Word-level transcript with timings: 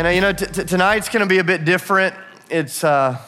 And 0.00 0.06
uh, 0.06 0.10
you 0.12 0.22
know, 0.22 0.32
t- 0.32 0.46
t- 0.46 0.64
tonight's 0.64 1.10
going 1.10 1.20
to 1.20 1.28
be 1.28 1.40
a 1.40 1.44
bit 1.44 1.66
different. 1.66 2.14
It's 2.48 2.82
uh, 2.82 3.18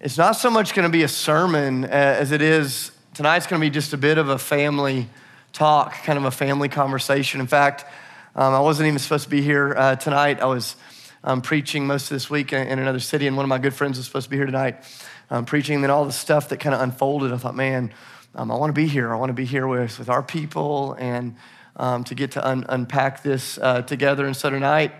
it's 0.00 0.18
not 0.18 0.32
so 0.32 0.50
much 0.50 0.74
going 0.74 0.84
to 0.86 0.92
be 0.92 1.02
a 1.02 1.08
sermon 1.08 1.84
uh, 1.84 1.88
as 1.88 2.30
it 2.30 2.42
is 2.42 2.90
tonight's 3.14 3.46
going 3.46 3.58
to 3.58 3.66
be 3.66 3.70
just 3.70 3.94
a 3.94 3.96
bit 3.96 4.18
of 4.18 4.28
a 4.28 4.36
family 4.36 5.08
talk, 5.54 5.94
kind 6.04 6.18
of 6.18 6.26
a 6.26 6.30
family 6.30 6.68
conversation. 6.68 7.40
In 7.40 7.46
fact, 7.46 7.86
um, 8.34 8.52
I 8.52 8.60
wasn't 8.60 8.88
even 8.88 8.98
supposed 8.98 9.24
to 9.24 9.30
be 9.30 9.40
here 9.40 9.74
uh, 9.74 9.96
tonight. 9.96 10.42
I 10.42 10.44
was 10.44 10.76
um, 11.24 11.40
preaching 11.40 11.86
most 11.86 12.10
of 12.10 12.16
this 12.16 12.28
week 12.28 12.52
in, 12.52 12.68
in, 12.68 12.78
another 12.78 13.00
city, 13.00 13.26
and 13.26 13.34
one 13.34 13.44
of 13.44 13.48
my 13.48 13.56
good 13.56 13.72
friends 13.72 13.96
was 13.96 14.04
supposed 14.04 14.24
to 14.24 14.30
be 14.30 14.36
here 14.36 14.44
tonight 14.44 14.84
um, 15.30 15.46
preaching. 15.46 15.76
And 15.76 15.84
then 15.84 15.90
all 15.90 16.04
the 16.04 16.12
stuff 16.12 16.50
that 16.50 16.60
kind 16.60 16.74
of 16.74 16.82
unfolded, 16.82 17.32
I 17.32 17.38
thought, 17.38 17.56
man, 17.56 17.94
um, 18.34 18.50
I 18.50 18.56
want 18.56 18.68
to 18.74 18.78
be 18.78 18.88
here. 18.88 19.10
I 19.10 19.16
want 19.16 19.30
to 19.30 19.32
be 19.32 19.46
here 19.46 19.66
with, 19.66 19.98
with 19.98 20.10
our 20.10 20.22
people 20.22 20.94
and 20.98 21.34
um, 21.76 22.04
to 22.04 22.14
get 22.14 22.32
to 22.32 22.46
un- 22.46 22.66
unpack 22.68 23.22
this 23.22 23.56
uh, 23.56 23.80
together. 23.80 24.26
And 24.26 24.36
so 24.36 24.50
tonight, 24.50 24.92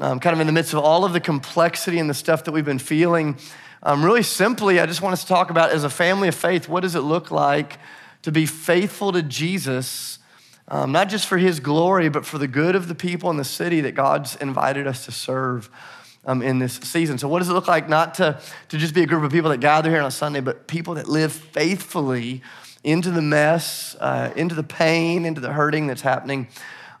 um, 0.00 0.20
kind 0.20 0.34
of 0.34 0.40
in 0.40 0.46
the 0.46 0.52
midst 0.52 0.72
of 0.72 0.80
all 0.80 1.04
of 1.04 1.12
the 1.12 1.20
complexity 1.20 1.98
and 1.98 2.08
the 2.08 2.14
stuff 2.14 2.44
that 2.44 2.52
we've 2.52 2.64
been 2.64 2.78
feeling, 2.78 3.36
um, 3.82 4.04
really 4.04 4.22
simply, 4.22 4.80
I 4.80 4.86
just 4.86 5.00
want 5.00 5.12
us 5.14 5.22
to 5.22 5.28
talk 5.28 5.50
about 5.50 5.70
as 5.70 5.84
a 5.84 5.90
family 5.90 6.28
of 6.28 6.34
faith, 6.34 6.68
what 6.68 6.80
does 6.80 6.94
it 6.94 7.00
look 7.00 7.30
like 7.30 7.78
to 8.22 8.32
be 8.32 8.44
faithful 8.44 9.12
to 9.12 9.22
Jesus, 9.22 10.18
um, 10.68 10.92
not 10.92 11.08
just 11.08 11.26
for 11.26 11.38
his 11.38 11.60
glory, 11.60 12.08
but 12.08 12.26
for 12.26 12.38
the 12.38 12.48
good 12.48 12.74
of 12.74 12.88
the 12.88 12.94
people 12.94 13.30
in 13.30 13.36
the 13.36 13.44
city 13.44 13.80
that 13.82 13.94
God's 13.94 14.36
invited 14.36 14.86
us 14.86 15.04
to 15.06 15.12
serve. 15.12 15.70
Um, 16.28 16.42
in 16.42 16.58
this 16.58 16.74
season. 16.78 17.18
So, 17.18 17.28
what 17.28 17.38
does 17.38 17.48
it 17.48 17.52
look 17.52 17.68
like 17.68 17.88
not 17.88 18.14
to, 18.14 18.40
to 18.70 18.78
just 18.78 18.94
be 18.94 19.04
a 19.04 19.06
group 19.06 19.22
of 19.22 19.30
people 19.30 19.50
that 19.50 19.60
gather 19.60 19.90
here 19.90 20.00
on 20.00 20.06
a 20.06 20.10
Sunday, 20.10 20.40
but 20.40 20.66
people 20.66 20.94
that 20.94 21.06
live 21.06 21.32
faithfully 21.32 22.42
into 22.82 23.12
the 23.12 23.22
mess, 23.22 23.94
uh, 24.00 24.32
into 24.34 24.56
the 24.56 24.64
pain, 24.64 25.24
into 25.24 25.40
the 25.40 25.52
hurting 25.52 25.86
that's 25.86 26.02
happening 26.02 26.48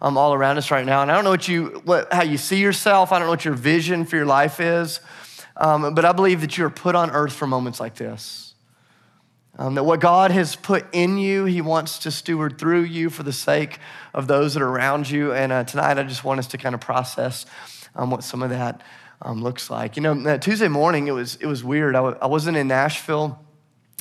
um, 0.00 0.18
all 0.18 0.34
around 0.34 0.58
us 0.58 0.70
right 0.70 0.84
now. 0.84 1.02
And 1.02 1.10
I 1.10 1.14
don't 1.14 1.24
know 1.24 1.30
what 1.30 1.48
you, 1.48 1.82
what, 1.84 2.12
how 2.12 2.22
you 2.22 2.38
see 2.38 2.58
yourself. 2.58 3.12
I 3.12 3.18
don't 3.18 3.26
know 3.26 3.32
what 3.32 3.44
your 3.44 3.54
vision 3.54 4.04
for 4.04 4.16
your 4.16 4.26
life 4.26 4.60
is. 4.60 5.00
Um, 5.56 5.94
but 5.94 6.04
I 6.04 6.12
believe 6.12 6.42
that 6.42 6.58
you 6.58 6.66
are 6.66 6.70
put 6.70 6.94
on 6.94 7.10
earth 7.10 7.32
for 7.32 7.46
moments 7.46 7.80
like 7.80 7.94
this. 7.94 8.54
Um, 9.58 9.74
that 9.76 9.84
what 9.84 10.00
God 10.00 10.32
has 10.32 10.54
put 10.54 10.84
in 10.92 11.16
you, 11.16 11.46
He 11.46 11.62
wants 11.62 12.00
to 12.00 12.10
steward 12.10 12.58
through 12.58 12.82
you 12.82 13.08
for 13.08 13.22
the 13.22 13.32
sake 13.32 13.78
of 14.12 14.26
those 14.26 14.52
that 14.52 14.62
are 14.62 14.68
around 14.68 15.08
you. 15.08 15.32
And 15.32 15.50
uh, 15.50 15.64
tonight, 15.64 15.98
I 15.98 16.02
just 16.02 16.24
want 16.24 16.40
us 16.40 16.46
to 16.48 16.58
kind 16.58 16.74
of 16.74 16.82
process 16.82 17.46
um, 17.94 18.10
what 18.10 18.22
some 18.22 18.42
of 18.42 18.50
that 18.50 18.82
um, 19.22 19.42
looks 19.42 19.70
like. 19.70 19.96
You 19.96 20.02
know, 20.02 20.36
Tuesday 20.36 20.68
morning, 20.68 21.08
it 21.08 21.12
was, 21.12 21.36
it 21.36 21.46
was 21.46 21.64
weird. 21.64 21.94
I 21.94 22.00
w- 22.00 22.18
I 22.20 22.26
wasn't 22.26 22.58
in 22.58 22.68
Nashville. 22.68 23.42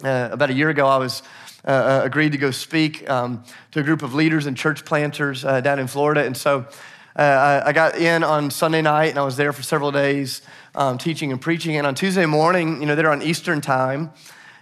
Uh, 0.03 0.27
about 0.29 0.49
a 0.49 0.53
year 0.53 0.69
ago, 0.69 0.87
I 0.87 0.97
was 0.97 1.23
uh, 1.65 1.71
uh, 1.71 2.01
agreed 2.03 2.31
to 2.31 2.37
go 2.37 2.51
speak 2.51 3.09
um, 3.09 3.43
to 3.71 3.79
a 3.79 3.83
group 3.83 4.03
of 4.03 4.13
leaders 4.13 4.45
and 4.45 4.55
church 4.55 4.85
planters 4.85 5.43
uh, 5.43 5.61
down 5.61 5.79
in 5.79 5.87
Florida. 5.87 6.23
And 6.23 6.37
so 6.37 6.67
uh, 7.15 7.63
I 7.65 7.73
got 7.73 7.95
in 7.97 8.23
on 8.23 8.51
Sunday 8.51 8.83
night 8.83 9.09
and 9.09 9.17
I 9.17 9.23
was 9.23 9.35
there 9.35 9.51
for 9.51 9.63
several 9.63 9.91
days 9.91 10.43
um, 10.75 10.99
teaching 10.99 11.31
and 11.31 11.41
preaching. 11.41 11.75
And 11.75 11.87
on 11.87 11.95
Tuesday 11.95 12.27
morning, 12.27 12.81
you 12.81 12.85
know, 12.85 12.95
they're 12.95 13.09
on 13.09 13.23
Eastern 13.23 13.61
time. 13.61 14.11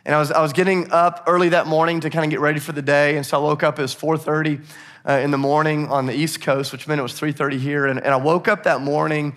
And 0.06 0.16
I 0.16 0.20
was, 0.20 0.32
I 0.32 0.42
was 0.42 0.54
getting 0.54 0.92
up 0.92 1.26
early 1.28 1.50
that 1.50 1.68
morning 1.68 2.00
to 2.02 2.10
kind 2.10 2.24
of 2.24 2.32
get 2.32 2.40
ready 2.40 2.60
for 2.60 2.72
the 2.72 2.82
day. 2.82 3.18
And 3.18 3.26
so 3.26 3.38
I 3.38 3.44
woke 3.44 3.64
up, 3.64 3.80
it 3.80 3.82
was 3.82 3.96
4.30 3.96 4.64
uh, 5.06 5.14
in 5.14 5.32
the 5.32 5.38
morning 5.38 5.88
on 5.90 6.06
the 6.06 6.14
East 6.14 6.42
Coast, 6.42 6.72
which 6.72 6.88
meant 6.88 7.00
it 7.00 7.04
was 7.04 7.20
3.30 7.20 7.60
here. 7.60 7.86
And, 7.86 8.00
and 8.00 8.14
I 8.14 8.18
woke 8.18 8.48
up 8.48 8.64
that 8.64 8.80
morning 8.80 9.36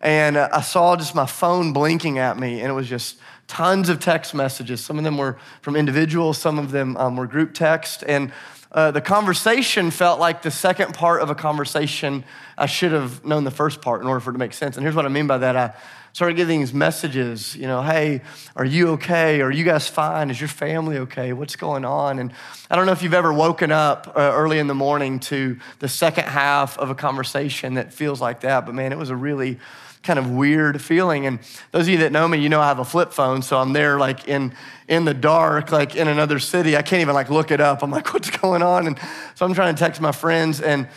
and 0.00 0.36
uh, 0.36 0.48
I 0.52 0.62
saw 0.62 0.96
just 0.96 1.14
my 1.14 1.26
phone 1.26 1.72
blinking 1.72 2.18
at 2.18 2.38
me. 2.38 2.60
And 2.60 2.70
it 2.70 2.74
was 2.74 2.88
just 2.88 3.18
tons 3.46 3.88
of 3.88 4.00
text 4.00 4.34
messages. 4.34 4.84
Some 4.84 4.98
of 4.98 5.04
them 5.04 5.18
were 5.18 5.38
from 5.62 5.76
individuals, 5.76 6.38
some 6.38 6.58
of 6.58 6.70
them 6.70 6.96
um, 6.96 7.16
were 7.16 7.26
group 7.26 7.54
text. 7.54 8.04
And 8.06 8.32
uh, 8.72 8.90
the 8.90 9.00
conversation 9.00 9.90
felt 9.90 10.18
like 10.18 10.42
the 10.42 10.50
second 10.50 10.94
part 10.94 11.22
of 11.22 11.30
a 11.30 11.34
conversation 11.34 12.24
I 12.58 12.66
should 12.66 12.92
have 12.92 13.24
known 13.24 13.44
the 13.44 13.50
first 13.50 13.80
part 13.80 14.00
in 14.00 14.08
order 14.08 14.20
for 14.20 14.30
it 14.30 14.34
to 14.34 14.38
make 14.38 14.52
sense. 14.52 14.76
And 14.76 14.84
here's 14.84 14.96
what 14.96 15.06
I 15.06 15.08
mean 15.08 15.26
by 15.26 15.38
that. 15.38 15.56
I 15.56 15.74
started 16.12 16.36
getting 16.36 16.60
these 16.60 16.72
messages, 16.72 17.56
you 17.56 17.66
know, 17.66 17.82
hey, 17.82 18.22
are 18.54 18.64
you 18.64 18.90
okay? 18.90 19.40
Are 19.40 19.50
you 19.50 19.64
guys 19.64 19.88
fine? 19.88 20.30
Is 20.30 20.40
your 20.40 20.48
family 20.48 20.98
okay? 20.98 21.32
What's 21.32 21.56
going 21.56 21.84
on? 21.84 22.20
And 22.20 22.32
I 22.70 22.76
don't 22.76 22.86
know 22.86 22.92
if 22.92 23.02
you've 23.02 23.14
ever 23.14 23.32
woken 23.32 23.72
up 23.72 24.12
uh, 24.16 24.20
early 24.20 24.60
in 24.60 24.68
the 24.68 24.74
morning 24.74 25.18
to 25.20 25.58
the 25.80 25.88
second 25.88 26.24
half 26.24 26.78
of 26.78 26.88
a 26.88 26.94
conversation 26.94 27.74
that 27.74 27.92
feels 27.92 28.20
like 28.20 28.40
that, 28.42 28.64
but 28.64 28.76
man, 28.76 28.92
it 28.92 28.98
was 28.98 29.10
a 29.10 29.16
really 29.16 29.58
kind 30.04 30.18
of 30.18 30.30
weird 30.30 30.80
feeling. 30.80 31.26
And 31.26 31.40
those 31.72 31.82
of 31.82 31.88
you 31.88 31.98
that 31.98 32.12
know 32.12 32.28
me, 32.28 32.38
you 32.38 32.48
know 32.48 32.60
I 32.60 32.68
have 32.68 32.78
a 32.78 32.84
flip 32.84 33.12
phone, 33.12 33.42
so 33.42 33.58
I'm 33.58 33.72
there 33.72 33.98
like 33.98 34.28
in 34.28 34.54
in 34.86 35.04
the 35.04 35.14
dark, 35.14 35.72
like 35.72 35.96
in 35.96 36.08
another 36.08 36.38
city. 36.38 36.76
I 36.76 36.82
can't 36.82 37.00
even 37.00 37.14
like 37.14 37.30
look 37.30 37.50
it 37.50 37.60
up. 37.60 37.82
I'm 37.82 37.90
like, 37.90 38.12
what's 38.14 38.30
going 38.30 38.62
on? 38.62 38.86
And 38.86 38.98
so 39.34 39.44
I'm 39.46 39.54
trying 39.54 39.74
to 39.74 39.78
text 39.78 40.00
my 40.00 40.12
friends 40.12 40.60
and 40.60 40.88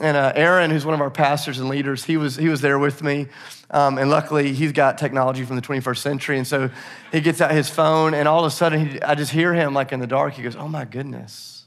and 0.00 0.16
uh, 0.16 0.32
Aaron, 0.34 0.72
who's 0.72 0.84
one 0.84 0.94
of 0.94 1.00
our 1.00 1.10
pastors 1.10 1.60
and 1.60 1.68
leaders, 1.68 2.04
he 2.04 2.16
was 2.16 2.34
he 2.36 2.48
was 2.48 2.60
there 2.60 2.78
with 2.78 3.02
me. 3.02 3.28
Um, 3.70 3.98
and 3.98 4.10
luckily, 4.10 4.52
he's 4.52 4.72
got 4.72 4.98
technology 4.98 5.44
from 5.44 5.56
the 5.56 5.62
21st 5.62 5.98
century. 5.98 6.38
And 6.38 6.46
so 6.46 6.70
he 7.12 7.20
gets 7.20 7.40
out 7.40 7.50
his 7.50 7.68
phone, 7.70 8.14
and 8.14 8.28
all 8.28 8.40
of 8.40 8.46
a 8.46 8.50
sudden, 8.50 8.86
he, 8.86 9.02
I 9.02 9.14
just 9.14 9.32
hear 9.32 9.54
him 9.54 9.74
like 9.74 9.92
in 9.92 10.00
the 10.00 10.06
dark. 10.06 10.34
He 10.34 10.42
goes, 10.42 10.56
Oh 10.56 10.68
my 10.68 10.84
goodness. 10.84 11.64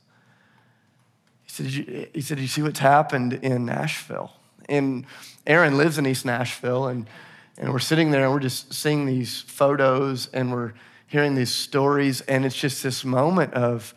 He 1.44 1.50
said, 1.50 1.66
you, 1.68 2.08
he 2.14 2.22
said, 2.22 2.40
You 2.40 2.48
see 2.48 2.62
what's 2.62 2.80
happened 2.80 3.34
in 3.34 3.66
Nashville? 3.66 4.32
And 4.68 5.06
Aaron 5.48 5.78
lives 5.78 5.98
in 5.98 6.06
East 6.06 6.26
Nashville, 6.26 6.88
and, 6.88 7.10
and 7.58 7.72
we're 7.72 7.80
sitting 7.80 8.12
there 8.12 8.26
and 8.26 8.34
we're 8.34 8.42
just 8.42 8.74
seeing 8.74 9.06
these 9.06 9.42
photos 9.42 10.28
and 10.34 10.52
we're 10.52 10.74
hearing 11.08 11.36
these 11.36 11.50
stories, 11.50 12.20
and 12.22 12.46
it's 12.46 12.56
just 12.56 12.84
this 12.84 13.06
moment 13.06 13.54
of, 13.54 13.96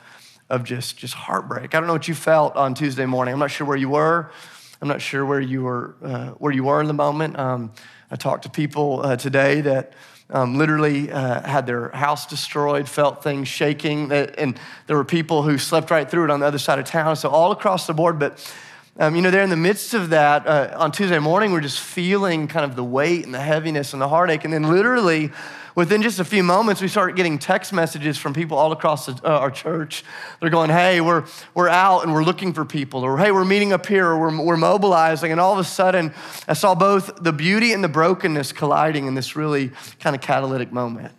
of 0.48 0.62
just, 0.62 0.96
just 0.96 1.14
heartbreak. 1.14 1.74
I 1.74 1.80
don't 1.80 1.88
know 1.88 1.92
what 1.92 2.06
you 2.06 2.14
felt 2.14 2.54
on 2.54 2.74
Tuesday 2.74 3.04
morning. 3.04 3.34
I'm 3.34 3.40
not 3.40 3.50
sure 3.50 3.66
where 3.66 3.76
you 3.76 3.88
were. 3.88 4.30
I'm 4.80 4.86
not 4.86 5.02
sure 5.02 5.26
where 5.26 5.40
you 5.40 5.62
were, 5.62 5.96
uh, 6.04 6.28
where 6.38 6.52
you 6.52 6.62
were 6.62 6.80
in 6.80 6.86
the 6.86 6.94
moment. 6.94 7.36
Um, 7.36 7.72
I 8.12 8.16
talked 8.16 8.44
to 8.44 8.48
people 8.48 9.00
uh, 9.02 9.16
today 9.16 9.60
that 9.62 9.92
um, 10.30 10.56
literally 10.56 11.10
uh, 11.10 11.42
had 11.42 11.66
their 11.66 11.88
house 11.88 12.26
destroyed, 12.26 12.88
felt 12.88 13.24
things 13.24 13.48
shaking, 13.48 14.12
and 14.12 14.56
there 14.86 14.96
were 14.96 15.04
people 15.04 15.42
who 15.42 15.58
slept 15.58 15.90
right 15.90 16.08
through 16.08 16.24
it 16.24 16.30
on 16.30 16.38
the 16.38 16.46
other 16.46 16.58
side 16.58 16.78
of 16.78 16.84
town. 16.84 17.16
So 17.16 17.28
all 17.28 17.50
across 17.50 17.88
the 17.88 17.92
board, 17.92 18.20
but 18.20 18.38
um, 18.98 19.14
you 19.14 19.22
know, 19.22 19.30
there 19.30 19.42
in 19.42 19.50
the 19.50 19.56
midst 19.56 19.94
of 19.94 20.10
that, 20.10 20.46
uh, 20.46 20.74
on 20.76 20.92
Tuesday 20.92 21.18
morning, 21.18 21.52
we're 21.52 21.60
just 21.60 21.80
feeling 21.80 22.48
kind 22.48 22.64
of 22.64 22.76
the 22.76 22.84
weight 22.84 23.24
and 23.24 23.32
the 23.32 23.40
heaviness 23.40 23.92
and 23.92 24.02
the 24.02 24.08
heartache. 24.08 24.44
And 24.44 24.52
then, 24.52 24.64
literally, 24.64 25.30
within 25.74 26.02
just 26.02 26.18
a 26.18 26.24
few 26.24 26.42
moments, 26.42 26.82
we 26.82 26.88
start 26.88 27.14
getting 27.16 27.38
text 27.38 27.72
messages 27.72 28.18
from 28.18 28.34
people 28.34 28.58
all 28.58 28.72
across 28.72 29.06
the, 29.06 29.12
uh, 29.24 29.38
our 29.38 29.50
church. 29.50 30.04
They're 30.40 30.50
going, 30.50 30.70
hey, 30.70 31.00
we're, 31.00 31.24
we're 31.54 31.68
out 31.68 32.02
and 32.02 32.12
we're 32.12 32.24
looking 32.24 32.52
for 32.52 32.64
people, 32.64 33.02
or 33.02 33.16
hey, 33.16 33.30
we're 33.30 33.44
meeting 33.44 33.72
up 33.72 33.86
here, 33.86 34.06
or 34.06 34.18
we're, 34.18 34.44
we're 34.44 34.56
mobilizing. 34.56 35.30
And 35.30 35.40
all 35.40 35.52
of 35.52 35.58
a 35.58 35.64
sudden, 35.64 36.12
I 36.48 36.54
saw 36.54 36.74
both 36.74 37.22
the 37.22 37.32
beauty 37.32 37.72
and 37.72 37.84
the 37.84 37.88
brokenness 37.88 38.52
colliding 38.52 39.06
in 39.06 39.14
this 39.14 39.36
really 39.36 39.70
kind 40.00 40.16
of 40.16 40.20
catalytic 40.20 40.72
moment. 40.72 41.12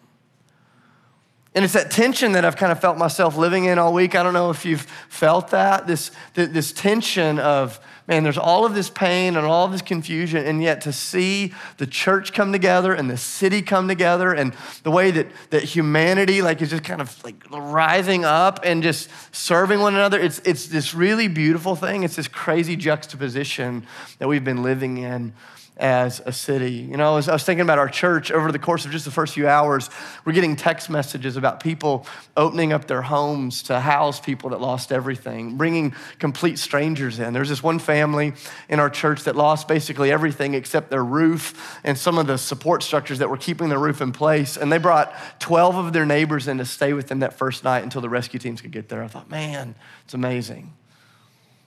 And 1.54 1.66
it's 1.66 1.74
that 1.74 1.92
tension 1.92 2.32
that 2.32 2.46
I've 2.46 2.56
kind 2.56 2.72
of 2.72 2.80
felt 2.80 2.98
myself 2.98 3.36
living 3.36 3.66
in 3.66 3.78
all 3.78 3.94
week. 3.94 4.16
I 4.16 4.24
don't 4.24 4.34
know 4.34 4.52
if 4.52 4.64
you've 4.64 4.88
felt 5.10 5.50
that 5.50 5.86
this, 5.86 6.12
this 6.34 6.72
tension 6.72 7.40
of, 7.40 7.78
man, 8.08 8.24
there's 8.24 8.38
all 8.38 8.66
of 8.66 8.74
this 8.74 8.90
pain 8.90 9.36
and 9.36 9.46
all 9.46 9.66
of 9.66 9.74
this 9.74 9.82
confusion, 9.82 10.46
and 10.46 10.64
yet 10.64 10.80
to 10.82 10.94
see 10.94 11.54
the 11.76 11.86
church 11.86 12.32
come 12.32 12.54
together 12.54 12.94
and 12.94 13.10
the 13.10 13.18
city 13.18 13.62
come 13.62 13.90
together 13.90 14.32
and 14.34 14.54
the 14.84 14.92
way 14.92 15.12
that, 15.12 15.28
that 15.50 15.64
humanity 15.64 16.42
like 16.42 16.62
is 16.62 16.70
just 16.70 16.86
kind 16.86 17.02
of 17.02 17.22
like 17.26 17.36
rising 17.52 18.24
up 18.24 18.62
and 18.64 18.82
just 18.82 19.10
serving 19.36 19.82
one 19.82 19.94
another, 19.94 20.22
it's, 20.22 20.40
it's 20.46 20.68
this 20.68 20.94
really 20.94 21.28
beautiful 21.28 21.76
thing. 21.76 22.04
It's 22.04 22.16
this 22.16 22.30
crazy 22.30 22.78
juxtaposition 22.78 23.86
that 24.20 24.30
we've 24.30 24.46
been 24.46 24.64
living 24.64 25.00
in 25.00 25.34
as 25.82 26.22
a 26.26 26.32
city. 26.32 26.74
You 26.74 26.96
know, 26.96 27.14
I 27.14 27.16
was, 27.16 27.28
I 27.28 27.34
was, 27.34 27.44
thinking 27.44 27.64
about 27.64 27.80
our 27.80 27.90
church 27.90 28.32
over 28.32 28.52
the 28.52 28.60
course 28.60 28.86
of 28.86 28.92
just 28.92 29.04
the 29.04 29.12
first 29.12 29.34
few 29.34 29.48
hours. 29.48 29.90
We're 30.24 30.34
getting 30.34 30.56
text 30.56 30.92
messages 30.92 31.38
about 31.38 31.60
people 31.60 32.06
opening 32.38 32.72
up 32.72 32.86
their 32.86 33.02
homes 33.02 33.64
to 33.64 33.80
house 33.80 34.20
people 34.20 34.52
that 34.52 34.62
lost 34.62 34.92
everything, 34.92 35.58
bringing 35.58 35.96
complete 36.20 36.60
strangers 36.60 37.20
in. 37.20 37.34
There's 37.34 37.50
this 37.50 37.64
one 37.64 37.80
family 37.80 38.34
in 38.70 38.80
our 38.80 38.92
church 38.92 39.24
that 39.24 39.36
lost 39.36 39.68
basically 39.68 40.12
everything 40.12 40.54
except 40.54 40.92
their 40.92 41.04
roof 41.04 41.80
and 41.84 41.98
some 41.98 42.20
of 42.20 42.28
the 42.28 42.38
support 42.38 42.84
structures 42.84 43.18
that 43.18 43.30
were 43.32 43.38
keeping 43.38 43.70
the 43.70 43.80
roof 43.80 44.02
in 44.02 44.12
place. 44.12 44.58
And 44.58 44.72
they 44.72 44.78
brought 44.78 45.12
12 45.40 45.78
of 45.78 45.94
their 45.94 46.06
neighbors 46.06 46.48
in 46.48 46.60
to 46.60 46.66
stay 46.66 46.94
with 46.94 47.08
them 47.08 47.20
that 47.20 47.34
first 47.34 47.64
night 47.64 47.84
until 47.84 48.02
the 48.02 48.10
rescue 48.10 48.40
teams 48.40 48.62
could 48.62 48.72
get 48.72 48.88
there. 48.88 49.04
I 49.04 49.08
thought, 49.08 49.32
man, 49.32 49.74
it's 50.06 50.14
amazing. 50.14 50.74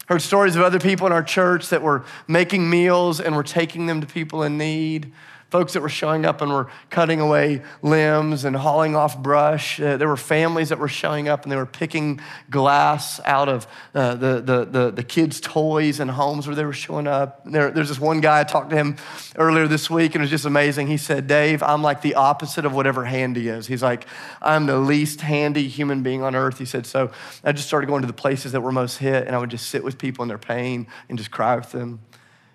Heard 0.07 0.23
stories 0.23 0.55
of 0.57 0.63
other 0.63 0.79
people 0.79 1.07
in 1.07 1.13
our 1.13 1.23
church 1.23 1.71
that 1.71 1.83
were 1.83 2.05
making 2.29 2.69
meals 2.69 3.21
and 3.21 3.35
were 3.35 3.43
taking 3.43 3.87
them 3.87 4.01
to 4.01 4.07
people 4.07 4.43
in 4.43 4.59
need 4.59 5.13
folks 5.55 5.75
that 5.75 5.83
were 5.83 5.89
showing 5.89 6.27
up 6.27 6.41
and 6.41 6.51
were 6.51 6.67
cutting 6.91 7.21
away 7.21 7.63
limbs 7.81 8.45
and 8.45 8.57
hauling 8.57 8.97
off 8.97 9.17
brush. 9.17 9.81
Uh, 9.81 9.97
there 9.97 10.09
were 10.09 10.17
families 10.17 10.71
that 10.71 10.81
were 10.81 10.89
showing 10.89 11.29
up 11.29 11.45
and 11.45 11.53
they 11.53 11.57
were 11.57 11.65
picking 11.65 12.21
glass 12.51 13.21
out 13.25 13.49
of 13.49 13.65
uh, 13.95 14.17
the, 14.17 14.41
the, 14.41 14.65
the, 14.65 14.91
the, 14.91 15.05
kids' 15.05 15.41
toys 15.41 16.01
and 16.01 16.11
homes 16.11 16.49
where 16.49 16.57
they 16.57 16.65
were 16.65 16.73
showing 16.73 17.07
up. 17.07 17.41
There, 17.45 17.71
there's 17.71 17.89
this 17.89 18.01
one 18.01 18.21
guy, 18.21 18.41
I 18.41 18.43
talked 18.43 18.71
to 18.71 18.77
him 18.77 18.97
earlier 19.37 19.69
this 19.69 19.89
week 19.89 20.17
and 20.17 20.23
it 20.23 20.25
was 20.25 20.31
just 20.31 20.45
amazing. 20.45 20.89
He 20.89 20.97
said, 20.97 21.29
Dave, 21.29 21.63
I'm 21.63 21.85
like 21.85 22.03
the 22.03 22.17
opposite 22.17 22.65
of 22.65 22.75
whatever 22.75 23.05
handy 23.05 23.47
is. 23.47 23.69
He's 23.69 23.81
like, 23.81 24.07
I'm 24.43 24.67
the 24.67 24.79
least 24.79 25.21
handy 25.21 25.69
human 25.69 26.03
being 26.03 26.25
on 26.25 26.35
earth. 26.35 26.59
He 26.59 26.65
said, 26.65 26.85
so 26.85 27.13
I 27.45 27.53
just 27.53 27.69
started 27.69 27.87
going 27.87 28.01
to 28.01 28.09
the 28.09 28.13
places 28.13 28.51
that 28.51 28.61
were 28.61 28.73
most 28.73 28.99
hit 28.99 29.29
and 29.29 29.37
I 29.37 29.39
would 29.39 29.51
just 29.51 29.71
sit 29.71 29.85
with 29.85 29.99
people 29.99 30.25
in 30.25 30.29
their 30.29 30.37
pain 30.37 30.89
and 31.09 31.17
just 31.17 31.31
cry 31.31 31.55
with 31.55 31.71
them. 31.71 32.01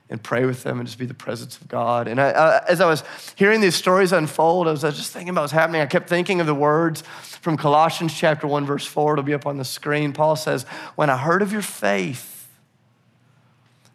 And 0.10 0.22
pray 0.22 0.46
with 0.46 0.64
them 0.64 0.80
and 0.80 0.88
just 0.88 0.98
be 0.98 1.06
the 1.06 1.14
presence 1.14 1.58
of 1.62 1.68
God. 1.68 2.08
And 2.08 2.20
I, 2.20 2.64
as 2.68 2.82
I 2.82 2.88
was 2.88 3.04
hearing 3.36 3.62
these 3.62 3.76
stories 3.76 4.12
unfold, 4.12 4.68
I 4.68 4.72
was, 4.72 4.84
I 4.84 4.88
was 4.88 4.98
just 4.98 5.14
thinking 5.14 5.30
about 5.30 5.42
what's 5.42 5.54
happening. 5.54 5.82
I 5.82 5.86
kept 5.86 6.10
thinking 6.10 6.42
of 6.42 6.48
the 6.48 6.56
words 6.56 7.02
from 7.42 7.58
Colossians 7.58 8.14
chapter 8.18 8.48
1, 8.48 8.66
verse 8.66 8.86
4. 8.86 9.14
It'll 9.14 9.24
be 9.24 9.36
up 9.36 9.46
on 9.46 9.58
the 9.58 9.66
screen. 9.66 10.12
Paul 10.12 10.36
says, 10.36 10.64
When 10.96 11.10
I 11.12 11.18
heard 11.18 11.42
of 11.44 11.52
your 11.52 11.62
faith 11.62 12.48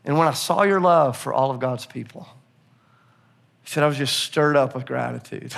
and 0.05 0.16
when 0.16 0.28
I 0.28 0.32
saw 0.32 0.62
your 0.62 0.81
love 0.81 1.16
for 1.16 1.32
all 1.32 1.50
of 1.50 1.58
God's 1.58 1.87
people, 1.87 2.28
he 3.62 3.70
said, 3.70 3.82
I 3.82 3.88
was 3.88 3.99
just 3.99 4.19
stirred 4.20 4.56
up 4.56 4.75
with 4.75 4.87
gratitude. 4.87 5.52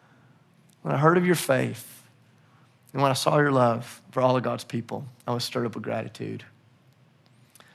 when 0.82 0.94
I 0.94 0.98
heard 0.98 1.18
of 1.18 1.26
your 1.26 1.34
faith 1.34 2.04
and 2.92 3.02
when 3.02 3.10
I 3.10 3.14
saw 3.14 3.38
your 3.38 3.52
love 3.52 4.00
for 4.12 4.22
all 4.22 4.36
of 4.36 4.44
God's 4.44 4.64
people, 4.64 5.06
I 5.26 5.32
was 5.32 5.42
stirred 5.42 5.66
up 5.66 5.74
with 5.74 5.82
gratitude. 5.82 6.44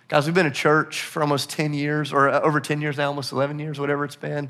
Guys, 0.09 0.25
we've 0.25 0.33
been 0.33 0.45
a 0.45 0.51
church 0.51 1.01
for 1.01 1.21
almost 1.21 1.49
10 1.49 1.73
years, 1.73 2.13
or 2.13 2.29
uh, 2.29 2.39
over 2.39 2.61
10 2.61 2.79
years 2.79 2.95
now, 2.95 3.07
almost 3.07 3.33
11 3.33 3.59
years, 3.59 3.77
whatever 3.77 4.05
it's 4.05 4.15
been. 4.15 4.49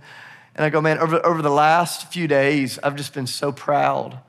And 0.54 0.64
I 0.64 0.70
go, 0.70 0.82
man, 0.82 1.00
over, 1.00 1.26
over 1.26 1.42
the 1.42 1.50
last 1.50 2.14
few 2.14 2.28
days, 2.28 2.78
I've 2.84 2.96
just 2.96 3.16
been 3.16 3.26
so 3.26 3.52
proud 3.52 4.20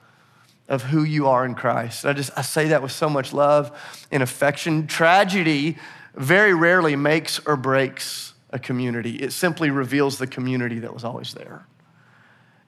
of 0.71 0.85
who 0.85 1.03
you 1.03 1.27
are 1.27 1.45
in 1.45 1.55
Christ. 1.55 2.07
I 2.07 2.15
just, 2.15 2.31
I 2.35 2.41
say 2.41 2.69
that 2.69 2.81
with 2.81 2.93
so 2.93 3.11
much 3.11 3.35
love 3.35 3.79
and 4.11 4.23
affection. 4.23 4.87
Tragedy 4.87 5.77
very 6.15 6.55
rarely 6.55 6.97
makes 6.97 7.41
or 7.41 7.57
breaks 7.59 8.33
a 8.49 8.59
community, 8.59 9.17
it 9.17 9.35
simply 9.35 9.69
reveals 9.69 10.17
the 10.17 10.27
community 10.27 10.79
that 10.79 10.95
was 10.95 11.05
always 11.05 11.35
there. 11.35 11.67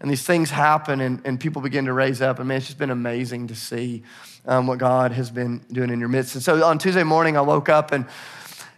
And 0.00 0.10
these 0.10 0.24
things 0.24 0.50
happen, 0.50 1.00
and, 1.00 1.22
and 1.24 1.40
people 1.40 1.62
begin 1.62 1.86
to 1.86 1.94
raise 1.94 2.20
up. 2.20 2.38
And 2.38 2.48
man, 2.48 2.58
it's 2.58 2.66
just 2.66 2.78
been 2.78 2.90
amazing 2.90 3.46
to 3.46 3.54
see 3.54 4.02
um, 4.44 4.66
what 4.66 4.78
God 4.78 5.12
has 5.12 5.30
been 5.30 5.64
doing 5.72 5.88
in 5.88 5.98
your 5.98 6.10
midst. 6.10 6.34
And 6.34 6.44
so 6.44 6.62
on 6.62 6.78
Tuesday 6.78 7.04
morning, 7.04 7.38
I 7.38 7.40
woke 7.40 7.70
up 7.70 7.92
and 7.92 8.06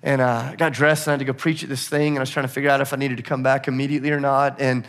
and 0.03 0.21
uh, 0.21 0.51
I 0.53 0.57
got 0.57 0.73
dressed 0.73 1.07
and 1.07 1.13
I 1.13 1.15
had 1.15 1.19
to 1.21 1.25
go 1.25 1.33
preach 1.33 1.63
at 1.63 1.69
this 1.69 1.89
thing. 1.89 2.09
And 2.09 2.19
I 2.19 2.21
was 2.21 2.31
trying 2.31 2.47
to 2.47 2.53
figure 2.53 2.71
out 2.71 2.81
if 2.81 2.93
I 2.93 2.97
needed 2.97 3.19
to 3.19 3.23
come 3.23 3.43
back 3.43 3.69
immediately 3.69 4.11
or 4.11 4.21
not. 4.21 4.61
And, 4.61 4.87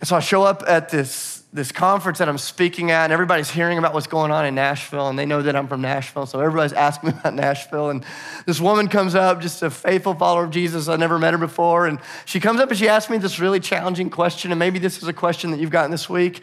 and 0.00 0.08
so 0.08 0.14
I 0.14 0.20
show 0.20 0.44
up 0.44 0.62
at 0.68 0.88
this, 0.88 1.42
this 1.52 1.72
conference 1.72 2.18
that 2.18 2.28
I'm 2.28 2.38
speaking 2.38 2.90
at, 2.90 3.04
and 3.04 3.12
everybody's 3.12 3.50
hearing 3.50 3.78
about 3.78 3.92
what's 3.94 4.06
going 4.06 4.30
on 4.30 4.46
in 4.46 4.54
Nashville, 4.54 5.08
and 5.08 5.18
they 5.18 5.26
know 5.26 5.42
that 5.42 5.56
I'm 5.56 5.66
from 5.66 5.80
Nashville. 5.80 6.26
So 6.26 6.38
everybody's 6.38 6.74
asking 6.74 7.10
me 7.12 7.16
about 7.18 7.34
Nashville. 7.34 7.90
And 7.90 8.04
this 8.44 8.60
woman 8.60 8.88
comes 8.88 9.14
up, 9.14 9.40
just 9.40 9.62
a 9.62 9.70
faithful 9.70 10.14
follower 10.14 10.44
of 10.44 10.50
Jesus. 10.50 10.88
I 10.88 10.96
never 10.96 11.18
met 11.18 11.32
her 11.32 11.38
before. 11.38 11.86
And 11.86 11.98
she 12.24 12.38
comes 12.38 12.60
up 12.60 12.68
and 12.68 12.78
she 12.78 12.88
asks 12.88 13.10
me 13.10 13.18
this 13.18 13.40
really 13.40 13.58
challenging 13.58 14.10
question. 14.10 14.52
And 14.52 14.58
maybe 14.58 14.78
this 14.78 14.98
is 14.98 15.08
a 15.08 15.12
question 15.12 15.50
that 15.50 15.58
you've 15.58 15.70
gotten 15.70 15.90
this 15.90 16.08
week. 16.08 16.42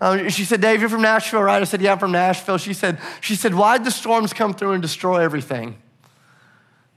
Um, 0.00 0.28
she 0.30 0.44
said, 0.44 0.60
Dave, 0.60 0.80
you're 0.80 0.88
from 0.88 1.02
Nashville, 1.02 1.42
right? 1.42 1.60
I 1.60 1.64
said, 1.64 1.80
Yeah, 1.80 1.92
I'm 1.92 1.98
from 1.98 2.10
Nashville. 2.10 2.58
She 2.58 2.72
said, 2.72 2.98
she 3.20 3.36
said, 3.36 3.54
Why'd 3.54 3.84
the 3.84 3.90
storms 3.90 4.32
come 4.32 4.52
through 4.52 4.72
and 4.72 4.82
destroy 4.82 5.20
everything? 5.20 5.76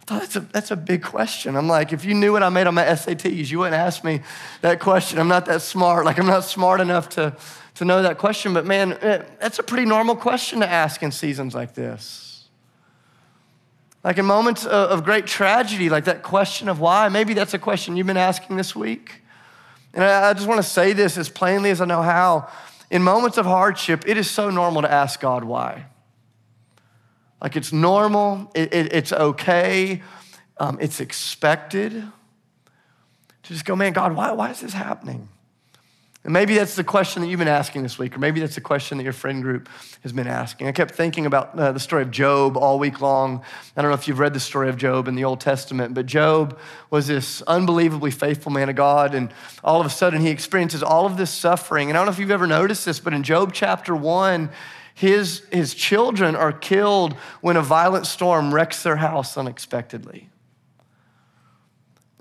That's 0.08 0.36
a, 0.36 0.40
that's 0.40 0.72
a 0.72 0.76
big 0.76 1.04
question. 1.04 1.56
I'm 1.56 1.68
like, 1.68 1.92
if 1.92 2.06
you 2.06 2.14
knew 2.14 2.32
what 2.32 2.44
I 2.44 2.50
made 2.50 2.68
on 2.68 2.76
my 2.76 2.84
SATs, 2.84 3.50
you 3.50 3.60
wouldn't 3.60 3.76
ask 3.76 4.04
me 4.04 4.22
that 4.62 4.80
question. 4.80 5.18
I'm 5.18 5.28
not 5.28 5.46
that 5.48 5.62
smart. 5.62 6.06
Like, 6.06 6.20
I'm 6.20 6.28
not 6.28 6.44
smart 6.44 6.80
enough 6.80 7.10
to, 7.10 7.36
to 7.76 7.86
know 7.86 8.04
that 8.04 8.18
question. 8.20 8.54
But 8.54 8.66
man, 8.66 8.94
eh, 8.94 9.24
that's 9.40 9.58
a 9.58 9.64
pretty 9.64 9.86
normal 9.86 10.16
question 10.16 10.60
to 10.60 10.70
ask 10.70 11.02
in 11.02 11.12
seasons 11.12 11.56
like 11.56 11.74
this. 11.74 12.46
Like 14.04 14.20
in 14.20 14.26
moments 14.26 14.68
of 14.68 15.04
great 15.04 15.26
tragedy, 15.26 15.90
like 15.90 16.06
that 16.06 16.22
question 16.22 16.70
of 16.70 16.80
why, 16.80 17.10
maybe 17.10 17.34
that's 17.34 17.56
a 17.56 17.60
question 17.60 17.98
you've 17.98 18.06
been 18.06 18.18
asking 18.18 18.56
this 18.56 18.76
week. 18.76 19.24
And 19.96 20.04
I 20.04 20.32
just 20.34 20.48
want 20.48 20.62
to 20.62 20.68
say 20.68 20.94
this 20.94 21.18
as 21.18 21.28
plainly 21.28 21.72
as 21.72 21.82
I 21.82 21.86
know 21.86 22.04
how. 22.04 22.50
In 22.92 23.02
moments 23.02 23.40
of 23.40 23.48
hardship, 23.48 24.04
it 24.06 24.18
is 24.18 24.30
so 24.30 24.52
normal 24.52 24.84
to 24.84 24.92
ask 24.92 25.20
God 25.20 25.44
why. 25.44 25.86
Like 27.42 27.56
it's 27.56 27.74
normal, 27.74 28.52
it, 28.56 28.74
it, 28.74 28.94
it's 28.94 29.12
okay, 29.12 30.02
um, 30.58 30.78
it's 30.82 31.00
expected. 31.00 31.92
To 31.94 33.54
just 33.54 33.66
go, 33.66 33.76
man, 33.76 33.94
God, 33.94 34.16
why, 34.16 34.32
why 34.32 34.52
is 34.52 34.62
this 34.62 34.74
happening? 34.74 35.30
And 36.24 36.34
maybe 36.34 36.56
that's 36.56 36.76
the 36.76 36.84
question 36.84 37.22
that 37.22 37.28
you've 37.28 37.38
been 37.38 37.48
asking 37.48 37.84
this 37.84 38.00
week, 38.00 38.16
or 38.16 38.20
maybe 38.20 38.40
that's 38.40 38.56
the 38.56 38.62
question 38.62 38.98
that 38.98 39.04
your 39.04 39.14
friend 39.14 39.44
group 39.44 39.70
has 40.02 40.12
been 40.12 40.26
asking. 40.26 40.68
I 40.68 40.72
kept 40.72 40.96
thinking 40.96 41.28
about 41.28 41.58
uh, 41.60 41.72
the 41.72 41.80
story 41.80 42.02
of 42.02 42.10
Job 42.10 42.58
all 42.58 42.80
week 42.80 43.00
long. 43.00 43.44
I 43.78 43.84
don't 43.84 43.92
know 43.92 43.96
if 43.96 44.08
you've 44.08 44.18
read 44.18 44.34
the 44.34 44.40
story 44.40 44.68
of 44.68 44.76
Job 44.76 45.08
in 45.08 45.14
the 45.14 45.24
Old 45.24 45.40
Testament, 45.40 45.94
but 45.94 46.08
Job 46.08 46.58
was 46.90 47.06
this 47.06 47.44
unbelievably 47.44 48.10
faithful 48.10 48.52
man 48.52 48.70
of 48.70 48.76
God, 48.76 49.14
and 49.14 49.32
all 49.64 49.80
of 49.80 49.86
a 49.86 49.92
sudden 49.92 50.20
he 50.20 50.30
experiences 50.30 50.82
all 50.82 51.06
of 51.06 51.16
this 51.16 51.30
suffering. 51.30 51.90
And 51.90 51.98
I 51.98 52.00
don't 52.00 52.08
know 52.08 52.14
if 52.14 52.18
you've 52.18 52.32
ever 52.32 52.48
noticed 52.48 52.86
this, 52.86 53.00
but 53.00 53.14
in 53.14 53.22
Job 53.22 53.54
chapter 53.54 53.96
one, 53.96 54.50
his, 54.96 55.44
his 55.52 55.76
children 55.76 56.38
are 56.38 56.54
killed 56.54 57.14
when 57.42 57.58
a 57.58 57.62
violent 57.62 58.08
storm 58.08 58.54
wrecks 58.54 58.82
their 58.82 58.96
house 58.96 59.38
unexpectedly. 59.38 60.30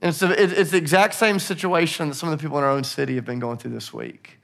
And 0.02 0.08
it's, 0.10 0.20
a, 0.22 0.60
it's 0.60 0.72
the 0.72 0.76
exact 0.76 1.14
same 1.14 1.38
situation 1.38 2.08
that 2.08 2.16
some 2.16 2.28
of 2.28 2.36
the 2.36 2.42
people 2.42 2.58
in 2.58 2.64
our 2.64 2.70
own 2.70 2.82
city 2.82 3.14
have 3.14 3.24
been 3.24 3.38
going 3.38 3.58
through 3.58 3.70
this 3.70 3.94
week. 3.94 4.38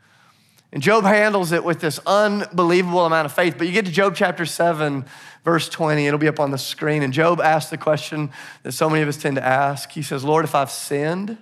And 0.73 0.81
Job 0.81 1.03
handles 1.03 1.51
it 1.51 1.65
with 1.65 1.81
this 1.81 1.99
unbelievable 2.07 3.05
amount 3.05 3.27
of 3.27 3.33
faith. 3.33 3.57
But 3.59 3.67
you 3.67 3.73
get 3.73 3.87
to 3.87 3.91
Job 3.91 4.15
chapter 4.15 4.47
7, 4.47 5.05
verse 5.45 5.69
20, 5.69 6.07
it'll 6.07 6.21
be 6.21 6.29
up 6.29 6.39
on 6.39 6.53
the 6.53 6.59
screen. 6.59 7.03
And 7.03 7.13
Job 7.13 7.41
asks 7.41 7.71
the 7.71 7.79
question 7.79 8.31
that 8.63 8.71
so 8.73 8.89
many 8.89 9.03
of 9.03 9.09
us 9.09 9.17
tend 9.17 9.37
to 9.37 9.45
ask. 9.45 9.91
He 9.91 10.03
says, 10.03 10.23
Lord, 10.23 10.45
if 10.45 10.55
I've 10.55 10.71
sinned, 10.71 11.37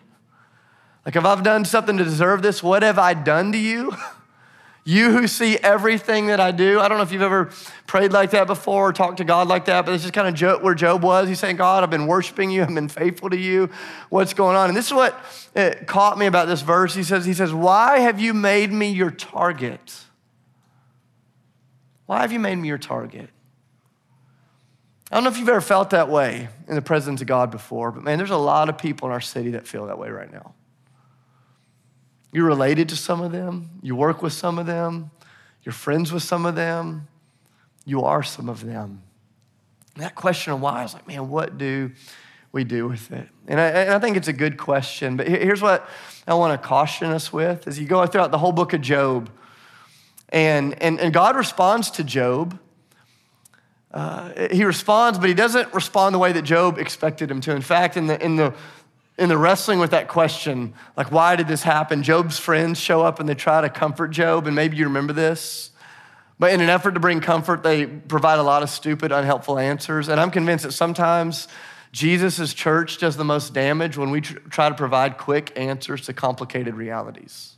like 1.04 1.16
if 1.16 1.24
I've 1.26 1.42
done 1.42 1.66
something 1.66 1.98
to 1.98 2.04
deserve 2.04 2.40
this, 2.40 2.62
what 2.62 2.82
have 2.82 2.98
I 2.98 3.12
done 3.12 3.52
to 3.52 3.58
you? 3.58 3.94
You 4.88 5.10
who 5.10 5.26
see 5.26 5.58
everything 5.58 6.28
that 6.28 6.40
I 6.40 6.50
do. 6.50 6.80
I 6.80 6.88
don't 6.88 6.96
know 6.96 7.04
if 7.04 7.12
you've 7.12 7.20
ever 7.20 7.50
prayed 7.86 8.10
like 8.10 8.30
that 8.30 8.46
before 8.46 8.88
or 8.88 8.92
talked 8.94 9.18
to 9.18 9.24
God 9.24 9.46
like 9.46 9.66
that, 9.66 9.84
but 9.84 9.92
it's 9.92 10.02
just 10.02 10.14
kind 10.14 10.34
of 10.34 10.62
where 10.62 10.74
Job 10.74 11.02
was. 11.02 11.28
He's 11.28 11.38
saying, 11.38 11.56
God, 11.56 11.82
I've 11.82 11.90
been 11.90 12.06
worshiping 12.06 12.50
you. 12.50 12.62
I've 12.62 12.74
been 12.74 12.88
faithful 12.88 13.28
to 13.28 13.36
you. 13.36 13.68
What's 14.08 14.32
going 14.32 14.56
on? 14.56 14.70
And 14.70 14.74
this 14.74 14.86
is 14.86 14.94
what 14.94 15.14
uh, 15.54 15.72
caught 15.84 16.16
me 16.16 16.24
about 16.24 16.48
this 16.48 16.62
verse. 16.62 16.94
He 16.94 17.02
says, 17.02 17.26
he 17.26 17.34
says, 17.34 17.52
why 17.52 17.98
have 17.98 18.18
you 18.18 18.32
made 18.32 18.72
me 18.72 18.90
your 18.90 19.10
target? 19.10 19.94
Why 22.06 22.22
have 22.22 22.32
you 22.32 22.38
made 22.38 22.56
me 22.56 22.68
your 22.68 22.78
target? 22.78 23.28
I 25.12 25.16
don't 25.16 25.24
know 25.24 25.28
if 25.28 25.36
you've 25.36 25.50
ever 25.50 25.60
felt 25.60 25.90
that 25.90 26.08
way 26.08 26.48
in 26.66 26.74
the 26.74 26.80
presence 26.80 27.20
of 27.20 27.26
God 27.26 27.50
before, 27.50 27.92
but 27.92 28.04
man, 28.04 28.16
there's 28.16 28.30
a 28.30 28.38
lot 28.38 28.70
of 28.70 28.78
people 28.78 29.08
in 29.08 29.12
our 29.12 29.20
city 29.20 29.50
that 29.50 29.66
feel 29.68 29.88
that 29.88 29.98
way 29.98 30.08
right 30.08 30.32
now. 30.32 30.54
You're 32.32 32.46
related 32.46 32.88
to 32.90 32.96
some 32.96 33.20
of 33.20 33.32
them, 33.32 33.70
you 33.82 33.96
work 33.96 34.22
with 34.22 34.32
some 34.32 34.58
of 34.58 34.66
them, 34.66 35.10
you're 35.62 35.72
friends 35.72 36.12
with 36.12 36.22
some 36.22 36.44
of 36.46 36.54
them, 36.54 37.08
you 37.84 38.02
are 38.04 38.22
some 38.22 38.48
of 38.48 38.64
them. 38.64 39.02
And 39.94 40.04
that 40.04 40.14
question 40.14 40.52
of 40.52 40.60
why, 40.60 40.80
I 40.80 40.82
was 40.82 40.94
like, 40.94 41.08
man, 41.08 41.28
what 41.28 41.58
do 41.58 41.90
we 42.52 42.64
do 42.64 42.86
with 42.86 43.10
it? 43.12 43.28
And 43.46 43.58
I, 43.58 43.66
and 43.68 43.90
I 43.94 43.98
think 43.98 44.16
it's 44.16 44.28
a 44.28 44.32
good 44.32 44.58
question, 44.58 45.16
but 45.16 45.26
here's 45.26 45.62
what 45.62 45.88
I 46.26 46.34
want 46.34 46.60
to 46.60 46.68
caution 46.68 47.10
us 47.10 47.32
with 47.32 47.66
as 47.66 47.78
you 47.78 47.86
go 47.86 48.06
throughout 48.06 48.30
the 48.30 48.38
whole 48.38 48.52
book 48.52 48.74
of 48.74 48.82
Job, 48.82 49.30
and, 50.28 50.80
and, 50.82 51.00
and 51.00 51.12
God 51.14 51.34
responds 51.36 51.90
to 51.92 52.04
Job. 52.04 52.58
Uh, 53.90 54.48
he 54.50 54.64
responds, 54.64 55.18
but 55.18 55.28
he 55.28 55.34
doesn't 55.34 55.72
respond 55.72 56.14
the 56.14 56.18
way 56.18 56.30
that 56.30 56.42
Job 56.42 56.78
expected 56.78 57.30
him 57.30 57.40
to. 57.40 57.56
In 57.56 57.62
fact, 57.62 57.96
in 57.96 58.06
the, 58.06 58.22
in 58.22 58.36
the 58.36 58.52
in 59.18 59.28
the 59.28 59.36
wrestling 59.36 59.80
with 59.80 59.90
that 59.90 60.08
question, 60.08 60.74
like, 60.96 61.10
why 61.10 61.34
did 61.34 61.48
this 61.48 61.64
happen? 61.64 62.02
Job's 62.04 62.38
friends 62.38 62.78
show 62.78 63.02
up 63.02 63.18
and 63.18 63.28
they 63.28 63.34
try 63.34 63.60
to 63.60 63.68
comfort 63.68 64.08
Job, 64.08 64.46
and 64.46 64.54
maybe 64.54 64.76
you 64.76 64.84
remember 64.84 65.12
this. 65.12 65.70
But 66.38 66.52
in 66.52 66.60
an 66.60 66.70
effort 66.70 66.92
to 66.92 67.00
bring 67.00 67.20
comfort, 67.20 67.64
they 67.64 67.84
provide 67.84 68.38
a 68.38 68.44
lot 68.44 68.62
of 68.62 68.70
stupid, 68.70 69.10
unhelpful 69.10 69.58
answers. 69.58 70.08
And 70.08 70.20
I'm 70.20 70.30
convinced 70.30 70.64
that 70.64 70.72
sometimes 70.72 71.48
Jesus' 71.90 72.54
church 72.54 72.98
does 72.98 73.16
the 73.16 73.24
most 73.24 73.52
damage 73.52 73.96
when 73.96 74.10
we 74.10 74.20
try 74.20 74.68
to 74.68 74.74
provide 74.76 75.18
quick 75.18 75.52
answers 75.56 76.02
to 76.06 76.12
complicated 76.12 76.74
realities. 76.74 77.57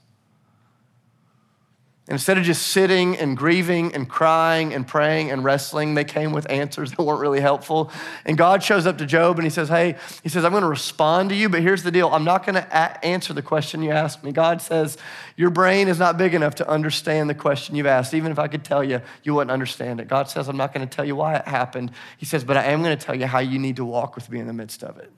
Instead 2.11 2.37
of 2.37 2.43
just 2.43 2.67
sitting 2.67 3.17
and 3.19 3.37
grieving 3.37 3.95
and 3.95 4.09
crying 4.09 4.75
and 4.75 4.85
praying 4.85 5.31
and 5.31 5.45
wrestling, 5.45 5.95
they 5.95 6.03
came 6.03 6.33
with 6.33 6.51
answers 6.51 6.91
that 6.97 7.01
weren't 7.01 7.21
really 7.21 7.41
helpful. 7.41 7.89
And 8.25 8.37
God 8.37 8.65
shows 8.65 8.85
up 8.85 8.99
to 8.99 9.07
Job 9.07 9.39
and 9.39 9.45
he 9.45 9.51
says, 9.51 9.69
Hey, 9.69 9.95
he 10.25 10.29
says, 10.29 10.45
I'm 10.45 10.51
going 10.51 10.65
to 10.65 10.69
respond 10.69 11.29
to 11.31 11.37
you, 11.37 11.49
but 11.49 11.63
here's 11.63 11.85
the 11.85 11.93
deal 11.93 12.09
I'm 12.09 12.25
not 12.25 12.45
going 12.45 12.57
to 12.57 12.67
a- 12.67 13.05
answer 13.07 13.33
the 13.33 13.43
question 13.43 13.81
you 13.81 13.93
asked 13.93 14.25
me. 14.25 14.33
God 14.33 14.61
says, 14.61 14.99
Your 15.37 15.51
brain 15.51 15.87
is 15.87 16.01
not 16.01 16.19
big 16.19 16.35
enough 16.35 16.57
to 16.57 16.69
understand 16.69 17.31
the 17.31 17.35
question 17.35 17.77
you've 17.77 17.87
asked. 17.87 18.13
Even 18.13 18.33
if 18.33 18.41
I 18.41 18.49
could 18.49 18.65
tell 18.65 18.83
you, 18.83 19.01
you 19.23 19.35
wouldn't 19.35 19.53
understand 19.53 20.01
it. 20.01 20.09
God 20.09 20.29
says, 20.29 20.49
I'm 20.49 20.57
not 20.57 20.75
going 20.75 20.87
to 20.87 20.93
tell 20.93 21.05
you 21.05 21.15
why 21.15 21.37
it 21.37 21.47
happened. 21.47 21.93
He 22.19 22.27
says, 22.27 22.43
But 22.43 22.57
I 22.57 22.65
am 22.65 22.83
going 22.83 22.99
to 22.99 23.07
tell 23.07 23.15
you 23.15 23.27
how 23.27 23.39
you 23.39 23.61
need 23.61 23.77
to 23.77 23.85
walk 23.85 24.17
with 24.17 24.29
me 24.29 24.41
in 24.41 24.49
the 24.49 24.53
midst 24.53 24.83
of 24.83 24.99
it. 24.99 25.13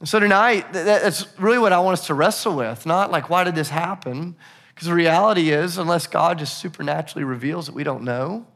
And 0.00 0.08
so 0.08 0.20
tonight, 0.20 0.72
that's 0.72 1.26
really 1.38 1.58
what 1.58 1.74
I 1.74 1.80
want 1.80 1.98
us 1.98 2.06
to 2.06 2.14
wrestle 2.14 2.56
with. 2.56 2.86
Not 2.86 3.10
like, 3.10 3.28
why 3.28 3.44
did 3.44 3.54
this 3.54 3.68
happen? 3.68 4.36
Because 4.78 4.86
the 4.86 4.94
reality 4.94 5.50
is, 5.50 5.76
unless 5.76 6.06
God 6.06 6.38
just 6.38 6.58
supernaturally 6.58 7.24
reveals 7.24 7.68
it, 7.68 7.74
we 7.74 7.82
don't 7.82 8.04
know. 8.04 8.46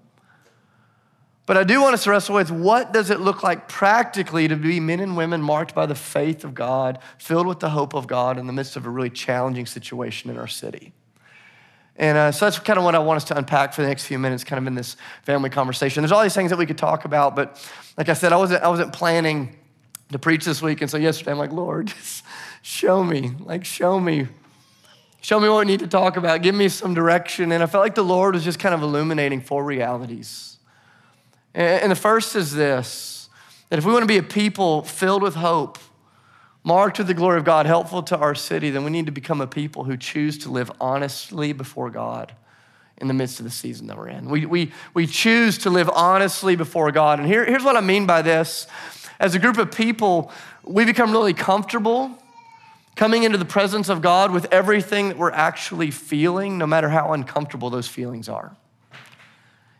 But 1.47 1.57
I 1.57 1.64
do 1.64 1.83
want 1.83 1.95
us 1.95 2.05
to 2.05 2.11
wrestle 2.11 2.37
with 2.37 2.49
what 2.49 2.93
does 2.93 3.11
it 3.11 3.19
look 3.19 3.43
like 3.43 3.67
practically 3.67 4.47
to 4.47 4.55
be 4.55 4.79
men 4.79 5.00
and 5.00 5.17
women 5.17 5.43
marked 5.43 5.75
by 5.75 5.85
the 5.85 5.97
faith 5.97 6.45
of 6.45 6.55
God, 6.55 7.00
filled 7.19 7.49
with 7.49 7.59
the 7.59 7.71
hope 7.71 7.93
of 7.93 8.07
God 8.07 8.38
in 8.38 8.47
the 8.47 8.52
midst 8.52 8.76
of 8.76 8.87
a 8.87 8.88
really 8.88 9.11
challenging 9.11 9.67
situation 9.67 10.31
in 10.31 10.38
our 10.38 10.47
city. 10.47 10.93
And 11.97 12.17
uh, 12.17 12.31
so 12.31 12.47
that's 12.47 12.61
kind 12.61 12.79
of 12.79 12.85
what 12.85 12.95
I 12.95 13.00
want 13.00 13.17
us 13.17 13.25
to 13.25 13.37
unpack 13.37 13.73
for 13.73 13.83
the 13.83 13.88
next 13.88 14.07
few 14.07 14.21
minutes, 14.21 14.45
kind 14.45 14.59
of 14.59 14.69
in 14.69 14.76
this 14.76 14.97
family 15.25 15.50
conversation. 15.50 16.05
There's 16.05 16.12
all 16.12 16.23
these 16.23 16.37
things 16.37 16.50
that 16.50 16.57
we 16.57 16.67
could 16.67 16.79
talk 16.79 17.05
about, 17.05 17.35
but 17.35 17.69
like 17.99 18.09
I 18.09 18.12
said, 18.12 18.33
I 18.33 18.37
wasn't, 18.37 18.62
I 18.62 18.69
wasn't 18.69 18.93
planning 18.93 19.57
to 20.12 20.21
preach 20.21 20.45
this 20.45 20.62
week. 20.62 20.83
And 20.83 20.88
so 20.88 20.99
yesterday 20.99 21.33
I'm 21.33 21.38
like, 21.38 21.50
Lord, 21.50 21.87
just 21.88 22.23
show 22.62 23.02
me, 23.02 23.33
like, 23.41 23.64
show 23.64 23.99
me. 23.99 24.29
Show 25.23 25.38
me 25.38 25.49
what 25.49 25.61
we 25.61 25.64
need 25.67 25.81
to 25.81 25.87
talk 25.87 26.17
about. 26.17 26.43
Give 26.43 26.55
me 26.55 26.69
some 26.69 26.95
direction. 26.95 27.52
And 27.52 27.62
I 27.62 27.67
felt 27.67 27.83
like 27.83 27.95
the 27.95 28.02
Lord 28.02 28.35
was 28.35 28.43
just 28.43 28.59
kind 28.59 28.75
of 28.75 28.83
illuminating 28.83 29.41
four 29.41 29.64
realities. 29.64 30.59
And 31.55 31.93
the 31.93 31.97
first 31.97 32.35
is 32.37 32.52
this 32.52 33.29
that 33.71 33.79
if 33.79 33.87
we 33.87 33.93
want 33.93 34.02
to 34.02 34.07
be 34.07 34.19
a 34.19 34.23
people 34.23 34.83
filled 34.83 35.23
with 35.23 35.35
hope, 35.35 35.79
marked 36.62 36.99
with 36.99 37.07
the 37.07 37.14
glory 37.14 37.38
of 37.38 37.45
God, 37.45 37.64
helpful 37.64 38.02
to 38.02 38.19
our 38.19 38.35
city, 38.35 38.69
then 38.69 38.85
we 38.85 38.91
need 38.91 39.07
to 39.07 39.12
become 39.12 39.41
a 39.41 39.47
people 39.47 39.85
who 39.85 39.97
choose 39.97 40.37
to 40.38 40.50
live 40.50 40.71
honestly 40.79 41.55
before 41.55 41.88
God 41.88 42.35
in 42.99 43.09
the 43.09 43.14
midst 43.14 43.38
of 43.41 43.45
the 43.45 43.50
season 43.50 43.87
that 43.87 43.97
we're 43.97 44.09
in. 44.09 44.29
We, 44.29 44.45
we, 44.45 44.73
we 44.93 45.07
choose 45.07 45.57
to 45.59 45.71
live 45.71 45.88
honestly 45.88 46.55
before 46.55 46.93
God. 46.93 47.19
And 47.19 47.26
here, 47.26 47.47
here's 47.47 47.64
what 47.64 47.76
I 47.76 47.81
mean 47.81 48.07
by 48.07 48.21
this 48.21 48.67
as 49.19 49.35
a 49.35 49.38
group 49.38 49.57
of 49.57 49.73
people, 49.73 50.33
we 50.64 50.85
become 50.85 51.12
really 51.12 51.33
comfortable 51.33 52.19
coming 52.94 53.22
into 53.22 53.38
the 53.38 53.44
presence 53.44 53.88
of 53.88 54.02
God 54.02 54.30
with 54.30 54.46
everything 54.52 55.08
that 55.08 55.18
we're 55.18 55.30
actually 55.30 55.90
feeling, 55.90 56.58
no 56.58 56.66
matter 56.66 56.88
how 56.88 57.12
uncomfortable 57.12 57.70
those 57.70 57.88
feelings 57.88 58.28
are. 58.28 58.56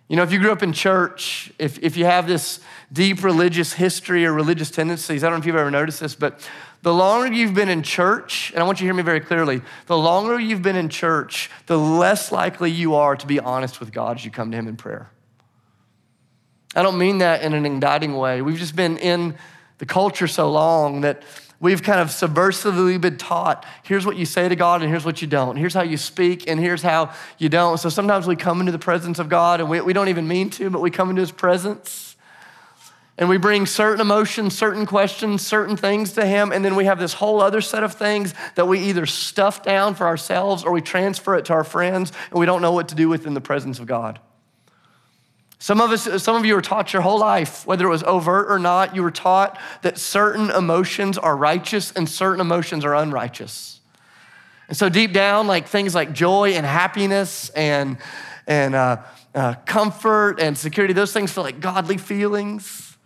You 0.09 0.17
know, 0.17 0.23
if 0.23 0.33
you 0.33 0.41
grew 0.41 0.53
up 0.53 0.63
in 0.63 0.75
church, 0.75 1.53
if, 1.59 1.79
if 1.79 1.97
you 1.97 2.05
have 2.05 2.27
this 2.27 2.61
deep 2.93 3.25
religious 3.25 3.73
history 3.73 4.27
or 4.27 4.33
religious 4.33 4.71
tendencies, 4.71 5.25
I 5.25 5.29
don't 5.29 5.39
know 5.39 5.41
if 5.41 5.47
you've 5.47 5.57
ever 5.57 5.71
noticed 5.71 6.01
this, 6.01 6.15
but 6.15 6.47
the 6.83 6.93
longer 6.93 7.33
you've 7.33 7.55
been 7.55 7.69
in 7.69 7.83
church, 7.83 8.51
and 8.53 8.63
I 8.63 8.67
want 8.67 8.81
you 8.81 8.85
to 8.85 8.89
hear 8.89 8.95
me 8.95 9.03
very 9.03 9.21
clearly, 9.21 9.63
the 9.87 9.97
longer 9.97 10.39
you've 10.39 10.63
been 10.63 10.77
in 10.77 10.89
church, 10.89 11.51
the 11.67 11.79
less 11.79 12.31
likely 12.31 12.71
you 12.71 12.95
are 12.97 13.17
to 13.17 13.27
be 13.27 13.41
honest 13.41 13.81
with 13.81 13.93
God 13.93 14.19
as 14.19 14.25
you 14.25 14.31
come 14.31 14.51
to 14.51 14.57
Him 14.57 14.69
in 14.69 14.77
prayer. 14.77 15.11
I 16.75 16.83
don't 16.83 16.99
mean 16.99 17.19
that 17.19 17.43
in 17.43 17.55
an 17.55 17.65
indicting 17.65 18.17
way. 18.17 18.43
We've 18.43 18.59
just 18.59 18.77
been 18.77 18.99
in 18.99 19.37
the 19.79 19.87
culture 19.87 20.27
so 20.27 20.51
long 20.51 21.03
that 21.03 21.23
we've 21.63 21.83
kind 21.83 22.01
of 22.01 22.09
subversively 22.09 23.01
been 23.01 23.17
taught 23.17 23.65
here's 23.85 24.05
what 24.05 24.17
you 24.17 24.27
say 24.27 24.49
to 24.49 24.57
God 24.57 24.83
and 24.83 24.91
here's 24.91 25.07
what 25.07 25.23
you 25.23 25.29
don't. 25.29 25.57
Here's 25.57 25.73
how 25.73 25.83
you 25.83 25.97
speak 25.97 26.49
and 26.49 26.61
here's 26.61 26.83
how 26.83 27.15
you 27.39 27.49
don't. 27.49 27.79
So 27.79 27.89
sometimes 27.89 28.27
we 28.27 28.37
come 28.37 28.61
into 28.61 28.73
the 28.73 28.79
presence 28.79 29.19
of 29.19 29.31
God 29.31 29.61
and 29.61 29.71
we, 29.71 29.81
we 29.81 29.95
don't 29.95 30.09
even 30.09 30.29
mean 30.29 30.51
to, 30.51 30.69
but 30.69 30.83
we 30.83 30.91
come 30.91 31.09
into 31.09 31.21
His 31.21 31.33
presence 31.33 32.17
and 33.17 33.29
we 33.29 33.37
bring 33.37 33.67
certain 33.67 34.01
emotions, 34.01 34.59
certain 34.59 34.87
questions, 34.87 35.47
certain 35.47 35.77
things 35.77 36.15
to 36.15 36.27
Him, 36.27 36.51
and 36.51 36.65
then 36.65 36.75
we 36.75 36.87
have 36.87 36.99
this 36.99 37.15
whole 37.15 37.41
other 37.41 37.61
set 37.61 37.85
of 37.85 37.95
things 37.95 38.35
that 38.57 38.67
we 38.67 38.81
either 38.81 39.07
stuff 39.07 39.63
down 39.63 39.95
for 39.95 40.07
ourselves 40.07 40.65
or 40.65 40.73
we 40.73 40.81
transfer 40.81 41.37
it 41.37 41.45
to 41.45 41.53
our 41.53 41.63
friends, 41.63 42.11
and 42.31 42.41
we 42.41 42.47
don't 42.47 42.63
know 42.63 42.73
what 42.73 42.89
to 42.89 42.95
do 42.95 43.09
with 43.09 43.27
in 43.27 43.35
the 43.35 43.41
presence 43.41 43.79
of 43.79 43.87
God. 43.87 44.19
Some 45.63 45.81
of 45.81 45.93
us, 45.93 46.25
some 46.25 46.35
of 46.35 46.45
you 46.45 46.57
were 46.57 46.61
taught 46.61 46.93
your 46.93 47.03
whole 47.03 47.21
life, 47.21 47.65
whether 47.69 47.87
it 47.87 47.89
was 47.89 48.03
overt 48.03 48.51
or 48.51 48.59
not, 48.59 48.97
you 48.97 49.03
were 49.05 49.13
taught 49.13 49.61
that 49.83 49.97
certain 49.97 50.51
emotions 50.51 51.17
are 51.17 51.37
righteous 51.37 51.93
and 51.93 52.09
certain 52.09 52.41
emotions 52.41 52.85
are 52.85 52.97
unrighteous. 52.97 53.79
And 54.67 54.77
so 54.77 54.89
deep 54.89 55.13
down, 55.13 55.47
like 55.47 55.69
things 55.69 55.95
like 55.95 56.13
joy 56.13 56.55
and 56.55 56.67
happiness 56.67 57.49
and 57.51 57.99
and 58.49 58.75
uh, 58.75 59.03
uh, 59.37 59.55
comfort 59.65 60.41
and 60.41 60.59
security, 60.59 60.95
those 60.95 61.13
things 61.13 61.33
feel 61.33 61.45
like 61.45 61.61
godly 61.61 61.97
feelings. 61.97 62.97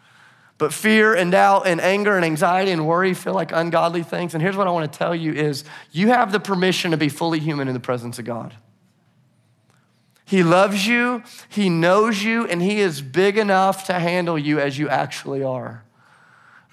But 0.56 0.72
fear 0.72 1.14
and 1.14 1.30
doubt 1.30 1.66
and 1.66 1.78
anger 1.78 2.16
and 2.16 2.24
anxiety 2.24 2.70
and 2.70 2.86
worry 2.86 3.12
feel 3.12 3.34
like 3.34 3.52
ungodly 3.52 4.02
things. 4.02 4.32
And 4.32 4.40
here's 4.42 4.56
what 4.56 4.66
I 4.66 4.70
want 4.70 4.90
to 4.90 4.98
tell 4.98 5.14
you 5.14 5.34
is 5.34 5.64
you 5.92 6.08
have 6.08 6.32
the 6.32 6.40
permission 6.40 6.92
to 6.92 6.96
be 6.96 7.10
fully 7.10 7.38
human 7.38 7.68
in 7.68 7.74
the 7.74 7.80
presence 7.80 8.18
of 8.18 8.24
God. 8.24 8.54
He 10.26 10.42
loves 10.42 10.86
you, 10.86 11.22
he 11.48 11.70
knows 11.70 12.22
you, 12.22 12.48
and 12.48 12.60
he 12.60 12.80
is 12.80 13.00
big 13.00 13.38
enough 13.38 13.86
to 13.86 13.94
handle 13.94 14.36
you 14.36 14.58
as 14.58 14.76
you 14.76 14.88
actually 14.88 15.44
are. 15.44 15.84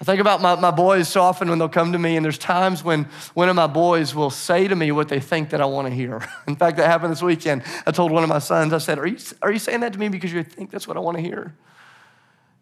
I 0.00 0.04
think 0.04 0.20
about 0.20 0.42
my, 0.42 0.56
my 0.56 0.72
boys 0.72 1.08
so 1.08 1.22
often 1.22 1.48
when 1.48 1.60
they'll 1.60 1.68
come 1.68 1.92
to 1.92 1.98
me, 1.98 2.16
and 2.16 2.24
there's 2.24 2.36
times 2.36 2.82
when 2.82 3.04
one 3.34 3.48
of 3.48 3.54
my 3.54 3.68
boys 3.68 4.12
will 4.12 4.30
say 4.30 4.66
to 4.66 4.74
me 4.74 4.90
what 4.90 5.08
they 5.08 5.20
think 5.20 5.50
that 5.50 5.60
I 5.60 5.66
want 5.66 5.86
to 5.86 5.94
hear. 5.94 6.20
In 6.48 6.56
fact, 6.56 6.78
that 6.78 6.88
happened 6.88 7.12
this 7.12 7.22
weekend. 7.22 7.62
I 7.86 7.92
told 7.92 8.10
one 8.10 8.24
of 8.24 8.28
my 8.28 8.40
sons, 8.40 8.72
I 8.72 8.78
said, 8.78 8.98
Are 8.98 9.06
you, 9.06 9.18
are 9.40 9.52
you 9.52 9.60
saying 9.60 9.80
that 9.80 9.92
to 9.92 10.00
me 10.00 10.08
because 10.08 10.32
you 10.32 10.42
think 10.42 10.72
that's 10.72 10.88
what 10.88 10.96
I 10.96 11.00
want 11.00 11.18
to 11.18 11.22
hear? 11.22 11.54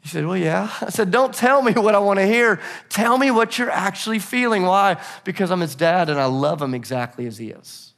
He 0.02 0.11
said, 0.11 0.26
Well, 0.26 0.37
yeah. 0.37 0.70
I 0.82 0.90
said, 0.90 1.11
Don't 1.11 1.32
tell 1.32 1.62
me 1.62 1.72
what 1.72 1.94
I 1.94 2.00
want 2.00 2.18
to 2.18 2.26
hear. 2.26 2.61
Tell 2.90 3.16
me 3.16 3.30
what 3.30 3.58
you're 3.58 3.70
actually 3.70 4.18
feeling. 4.18 4.64
Why? 4.64 5.00
Because 5.25 5.50
I'm 5.50 5.61
his 5.61 5.75
dad 5.75 6.11
and 6.11 6.20
I 6.20 6.26
love 6.26 6.61
him 6.61 6.75
exactly 6.75 7.26
as 7.26 7.38
he 7.38 7.49
is. 7.49 7.91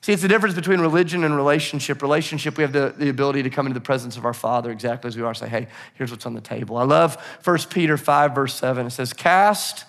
See, 0.00 0.12
it's 0.12 0.22
the 0.22 0.28
difference 0.28 0.54
between 0.54 0.80
religion 0.80 1.24
and 1.24 1.34
relationship. 1.36 2.02
Relationship, 2.02 2.56
we 2.56 2.62
have 2.62 2.72
the, 2.72 2.94
the 2.96 3.08
ability 3.08 3.42
to 3.42 3.50
come 3.50 3.66
into 3.66 3.78
the 3.78 3.84
presence 3.84 4.16
of 4.16 4.24
our 4.24 4.34
Father 4.34 4.70
exactly 4.70 5.08
as 5.08 5.16
we 5.16 5.22
are, 5.22 5.34
say, 5.34 5.48
Hey, 5.48 5.68
here's 5.94 6.10
what's 6.10 6.26
on 6.26 6.34
the 6.34 6.40
table. 6.40 6.76
I 6.76 6.84
love 6.84 7.16
1 7.44 7.58
Peter 7.70 7.96
5, 7.96 8.34
verse 8.34 8.54
7. 8.54 8.86
It 8.86 8.90
says, 8.90 9.12
Cast 9.12 9.84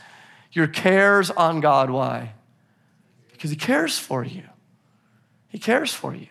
your 0.51 0.67
cares 0.67 1.29
on 1.29 1.59
God. 1.59 1.91
Why? 1.91 2.33
Because 3.31 3.51
he 3.51 3.55
cares 3.55 3.99
for 3.99 4.23
you. 4.23 4.43
He 5.47 5.59
cares 5.59 5.93
for 5.93 6.15
you. 6.15 6.27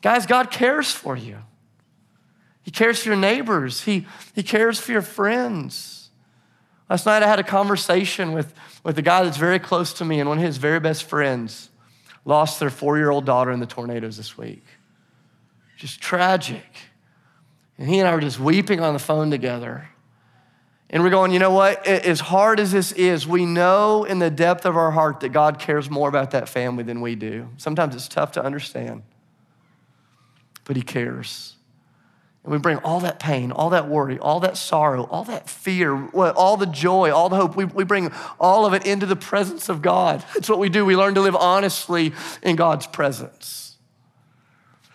Guys, 0.00 0.26
God 0.26 0.50
cares 0.50 0.90
for 0.90 1.16
you. 1.16 1.38
He 2.62 2.70
cares 2.70 3.02
for 3.02 3.08
your 3.08 3.18
neighbors. 3.18 3.82
He, 3.82 4.06
he 4.34 4.42
cares 4.42 4.80
for 4.80 4.92
your 4.92 5.02
friends. 5.02 6.10
Last 6.88 7.04
night 7.04 7.22
I 7.22 7.26
had 7.26 7.38
a 7.38 7.44
conversation 7.44 8.32
with, 8.32 8.54
with 8.82 8.98
a 8.98 9.02
guy 9.02 9.22
that's 9.22 9.36
very 9.36 9.58
close 9.58 9.92
to 9.94 10.04
me, 10.04 10.20
and 10.20 10.28
one 10.28 10.38
of 10.38 10.44
his 10.44 10.56
very 10.56 10.80
best 10.80 11.04
friends 11.04 11.70
lost 12.24 12.60
their 12.60 12.70
four 12.70 12.98
year 12.98 13.10
old 13.10 13.24
daughter 13.24 13.50
in 13.50 13.60
the 13.60 13.66
tornadoes 13.66 14.16
this 14.16 14.36
week. 14.36 14.64
Just 15.76 16.00
tragic. 16.00 16.66
And 17.78 17.88
he 17.88 18.00
and 18.00 18.08
I 18.08 18.14
were 18.14 18.20
just 18.20 18.40
weeping 18.40 18.80
on 18.80 18.92
the 18.92 18.98
phone 18.98 19.30
together. 19.30 19.88
And 20.90 21.02
we're 21.02 21.10
going, 21.10 21.32
you 21.32 21.38
know 21.38 21.52
what? 21.52 21.86
As 21.86 22.18
hard 22.18 22.60
as 22.60 22.72
this 22.72 22.92
is, 22.92 23.26
we 23.26 23.44
know 23.44 24.04
in 24.04 24.18
the 24.18 24.30
depth 24.30 24.64
of 24.64 24.76
our 24.76 24.90
heart 24.90 25.20
that 25.20 25.30
God 25.30 25.58
cares 25.58 25.90
more 25.90 26.08
about 26.08 26.30
that 26.30 26.48
family 26.48 26.82
than 26.82 27.00
we 27.02 27.14
do. 27.14 27.48
Sometimes 27.58 27.94
it's 27.94 28.08
tough 28.08 28.32
to 28.32 28.42
understand, 28.42 29.02
but 30.64 30.76
He 30.76 30.82
cares. 30.82 31.57
And 32.44 32.52
we 32.52 32.58
bring 32.58 32.78
all 32.78 33.00
that 33.00 33.18
pain, 33.18 33.52
all 33.52 33.70
that 33.70 33.88
worry, 33.88 34.18
all 34.18 34.40
that 34.40 34.56
sorrow, 34.56 35.04
all 35.04 35.24
that 35.24 35.50
fear, 35.50 36.08
all 36.14 36.56
the 36.56 36.66
joy, 36.66 37.12
all 37.12 37.28
the 37.28 37.36
hope. 37.36 37.56
We, 37.56 37.64
we 37.64 37.84
bring 37.84 38.12
all 38.40 38.64
of 38.64 38.72
it 38.72 38.86
into 38.86 39.06
the 39.06 39.16
presence 39.16 39.68
of 39.68 39.82
God. 39.82 40.24
That's 40.34 40.48
what 40.48 40.58
we 40.58 40.68
do. 40.68 40.84
We 40.84 40.96
learn 40.96 41.14
to 41.14 41.20
live 41.20 41.36
honestly 41.36 42.12
in 42.42 42.56
God's 42.56 42.86
presence. 42.86 43.76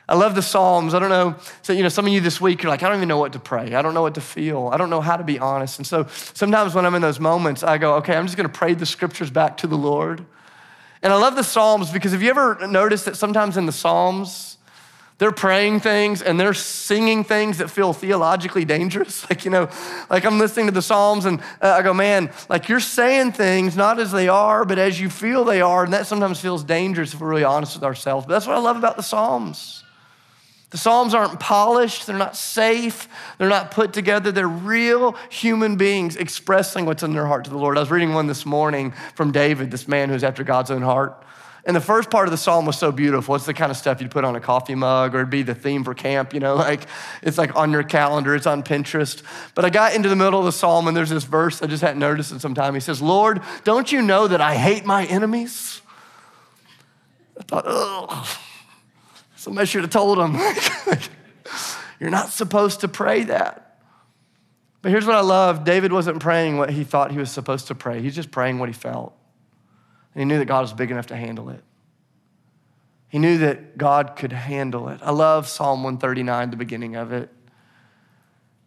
I 0.08 0.16
love 0.16 0.36
the 0.36 0.42
Psalms. 0.42 0.94
I 0.94 1.00
don't 1.00 1.10
know. 1.10 1.36
So, 1.62 1.72
you 1.72 1.82
know, 1.82 1.90
some 1.90 2.06
of 2.06 2.12
you 2.12 2.20
this 2.20 2.42
week, 2.42 2.62
you're 2.62 2.70
like, 2.70 2.84
I 2.84 2.90
don't 2.90 2.98
even 2.98 3.08
know 3.08 3.18
what 3.18 3.34
to 3.34 3.40
pray. 3.40 3.74
I 3.74 3.82
don't 3.82 3.94
know 3.94 4.02
what 4.02 4.16
to 4.16 4.22
feel. 4.22 4.70
I 4.72 4.78
don't 4.78 4.90
know 4.90 5.00
how 5.00 5.16
to 5.16 5.24
be 5.24 5.40
honest. 5.40 5.80
And 5.80 5.88
so 5.88 6.08
sometimes 6.34 6.76
when 6.76 6.86
I'm 6.86 6.94
in 6.96 7.02
those 7.02 7.20
moments, 7.20 7.64
I 7.64 7.78
go, 7.78 7.96
okay, 7.96 8.16
I'm 8.16 8.26
just 8.26 8.36
going 8.36 8.50
to 8.50 8.54
pray 8.54 8.74
the 8.74 8.86
scriptures 8.86 9.32
back 9.32 9.58
to 9.58 9.68
the 9.68 9.78
Lord. 9.78 10.26
And 11.02 11.14
I 11.14 11.16
love 11.18 11.36
the 11.36 11.44
Psalms 11.44 11.92
because 11.92 12.12
have 12.12 12.22
you 12.22 12.30
ever 12.30 12.68
noticed 12.68 13.06
that 13.06 13.16
sometimes 13.16 13.58
in 13.58 13.66
the 13.66 13.72
Psalms, 13.72 14.58
they're 15.20 15.32
praying 15.32 15.80
things 15.80 16.22
and 16.22 16.40
they're 16.40 16.54
singing 16.54 17.24
things 17.24 17.60
that 17.60 17.70
feel 17.70 17.94
theologically 17.94 18.66
dangerous. 18.66 19.26
Like, 19.34 19.46
you 19.46 19.52
know, 19.52 19.70
like 20.10 20.26
I'm 20.26 20.38
listening 20.38 20.68
to 20.68 20.72
the 20.72 20.82
Psalms 20.82 21.26
and 21.26 21.40
uh, 21.62 21.78
I 21.80 21.82
go, 21.82 21.94
man, 21.94 22.30
like 22.50 22.70
you're 22.70 22.80
saying 22.80 23.32
things 23.32 23.76
not 23.76 24.00
as 24.00 24.12
they 24.12 24.28
are, 24.28 24.64
but 24.64 24.78
as 24.78 25.00
you 25.00 25.10
feel 25.10 25.44
they 25.44 25.62
are. 25.62 25.84
And 25.86 25.94
that 25.94 26.06
sometimes 26.08 26.40
feels 26.40 26.64
dangerous 26.64 27.14
if 27.14 27.22
we're 27.22 27.30
really 27.30 27.44
honest 27.44 27.76
with 27.76 27.84
ourselves. 27.84 28.26
But 28.28 28.34
that's 28.34 28.46
what 28.46 28.56
I 28.56 28.60
love 28.60 28.78
about 28.78 28.96
the 28.96 29.02
Psalms. 29.02 29.84
The 30.70 30.78
Psalms 30.78 31.14
aren't 31.14 31.40
polished, 31.40 32.08
they're 32.08 32.18
not 32.18 32.36
safe, 32.36 33.08
they're 33.38 33.48
not 33.48 33.70
put 33.70 33.94
together. 33.94 34.32
They're 34.32 34.48
real 34.48 35.16
human 35.30 35.76
beings 35.76 36.16
expressing 36.16 36.86
what's 36.86 37.04
in 37.04 37.14
their 37.14 37.28
heart 37.28 37.46
to 37.46 37.52
the 37.52 37.58
Lord. 37.58 37.78
I 37.78 37.82
was 37.82 37.92
reading 37.92 38.14
one 38.14 38.26
this 38.26 38.46
morning 38.46 38.94
from 39.16 39.32
David, 39.32 39.70
this 39.70 39.88
man 39.88 40.10
who's 40.10 40.24
after 40.24 40.44
God's 40.44 40.72
own 40.72 40.82
heart. 40.82 41.24
And 41.66 41.74
the 41.74 41.82
first 41.82 42.10
part 42.10 42.28
of 42.28 42.32
the 42.32 42.38
psalm 42.38 42.66
was 42.66 42.78
so 42.78 42.92
beautiful. 42.92 43.36
It's 43.36 43.46
the 43.46 43.54
kind 43.54 43.72
of 43.72 43.78
stuff 43.78 44.02
you'd 44.02 44.12
put 44.12 44.26
on 44.26 44.36
a 44.36 44.42
coffee 44.42 44.76
mug 44.76 45.16
or 45.16 45.20
it'd 45.20 45.30
be 45.30 45.44
the 45.44 45.56
theme 45.56 45.86
for 45.86 45.94
camp, 45.94 46.34
you 46.34 46.42
know, 46.42 46.56
like 46.70 46.88
it's 47.22 47.38
like 47.38 47.56
on 47.56 47.72
your 47.72 47.84
calendar, 47.84 48.36
it's 48.36 48.46
on 48.46 48.64
Pinterest. 48.64 49.24
But 49.56 49.64
I 49.64 49.70
got 49.70 49.96
into 49.96 50.10
the 50.10 50.16
middle 50.16 50.40
of 50.40 50.46
the 50.46 50.52
psalm 50.52 50.88
and 50.88 50.98
there's 50.98 51.10
this 51.10 51.24
verse 51.24 51.62
I 51.62 51.68
just 51.68 51.82
hadn't 51.82 52.00
noticed 52.00 52.32
in 52.32 52.40
some 52.40 52.54
time. 52.54 52.74
He 52.74 52.82
says, 52.82 53.02
Lord, 53.02 53.42
don't 53.64 53.92
you 53.92 54.02
know 54.02 54.28
that 54.28 54.42
I 54.42 54.56
hate 54.56 54.86
my 54.86 55.06
enemies? 55.06 55.82
I 57.40 57.44
thought, 57.44 57.64
oh, 57.66 58.40
somebody 59.38 59.66
should 59.66 59.82
have 59.82 59.90
told 59.90 60.20
him. 60.20 60.36
You're 62.00 62.10
not 62.10 62.30
supposed 62.30 62.82
to 62.82 62.90
pray 62.90 63.24
that. 63.24 63.80
But 64.82 64.92
here's 64.92 65.06
what 65.06 65.16
I 65.16 65.22
love 65.22 65.64
David 65.64 65.94
wasn't 65.94 66.20
praying 66.20 66.58
what 66.58 66.70
he 66.70 66.84
thought 66.84 67.12
he 67.12 67.18
was 67.18 67.32
supposed 67.32 67.68
to 67.68 67.76
pray, 67.76 68.02
he's 68.02 68.16
just 68.16 68.32
praying 68.32 68.60
what 68.60 68.68
he 68.68 68.74
felt. 68.74 69.16
And 70.14 70.22
he 70.22 70.26
knew 70.26 70.40
that 70.40 70.46
God 70.46 70.62
was 70.62 70.74
big 70.74 70.92
enough 70.92 71.08
to 71.08 71.16
handle 71.16 71.50
it. 71.50 71.64
He 73.10 73.20
knew 73.20 73.38
that 73.40 73.78
God 73.78 74.16
could 74.16 74.32
handle 74.32 74.90
it. 74.90 75.00
I 75.04 75.12
love 75.12 75.48
Psalm 75.48 75.84
139, 75.84 76.50
the 76.50 76.58
beginning 76.58 76.96
of 76.96 77.12
it. 77.12 77.30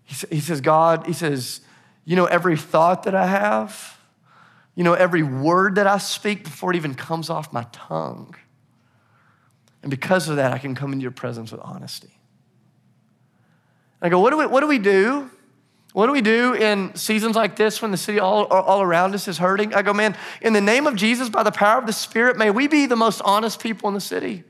He 0.04 0.40
says, 0.40 0.60
God, 0.60 1.06
he 1.06 1.12
says, 1.12 1.62
you 2.04 2.14
know, 2.14 2.26
every 2.26 2.56
thought 2.56 3.02
that 3.02 3.14
I 3.14 3.26
have, 3.26 3.98
you 4.76 4.84
know, 4.84 4.92
every 4.94 5.24
word 5.24 5.74
that 5.74 5.88
I 5.88 5.98
speak 5.98 6.44
before 6.44 6.70
it 6.70 6.76
even 6.76 6.94
comes 6.94 7.28
off 7.28 7.52
my 7.52 7.66
tongue. 7.72 8.36
And 9.82 9.90
because 9.90 10.28
of 10.28 10.36
that, 10.36 10.52
I 10.52 10.58
can 10.58 10.76
come 10.76 10.92
into 10.92 11.02
your 11.02 11.10
presence 11.10 11.50
with 11.50 11.60
honesty. 11.62 12.16
I 14.00 14.08
go, 14.08 14.20
what 14.20 14.30
do 14.30 14.38
we, 14.38 14.46
what 14.46 14.60
do, 14.60 14.68
we 14.68 14.78
do 14.78 15.28
What 15.96 16.08
do 16.08 16.12
we 16.12 16.20
do 16.20 16.52
in 16.52 16.94
seasons 16.94 17.36
like 17.36 17.56
this 17.56 17.80
when 17.80 17.90
the 17.90 17.96
city 17.96 18.18
all, 18.18 18.44
all 18.44 18.82
around 18.82 19.14
us 19.14 19.28
is 19.28 19.38
hurting? 19.38 19.72
I 19.72 19.80
go, 19.80 19.94
man, 19.94 20.14
in 20.42 20.52
the 20.52 20.60
name 20.60 20.86
of 20.86 20.94
Jesus, 20.94 21.30
by 21.30 21.42
the 21.42 21.50
power 21.50 21.78
of 21.78 21.86
the 21.86 21.92
Spirit, 21.94 22.36
may 22.36 22.50
we 22.50 22.68
be 22.68 22.84
the 22.84 22.96
most 22.96 23.22
honest 23.24 23.62
people 23.62 23.88
in 23.88 23.94
the 23.94 24.00
city. 24.02 24.44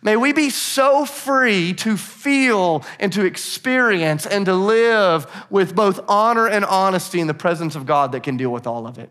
May 0.00 0.16
we 0.16 0.32
be 0.32 0.48
so 0.48 1.04
free 1.04 1.74
to 1.74 1.98
feel 1.98 2.86
and 2.98 3.12
to 3.12 3.26
experience 3.26 4.24
and 4.24 4.46
to 4.46 4.54
live 4.54 5.30
with 5.50 5.76
both 5.76 6.00
honor 6.08 6.48
and 6.48 6.64
honesty 6.64 7.20
in 7.20 7.26
the 7.26 7.34
presence 7.34 7.76
of 7.76 7.84
God 7.84 8.12
that 8.12 8.22
can 8.22 8.38
deal 8.38 8.50
with 8.50 8.66
all 8.66 8.86
of 8.86 8.96
it. 8.96 9.10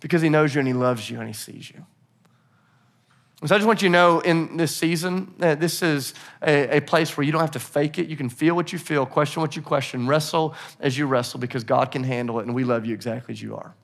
Because 0.00 0.22
He 0.22 0.30
knows 0.30 0.54
you 0.54 0.60
and 0.60 0.68
He 0.68 0.72
loves 0.72 1.10
you 1.10 1.18
and 1.18 1.28
He 1.28 1.34
sees 1.34 1.70
you. 1.70 1.84
So 3.46 3.54
I 3.54 3.58
just 3.58 3.66
want 3.66 3.80
you 3.80 3.88
to 3.88 3.92
know 3.92 4.20
in 4.20 4.58
this 4.58 4.76
season 4.76 5.34
this 5.38 5.82
is 5.82 6.12
a, 6.42 6.76
a, 6.76 6.80
place 6.80 7.16
where 7.16 7.24
you 7.24 7.32
don't 7.32 7.40
have 7.40 7.52
to 7.52 7.58
fake 7.58 7.98
it. 7.98 8.06
You 8.06 8.16
can 8.16 8.28
feel 8.28 8.54
what 8.54 8.70
you 8.70 8.78
feel, 8.78 9.06
question 9.06 9.40
what 9.40 9.56
you 9.56 9.62
question, 9.62 10.06
wrestle 10.06 10.54
as 10.78 10.98
you 10.98 11.06
wrestle 11.06 11.40
because 11.40 11.64
God 11.64 11.90
can 11.90 12.04
handle 12.04 12.38
it 12.40 12.42
and 12.46 12.54
we 12.54 12.64
love 12.64 12.84
you 12.84 12.92
exactly 12.92 13.32
as 13.32 13.40
you 13.40 13.56
are. 13.56 13.74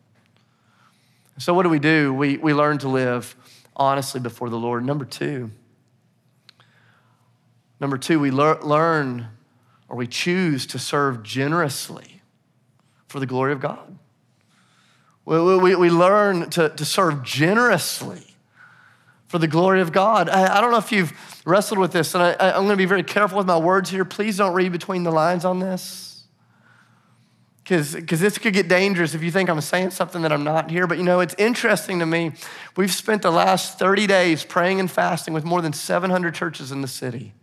So, 1.39 1.55
what 1.55 1.63
do 1.63 1.71
we 1.71 1.79
do? 1.79 2.13
We, 2.13 2.37
we 2.37 2.53
learn 2.53 2.77
to 2.79 2.89
live 2.89 3.35
honestly 3.75 4.21
before 4.21 4.51
the 4.51 4.59
Lord. 4.59 4.85
Number 4.85 5.07
two, 5.07 5.51
number 7.81 7.97
two, 7.97 8.21
we 8.21 8.31
lear, 8.31 8.59
learn 8.61 9.29
or 9.89 9.97
we 9.97 10.07
choose 10.07 10.67
to 10.67 10.79
serve 10.79 11.23
generously 11.23 12.21
for 13.09 13.21
the 13.21 13.27
glory 13.27 13.53
of 13.53 13.61
God. 13.61 13.99
We, 15.25 15.59
we, 15.59 15.77
we 15.77 15.91
learn 15.91 16.51
to, 16.51 16.69
to 16.69 16.85
serve 16.85 17.23
generously 17.23 18.26
for 19.27 19.39
the 19.39 19.49
glory 19.49 19.81
of 19.81 19.93
God. 19.93 20.29
I, 20.29 20.57
I 20.57 20.61
don't 20.61 20.71
know 20.71 20.79
if 20.79 20.93
you've 20.93 21.13
wrestled 21.45 21.79
with 21.79 21.93
this, 21.93 22.15
and 22.15 22.23
I, 22.23 22.35
I'm 22.41 22.65
going 22.65 22.71
to 22.71 22.77
be 22.77 22.85
very 22.85 23.03
careful 23.03 23.39
with 23.39 23.47
my 23.47 23.59
words 23.59 23.91
here. 23.91 24.05
Please 24.05 24.37
don't 24.37 24.55
read 24.55 24.73
between 24.73 25.03
the 25.03 25.11
lines 25.11 25.45
on 25.45 25.59
this. 25.59 26.25
Because 27.65 28.21
this 28.21 28.39
could 28.39 28.55
get 28.55 28.69
dangerous 28.69 29.15
if 29.15 29.25
you 29.25 29.33
think 29.33 29.51
I'm 29.51 29.61
saying 29.61 29.91
something 29.91 30.23
that 30.23 30.33
I'm 30.33 30.45
not 30.45 30.71
here. 30.71 30.87
But 30.87 30.99
you 30.99 31.05
know, 31.05 31.19
it's 31.19 31.35
interesting 31.37 31.99
to 31.99 32.07
me. 32.07 32.33
We've 32.77 32.93
spent 32.93 33.23
the 33.23 33.33
last 33.33 33.77
30 33.77 34.07
days 34.07 34.45
praying 34.45 34.79
and 34.79 34.89
fasting 34.89 35.35
with 35.35 35.45
more 35.45 35.61
than 35.61 35.73
700 35.73 36.33
churches 36.33 36.71
in 36.71 36.81
the 36.81 36.89
city. 36.89 37.35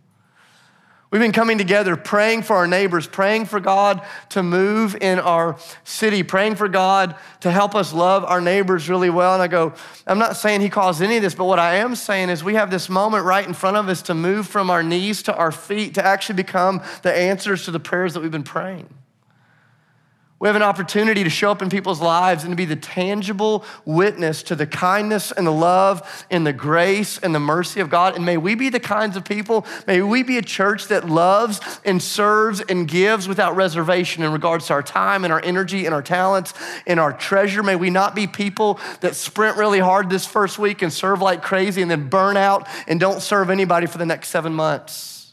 We've 1.14 1.20
been 1.20 1.30
coming 1.30 1.58
together, 1.58 1.94
praying 1.94 2.42
for 2.42 2.56
our 2.56 2.66
neighbors, 2.66 3.06
praying 3.06 3.44
for 3.44 3.60
God 3.60 4.04
to 4.30 4.42
move 4.42 4.96
in 5.00 5.20
our 5.20 5.56
city, 5.84 6.24
praying 6.24 6.56
for 6.56 6.66
God 6.66 7.14
to 7.42 7.52
help 7.52 7.76
us 7.76 7.92
love 7.92 8.24
our 8.24 8.40
neighbors 8.40 8.88
really 8.88 9.10
well. 9.10 9.32
And 9.32 9.40
I 9.40 9.46
go, 9.46 9.74
I'm 10.08 10.18
not 10.18 10.36
saying 10.36 10.60
He 10.60 10.68
caused 10.68 11.00
any 11.00 11.18
of 11.18 11.22
this, 11.22 11.36
but 11.36 11.44
what 11.44 11.60
I 11.60 11.76
am 11.76 11.94
saying 11.94 12.30
is 12.30 12.42
we 12.42 12.54
have 12.54 12.68
this 12.68 12.88
moment 12.88 13.24
right 13.24 13.46
in 13.46 13.54
front 13.54 13.76
of 13.76 13.88
us 13.88 14.02
to 14.02 14.14
move 14.14 14.48
from 14.48 14.70
our 14.70 14.82
knees 14.82 15.22
to 15.22 15.36
our 15.36 15.52
feet 15.52 15.94
to 15.94 16.04
actually 16.04 16.34
become 16.34 16.82
the 17.02 17.14
answers 17.14 17.64
to 17.66 17.70
the 17.70 17.78
prayers 17.78 18.14
that 18.14 18.20
we've 18.20 18.32
been 18.32 18.42
praying. 18.42 18.88
We 20.44 20.48
have 20.48 20.56
an 20.56 20.62
opportunity 20.62 21.24
to 21.24 21.30
show 21.30 21.50
up 21.50 21.62
in 21.62 21.70
people's 21.70 22.02
lives 22.02 22.44
and 22.44 22.52
to 22.52 22.54
be 22.54 22.66
the 22.66 22.76
tangible 22.76 23.64
witness 23.86 24.42
to 24.42 24.54
the 24.54 24.66
kindness 24.66 25.32
and 25.32 25.46
the 25.46 25.50
love 25.50 26.26
and 26.30 26.46
the 26.46 26.52
grace 26.52 27.16
and 27.16 27.34
the 27.34 27.40
mercy 27.40 27.80
of 27.80 27.88
God. 27.88 28.14
And 28.14 28.26
may 28.26 28.36
we 28.36 28.54
be 28.54 28.68
the 28.68 28.78
kinds 28.78 29.16
of 29.16 29.24
people, 29.24 29.64
may 29.86 30.02
we 30.02 30.22
be 30.22 30.36
a 30.36 30.42
church 30.42 30.88
that 30.88 31.08
loves 31.08 31.60
and 31.82 32.02
serves 32.02 32.60
and 32.60 32.86
gives 32.86 33.26
without 33.26 33.56
reservation 33.56 34.22
in 34.22 34.32
regards 34.32 34.66
to 34.66 34.74
our 34.74 34.82
time 34.82 35.24
and 35.24 35.32
our 35.32 35.40
energy 35.42 35.86
and 35.86 35.94
our 35.94 36.02
talents 36.02 36.52
and 36.86 37.00
our 37.00 37.14
treasure. 37.14 37.62
May 37.62 37.76
we 37.76 37.88
not 37.88 38.14
be 38.14 38.26
people 38.26 38.78
that 39.00 39.16
sprint 39.16 39.56
really 39.56 39.80
hard 39.80 40.10
this 40.10 40.26
first 40.26 40.58
week 40.58 40.82
and 40.82 40.92
serve 40.92 41.22
like 41.22 41.40
crazy 41.40 41.80
and 41.80 41.90
then 41.90 42.10
burn 42.10 42.36
out 42.36 42.68
and 42.86 43.00
don't 43.00 43.22
serve 43.22 43.48
anybody 43.48 43.86
for 43.86 43.96
the 43.96 44.04
next 44.04 44.28
seven 44.28 44.52
months. 44.52 45.23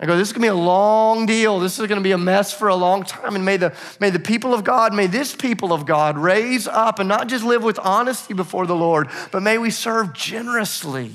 I 0.00 0.06
go, 0.06 0.16
this 0.16 0.28
is 0.28 0.32
gonna 0.32 0.44
be 0.44 0.48
a 0.48 0.54
long 0.54 1.26
deal. 1.26 1.58
This 1.58 1.78
is 1.78 1.86
gonna 1.88 2.00
be 2.00 2.12
a 2.12 2.18
mess 2.18 2.52
for 2.52 2.68
a 2.68 2.74
long 2.74 3.02
time. 3.02 3.34
And 3.34 3.44
may 3.44 3.56
the, 3.56 3.74
may 3.98 4.10
the 4.10 4.20
people 4.20 4.54
of 4.54 4.62
God, 4.62 4.94
may 4.94 5.08
this 5.08 5.34
people 5.34 5.72
of 5.72 5.86
God 5.86 6.16
raise 6.16 6.68
up 6.68 7.00
and 7.00 7.08
not 7.08 7.26
just 7.28 7.44
live 7.44 7.64
with 7.64 7.78
honesty 7.80 8.32
before 8.32 8.66
the 8.66 8.76
Lord, 8.76 9.08
but 9.32 9.42
may 9.42 9.58
we 9.58 9.70
serve 9.70 10.12
generously, 10.12 11.12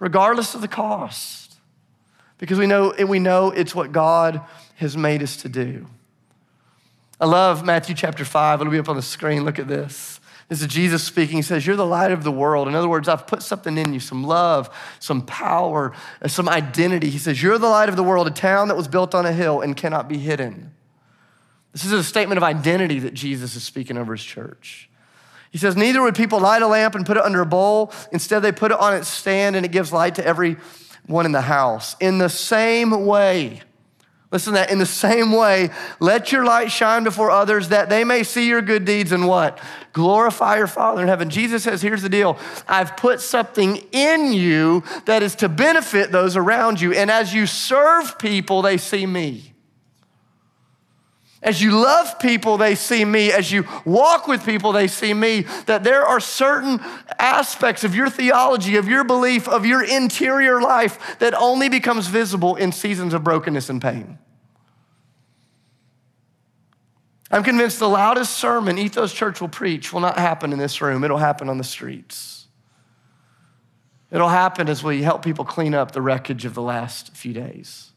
regardless 0.00 0.54
of 0.56 0.62
the 0.62 0.68
cost. 0.68 1.54
Because 2.38 2.58
we 2.58 2.66
know, 2.66 2.92
we 3.06 3.20
know 3.20 3.52
it's 3.52 3.72
what 3.72 3.92
God 3.92 4.40
has 4.74 4.96
made 4.96 5.22
us 5.22 5.36
to 5.38 5.48
do. 5.48 5.86
I 7.20 7.26
love 7.26 7.64
Matthew 7.64 7.94
chapter 7.94 8.24
5. 8.24 8.60
It'll 8.60 8.72
be 8.72 8.80
up 8.80 8.88
on 8.88 8.96
the 8.96 9.02
screen. 9.02 9.44
Look 9.44 9.60
at 9.60 9.68
this. 9.68 10.18
This 10.52 10.60
is 10.60 10.66
Jesus 10.66 11.02
speaking. 11.02 11.36
He 11.36 11.42
says, 11.42 11.66
You're 11.66 11.76
the 11.76 11.86
light 11.86 12.12
of 12.12 12.24
the 12.24 12.30
world. 12.30 12.68
In 12.68 12.74
other 12.74 12.86
words, 12.86 13.08
I've 13.08 13.26
put 13.26 13.42
something 13.42 13.78
in 13.78 13.94
you 13.94 14.00
some 14.00 14.22
love, 14.22 14.68
some 14.98 15.24
power, 15.24 15.94
uh, 16.20 16.28
some 16.28 16.46
identity. 16.46 17.08
He 17.08 17.16
says, 17.16 17.42
You're 17.42 17.56
the 17.56 17.70
light 17.70 17.88
of 17.88 17.96
the 17.96 18.02
world, 18.02 18.26
a 18.26 18.30
town 18.30 18.68
that 18.68 18.76
was 18.76 18.86
built 18.86 19.14
on 19.14 19.24
a 19.24 19.32
hill 19.32 19.62
and 19.62 19.74
cannot 19.74 20.10
be 20.10 20.18
hidden. 20.18 20.74
This 21.72 21.86
is 21.86 21.92
a 21.92 22.04
statement 22.04 22.36
of 22.36 22.42
identity 22.42 22.98
that 22.98 23.14
Jesus 23.14 23.56
is 23.56 23.62
speaking 23.62 23.96
over 23.96 24.12
his 24.12 24.22
church. 24.22 24.90
He 25.52 25.56
says, 25.56 25.74
Neither 25.74 26.02
would 26.02 26.16
people 26.16 26.38
light 26.38 26.60
a 26.60 26.66
lamp 26.66 26.96
and 26.96 27.06
put 27.06 27.16
it 27.16 27.24
under 27.24 27.40
a 27.40 27.46
bowl. 27.46 27.90
Instead, 28.12 28.40
they 28.40 28.52
put 28.52 28.72
it 28.72 28.78
on 28.78 28.94
its 28.94 29.08
stand 29.08 29.56
and 29.56 29.64
it 29.64 29.72
gives 29.72 29.90
light 29.90 30.16
to 30.16 30.26
everyone 30.26 31.24
in 31.24 31.32
the 31.32 31.40
house. 31.40 31.96
In 31.98 32.18
the 32.18 32.28
same 32.28 33.06
way, 33.06 33.62
Listen 34.32 34.54
that. 34.54 34.70
In 34.70 34.78
the 34.78 34.86
same 34.86 35.30
way, 35.30 35.70
let 36.00 36.32
your 36.32 36.44
light 36.44 36.72
shine 36.72 37.04
before 37.04 37.30
others 37.30 37.68
that 37.68 37.90
they 37.90 38.02
may 38.02 38.24
see 38.24 38.48
your 38.48 38.62
good 38.62 38.86
deeds 38.86 39.12
and 39.12 39.28
what? 39.28 39.60
Glorify 39.92 40.56
your 40.56 40.66
Father 40.66 41.02
in 41.02 41.08
heaven. 41.08 41.28
Jesus 41.28 41.62
says, 41.62 41.82
here's 41.82 42.00
the 42.00 42.08
deal. 42.08 42.38
I've 42.66 42.96
put 42.96 43.20
something 43.20 43.76
in 43.92 44.32
you 44.32 44.82
that 45.04 45.22
is 45.22 45.34
to 45.36 45.50
benefit 45.50 46.10
those 46.10 46.34
around 46.34 46.80
you. 46.80 46.94
And 46.94 47.10
as 47.10 47.34
you 47.34 47.46
serve 47.46 48.18
people, 48.18 48.62
they 48.62 48.78
see 48.78 49.04
me. 49.04 49.51
As 51.42 51.60
you 51.60 51.72
love 51.72 52.20
people, 52.20 52.56
they 52.56 52.76
see 52.76 53.04
me. 53.04 53.32
As 53.32 53.50
you 53.50 53.66
walk 53.84 54.28
with 54.28 54.46
people, 54.46 54.70
they 54.70 54.86
see 54.86 55.12
me. 55.12 55.44
That 55.66 55.82
there 55.82 56.04
are 56.04 56.20
certain 56.20 56.80
aspects 57.18 57.82
of 57.82 57.96
your 57.96 58.08
theology, 58.08 58.76
of 58.76 58.86
your 58.86 59.02
belief, 59.02 59.48
of 59.48 59.66
your 59.66 59.82
interior 59.82 60.60
life 60.62 61.18
that 61.18 61.34
only 61.34 61.68
becomes 61.68 62.06
visible 62.06 62.54
in 62.54 62.70
seasons 62.70 63.12
of 63.12 63.24
brokenness 63.24 63.68
and 63.68 63.82
pain. 63.82 64.18
I'm 67.32 67.42
convinced 67.42 67.78
the 67.78 67.88
loudest 67.88 68.36
sermon 68.36 68.78
Ethos 68.78 69.12
Church 69.12 69.40
will 69.40 69.48
preach 69.48 69.92
will 69.92 70.00
not 70.00 70.18
happen 70.18 70.52
in 70.52 70.58
this 70.58 70.80
room, 70.82 71.02
it'll 71.02 71.16
happen 71.16 71.48
on 71.48 71.58
the 71.58 71.64
streets. 71.64 72.46
It'll 74.10 74.28
happen 74.28 74.68
as 74.68 74.84
we 74.84 75.02
help 75.02 75.24
people 75.24 75.46
clean 75.46 75.74
up 75.74 75.92
the 75.92 76.02
wreckage 76.02 76.44
of 76.44 76.52
the 76.52 76.60
last 76.60 77.16
few 77.16 77.32
days. 77.32 77.91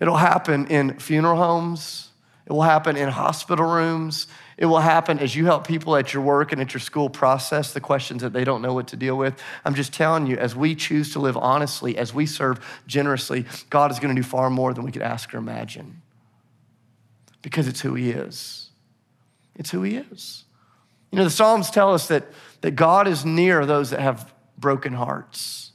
It'll 0.00 0.16
happen 0.16 0.66
in 0.66 0.98
funeral 0.98 1.36
homes. 1.36 2.08
It 2.46 2.52
will 2.52 2.62
happen 2.62 2.96
in 2.96 3.08
hospital 3.10 3.66
rooms. 3.66 4.26
It 4.56 4.66
will 4.66 4.80
happen 4.80 5.18
as 5.20 5.36
you 5.36 5.44
help 5.44 5.66
people 5.66 5.94
at 5.94 6.12
your 6.12 6.22
work 6.22 6.52
and 6.52 6.60
at 6.60 6.74
your 6.74 6.80
school 6.80 7.08
process 7.08 7.72
the 7.72 7.80
questions 7.80 8.22
that 8.22 8.32
they 8.32 8.42
don't 8.42 8.60
know 8.60 8.74
what 8.74 8.88
to 8.88 8.96
deal 8.96 9.16
with. 9.16 9.40
I'm 9.64 9.74
just 9.74 9.92
telling 9.92 10.26
you, 10.26 10.36
as 10.36 10.56
we 10.56 10.74
choose 10.74 11.12
to 11.12 11.20
live 11.20 11.36
honestly, 11.36 11.96
as 11.96 12.12
we 12.12 12.26
serve 12.26 12.58
generously, 12.86 13.44
God 13.68 13.90
is 13.90 13.98
going 13.98 14.14
to 14.14 14.20
do 14.20 14.26
far 14.26 14.50
more 14.50 14.74
than 14.74 14.84
we 14.84 14.90
could 14.90 15.02
ask 15.02 15.32
or 15.32 15.38
imagine 15.38 16.02
because 17.42 17.68
it's 17.68 17.80
who 17.80 17.94
He 17.94 18.10
is. 18.10 18.70
It's 19.54 19.70
who 19.70 19.82
He 19.82 19.96
is. 19.96 20.44
You 21.10 21.18
know, 21.18 21.24
the 21.24 21.30
Psalms 21.30 21.70
tell 21.70 21.94
us 21.94 22.08
that, 22.08 22.26
that 22.62 22.72
God 22.72 23.06
is 23.06 23.24
near 23.24 23.66
those 23.66 23.90
that 23.90 24.00
have 24.00 24.32
broken 24.58 24.92
hearts. 24.92 25.69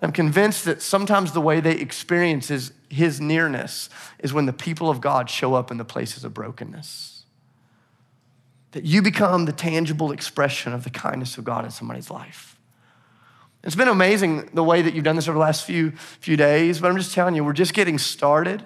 I'm 0.00 0.12
convinced 0.12 0.64
that 0.64 0.82
sometimes 0.82 1.32
the 1.32 1.40
way 1.40 1.60
they 1.60 1.76
experience 1.76 2.48
his, 2.48 2.72
his 2.88 3.20
nearness 3.20 3.88
is 4.18 4.32
when 4.32 4.46
the 4.46 4.52
people 4.52 4.90
of 4.90 5.00
God 5.00 5.30
show 5.30 5.54
up 5.54 5.70
in 5.70 5.76
the 5.76 5.84
places 5.84 6.24
of 6.24 6.34
brokenness. 6.34 7.24
That 8.72 8.84
you 8.84 9.02
become 9.02 9.44
the 9.44 9.52
tangible 9.52 10.10
expression 10.10 10.72
of 10.72 10.82
the 10.82 10.90
kindness 10.90 11.38
of 11.38 11.44
God 11.44 11.64
in 11.64 11.70
somebody's 11.70 12.10
life. 12.10 12.58
It's 13.62 13.76
been 13.76 13.88
amazing 13.88 14.50
the 14.52 14.64
way 14.64 14.82
that 14.82 14.94
you've 14.94 15.04
done 15.04 15.16
this 15.16 15.26
over 15.26 15.38
the 15.38 15.44
last 15.44 15.64
few, 15.64 15.92
few 16.20 16.36
days, 16.36 16.80
but 16.80 16.90
I'm 16.90 16.98
just 16.98 17.14
telling 17.14 17.34
you, 17.34 17.44
we're 17.44 17.54
just 17.54 17.72
getting 17.72 17.96
started. 17.98 18.60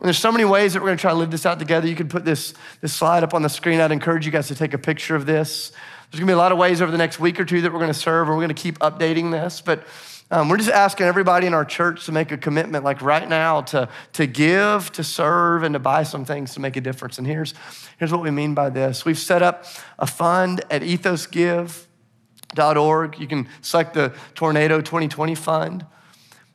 And 0.00 0.06
there's 0.06 0.18
so 0.18 0.32
many 0.32 0.44
ways 0.44 0.72
that 0.72 0.80
we're 0.80 0.88
gonna 0.88 0.98
try 0.98 1.12
to 1.12 1.16
live 1.16 1.30
this 1.30 1.44
out 1.44 1.58
together. 1.58 1.86
You 1.86 1.94
can 1.94 2.08
put 2.08 2.24
this, 2.24 2.54
this 2.80 2.92
slide 2.92 3.22
up 3.22 3.34
on 3.34 3.42
the 3.42 3.48
screen. 3.48 3.80
I'd 3.80 3.92
encourage 3.92 4.24
you 4.26 4.32
guys 4.32 4.48
to 4.48 4.54
take 4.54 4.74
a 4.74 4.78
picture 4.78 5.14
of 5.14 5.26
this. 5.26 5.72
There's 6.10 6.20
gonna 6.20 6.30
be 6.30 6.34
a 6.34 6.38
lot 6.38 6.52
of 6.52 6.58
ways 6.58 6.80
over 6.80 6.90
the 6.90 6.98
next 6.98 7.20
week 7.20 7.38
or 7.38 7.44
two 7.44 7.60
that 7.60 7.72
we're 7.72 7.80
gonna 7.80 7.94
serve, 7.94 8.28
and 8.28 8.36
we're 8.36 8.42
gonna 8.42 8.54
keep 8.54 8.78
updating 8.78 9.30
this. 9.30 9.60
But 9.60 9.86
um, 10.30 10.50
we're 10.50 10.58
just 10.58 10.70
asking 10.70 11.06
everybody 11.06 11.46
in 11.46 11.54
our 11.54 11.64
church 11.64 12.04
to 12.06 12.12
make 12.12 12.32
a 12.32 12.36
commitment, 12.36 12.84
like 12.84 13.00
right 13.00 13.26
now, 13.26 13.62
to, 13.62 13.88
to 14.12 14.26
give, 14.26 14.92
to 14.92 15.02
serve, 15.02 15.62
and 15.62 15.72
to 15.72 15.78
buy 15.78 16.02
some 16.02 16.26
things 16.26 16.52
to 16.54 16.60
make 16.60 16.76
a 16.76 16.82
difference. 16.82 17.16
And 17.16 17.26
here's, 17.26 17.54
here's 17.98 18.12
what 18.12 18.20
we 18.20 18.30
mean 18.30 18.52
by 18.54 18.68
this 18.68 19.06
we've 19.06 19.18
set 19.18 19.42
up 19.42 19.64
a 19.98 20.06
fund 20.06 20.62
at 20.70 20.82
ethosgive.org. 20.82 23.18
You 23.18 23.26
can 23.26 23.48
select 23.62 23.94
the 23.94 24.12
Tornado 24.34 24.82
2020 24.82 25.34
Fund. 25.34 25.86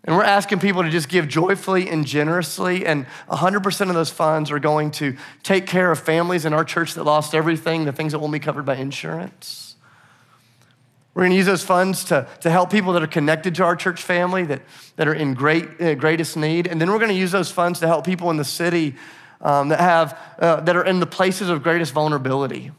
And 0.06 0.18
we're 0.18 0.24
asking 0.24 0.60
people 0.60 0.84
to 0.84 0.90
just 0.90 1.08
give 1.08 1.30
joyfully 1.30 1.90
and 1.90 2.06
generously. 2.06 2.86
And 2.86 3.06
100% 3.30 3.88
of 3.88 3.96
those 3.96 4.10
funds 4.10 4.52
are 4.52 4.60
going 4.60 4.92
to 4.92 5.16
take 5.44 5.66
care 5.66 5.92
of 5.92 6.00
families 6.00 6.44
in 6.44 6.52
our 6.54 6.66
church 6.66 6.96
that 6.96 7.06
lost 7.06 7.34
everything, 7.34 7.86
the 7.86 7.94
things 7.94 8.12
that 8.12 8.20
won't 8.20 8.34
be 8.34 8.40
covered 8.40 8.66
by 8.66 8.76
insurance. 8.76 9.63
We're 11.14 11.22
going 11.22 11.32
to 11.32 11.38
use 11.38 11.46
those 11.46 11.64
funds 11.64 12.04
to, 12.06 12.28
to 12.42 12.50
help 12.50 12.72
people 12.72 12.94
that 12.94 13.04
are 13.04 13.08
connected 13.08 13.54
to 13.56 13.64
our 13.64 13.76
church 13.76 14.02
family 14.02 14.46
that, 14.46 14.62
that 14.96 15.08
are 15.08 15.14
in 15.14 15.36
great, 15.36 15.80
uh, 15.80 15.94
greatest 15.94 16.36
need. 16.36 16.66
And 16.66 16.82
then 16.82 16.92
we're 16.92 16.98
going 16.98 17.10
to 17.12 17.16
use 17.16 17.32
those 17.32 17.52
funds 17.52 17.80
to 17.82 17.88
help 17.88 18.04
people 18.04 18.32
in 18.32 18.38
the 18.38 18.46
city 18.46 18.96
um, 19.42 19.70
that, 19.70 19.80
have, 19.80 20.18
uh, 20.40 20.62
that 20.62 20.76
are 20.76 20.84
in 20.84 21.00
the 21.00 21.06
places 21.06 21.50
of 21.50 21.62
greatest 21.62 21.94
vulnerability. 21.94 22.72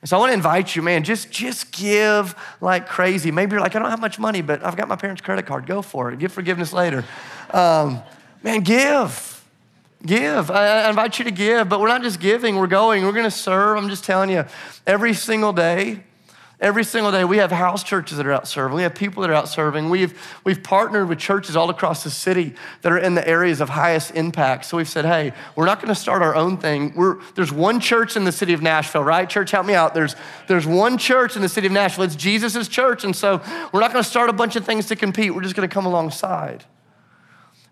And 0.00 0.08
so 0.08 0.16
I 0.16 0.20
want 0.20 0.30
to 0.30 0.34
invite 0.34 0.76
you, 0.76 0.82
man, 0.82 1.02
just, 1.02 1.30
just 1.30 1.72
give 1.72 2.34
like 2.60 2.86
crazy. 2.86 3.30
Maybe 3.32 3.52
you're 3.52 3.60
like, 3.60 3.74
I 3.74 3.80
don't 3.80 3.90
have 3.90 4.00
much 4.00 4.18
money, 4.18 4.42
but 4.42 4.64
I've 4.64 4.76
got 4.76 4.86
my 4.86 4.96
parents' 4.96 5.20
credit 5.20 5.44
card. 5.44 5.66
Go 5.66 5.82
for 5.82 6.12
it. 6.12 6.18
Give 6.18 6.32
forgiveness 6.32 6.72
later. 6.72 7.04
Um, 7.50 8.00
man, 8.42 8.60
give. 8.60 9.44
Give. 10.06 10.50
I, 10.50 10.84
I 10.84 10.88
invite 10.88 11.18
you 11.18 11.24
to 11.26 11.30
give, 11.30 11.68
but 11.68 11.80
we're 11.80 11.88
not 11.88 12.02
just 12.02 12.20
giving, 12.20 12.56
we're 12.56 12.66
going. 12.68 13.04
We're 13.04 13.12
going 13.12 13.24
to 13.24 13.30
serve. 13.30 13.76
I'm 13.76 13.90
just 13.90 14.04
telling 14.04 14.30
you, 14.30 14.44
every 14.86 15.12
single 15.12 15.52
day, 15.52 16.04
Every 16.60 16.84
single 16.84 17.10
day, 17.10 17.24
we 17.24 17.38
have 17.38 17.50
house 17.50 17.82
churches 17.82 18.18
that 18.18 18.26
are 18.26 18.32
out 18.32 18.46
serving. 18.46 18.76
We 18.76 18.82
have 18.82 18.94
people 18.94 19.22
that 19.22 19.30
are 19.30 19.34
out 19.34 19.48
serving. 19.48 19.88
We've, 19.88 20.20
we've 20.44 20.62
partnered 20.62 21.08
with 21.08 21.18
churches 21.18 21.56
all 21.56 21.70
across 21.70 22.04
the 22.04 22.10
city 22.10 22.54
that 22.82 22.92
are 22.92 22.98
in 22.98 23.14
the 23.14 23.26
areas 23.26 23.62
of 23.62 23.70
highest 23.70 24.10
impact. 24.14 24.66
So 24.66 24.76
we've 24.76 24.88
said, 24.88 25.06
hey, 25.06 25.32
we're 25.56 25.64
not 25.64 25.78
going 25.78 25.88
to 25.88 25.98
start 25.98 26.20
our 26.20 26.34
own 26.34 26.58
thing. 26.58 26.92
We're, 26.94 27.18
there's 27.34 27.50
one 27.50 27.80
church 27.80 28.14
in 28.14 28.24
the 28.24 28.32
city 28.32 28.52
of 28.52 28.60
Nashville, 28.60 29.02
right? 29.02 29.26
Church, 29.26 29.50
help 29.52 29.64
me 29.64 29.72
out. 29.72 29.94
There's, 29.94 30.16
there's 30.48 30.66
one 30.66 30.98
church 30.98 31.34
in 31.34 31.40
the 31.40 31.48
city 31.48 31.66
of 31.66 31.72
Nashville. 31.72 32.04
It's 32.04 32.14
Jesus' 32.14 32.68
church. 32.68 33.04
And 33.04 33.16
so 33.16 33.40
we're 33.72 33.80
not 33.80 33.90
going 33.90 34.04
to 34.04 34.10
start 34.10 34.28
a 34.28 34.34
bunch 34.34 34.54
of 34.54 34.66
things 34.66 34.86
to 34.88 34.96
compete. 34.96 35.34
We're 35.34 35.42
just 35.42 35.56
going 35.56 35.66
to 35.66 35.72
come 35.72 35.86
alongside. 35.86 36.64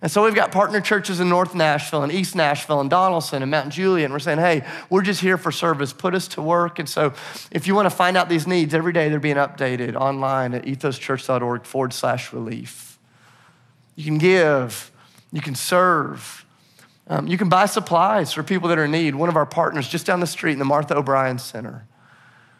And 0.00 0.10
so 0.10 0.22
we've 0.22 0.34
got 0.34 0.52
partner 0.52 0.80
churches 0.80 1.18
in 1.18 1.28
North 1.28 1.56
Nashville 1.56 2.04
and 2.04 2.12
East 2.12 2.36
Nashville 2.36 2.80
and 2.80 2.88
Donelson 2.88 3.42
and 3.42 3.50
Mount 3.50 3.70
Juliet. 3.72 4.04
And 4.04 4.12
we're 4.12 4.20
saying, 4.20 4.38
hey, 4.38 4.64
we're 4.90 5.02
just 5.02 5.20
here 5.20 5.36
for 5.36 5.50
service. 5.50 5.92
Put 5.92 6.14
us 6.14 6.28
to 6.28 6.42
work. 6.42 6.78
And 6.78 6.88
so 6.88 7.12
if 7.50 7.66
you 7.66 7.74
want 7.74 7.86
to 7.86 7.90
find 7.90 8.16
out 8.16 8.28
these 8.28 8.46
needs, 8.46 8.74
every 8.74 8.92
day 8.92 9.08
they're 9.08 9.18
being 9.18 9.36
updated 9.36 9.96
online 9.96 10.54
at 10.54 10.64
ethoschurch.org 10.64 11.64
forward 11.64 11.92
slash 11.92 12.32
relief. 12.32 12.98
You 13.96 14.04
can 14.04 14.18
give, 14.18 14.92
you 15.32 15.40
can 15.40 15.56
serve, 15.56 16.46
um, 17.08 17.26
you 17.26 17.36
can 17.36 17.48
buy 17.48 17.66
supplies 17.66 18.32
for 18.32 18.44
people 18.44 18.68
that 18.68 18.78
are 18.78 18.84
in 18.84 18.92
need. 18.92 19.16
One 19.16 19.28
of 19.28 19.34
our 19.34 19.46
partners 19.46 19.88
just 19.88 20.06
down 20.06 20.20
the 20.20 20.28
street 20.28 20.52
in 20.52 20.60
the 20.60 20.64
Martha 20.64 20.96
O'Brien 20.96 21.38
Center 21.38 21.88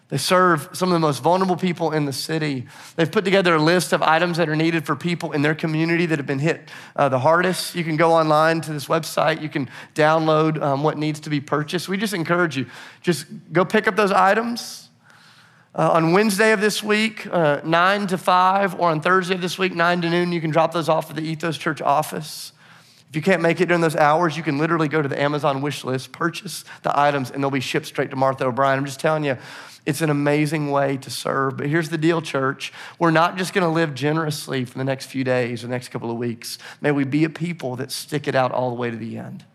they 0.08 0.16
serve 0.16 0.70
some 0.72 0.88
of 0.88 0.94
the 0.94 1.00
most 1.00 1.22
vulnerable 1.22 1.56
people 1.56 1.92
in 1.92 2.06
the 2.06 2.14
city. 2.14 2.66
They've 2.96 3.10
put 3.10 3.24
together 3.24 3.56
a 3.56 3.62
list 3.62 3.92
of 3.92 4.00
items 4.00 4.38
that 4.38 4.48
are 4.48 4.56
needed 4.56 4.86
for 4.86 4.96
people 4.96 5.32
in 5.32 5.42
their 5.42 5.54
community 5.54 6.06
that 6.06 6.18
have 6.18 6.26
been 6.26 6.38
hit 6.38 6.70
uh, 6.96 7.10
the 7.10 7.18
hardest. 7.18 7.74
You 7.74 7.84
can 7.84 7.96
go 7.96 8.12
online 8.12 8.62
to 8.62 8.72
this 8.72 8.86
website. 8.86 9.42
You 9.42 9.50
can 9.50 9.68
download 9.94 10.62
um, 10.62 10.82
what 10.82 10.96
needs 10.96 11.20
to 11.20 11.30
be 11.30 11.40
purchased. 11.40 11.90
We 11.90 11.98
just 11.98 12.14
encourage 12.14 12.56
you, 12.56 12.66
just 13.02 13.26
go 13.52 13.66
pick 13.66 13.86
up 13.86 13.96
those 13.96 14.12
items. 14.12 14.88
Uh, 15.74 15.90
on 15.92 16.12
Wednesday 16.12 16.52
of 16.52 16.60
this 16.62 16.82
week, 16.82 17.26
uh, 17.30 17.60
9 17.62 18.06
to 18.08 18.18
5, 18.18 18.80
or 18.80 18.90
on 18.90 19.02
Thursday 19.02 19.34
of 19.34 19.42
this 19.42 19.58
week, 19.58 19.74
9 19.74 20.00
to 20.00 20.10
noon, 20.10 20.32
you 20.32 20.40
can 20.40 20.50
drop 20.50 20.72
those 20.72 20.88
off 20.88 21.10
at 21.10 21.16
the 21.16 21.22
Ethos 21.22 21.58
Church 21.58 21.82
office. 21.82 22.52
If 23.08 23.16
you 23.16 23.22
can't 23.22 23.40
make 23.40 23.60
it 23.60 23.66
during 23.66 23.80
those 23.80 23.96
hours, 23.96 24.36
you 24.36 24.42
can 24.42 24.58
literally 24.58 24.88
go 24.88 25.00
to 25.00 25.08
the 25.08 25.20
Amazon 25.20 25.62
wish 25.62 25.82
list, 25.82 26.12
purchase 26.12 26.64
the 26.82 26.98
items, 26.98 27.30
and 27.30 27.42
they'll 27.42 27.50
be 27.50 27.60
shipped 27.60 27.86
straight 27.86 28.10
to 28.10 28.16
Martha 28.16 28.44
O'Brien. 28.44 28.78
I'm 28.78 28.84
just 28.84 29.00
telling 29.00 29.24
you, 29.24 29.38
it's 29.86 30.02
an 30.02 30.10
amazing 30.10 30.70
way 30.70 30.98
to 30.98 31.08
serve. 31.08 31.56
But 31.56 31.68
here's 31.68 31.88
the 31.88 31.96
deal, 31.96 32.20
church. 32.20 32.70
We're 32.98 33.10
not 33.10 33.38
just 33.38 33.54
going 33.54 33.64
to 33.64 33.70
live 33.70 33.94
generously 33.94 34.66
for 34.66 34.76
the 34.76 34.84
next 34.84 35.06
few 35.06 35.24
days 35.24 35.62
the 35.62 35.68
next 35.68 35.88
couple 35.88 36.10
of 36.10 36.18
weeks. 36.18 36.58
May 36.82 36.90
we 36.90 37.04
be 37.04 37.24
a 37.24 37.30
people 37.30 37.76
that 37.76 37.90
stick 37.90 38.28
it 38.28 38.34
out 38.34 38.52
all 38.52 38.68
the 38.68 38.76
way 38.76 38.90
to 38.90 38.96
the 38.96 39.16
end. 39.16 39.46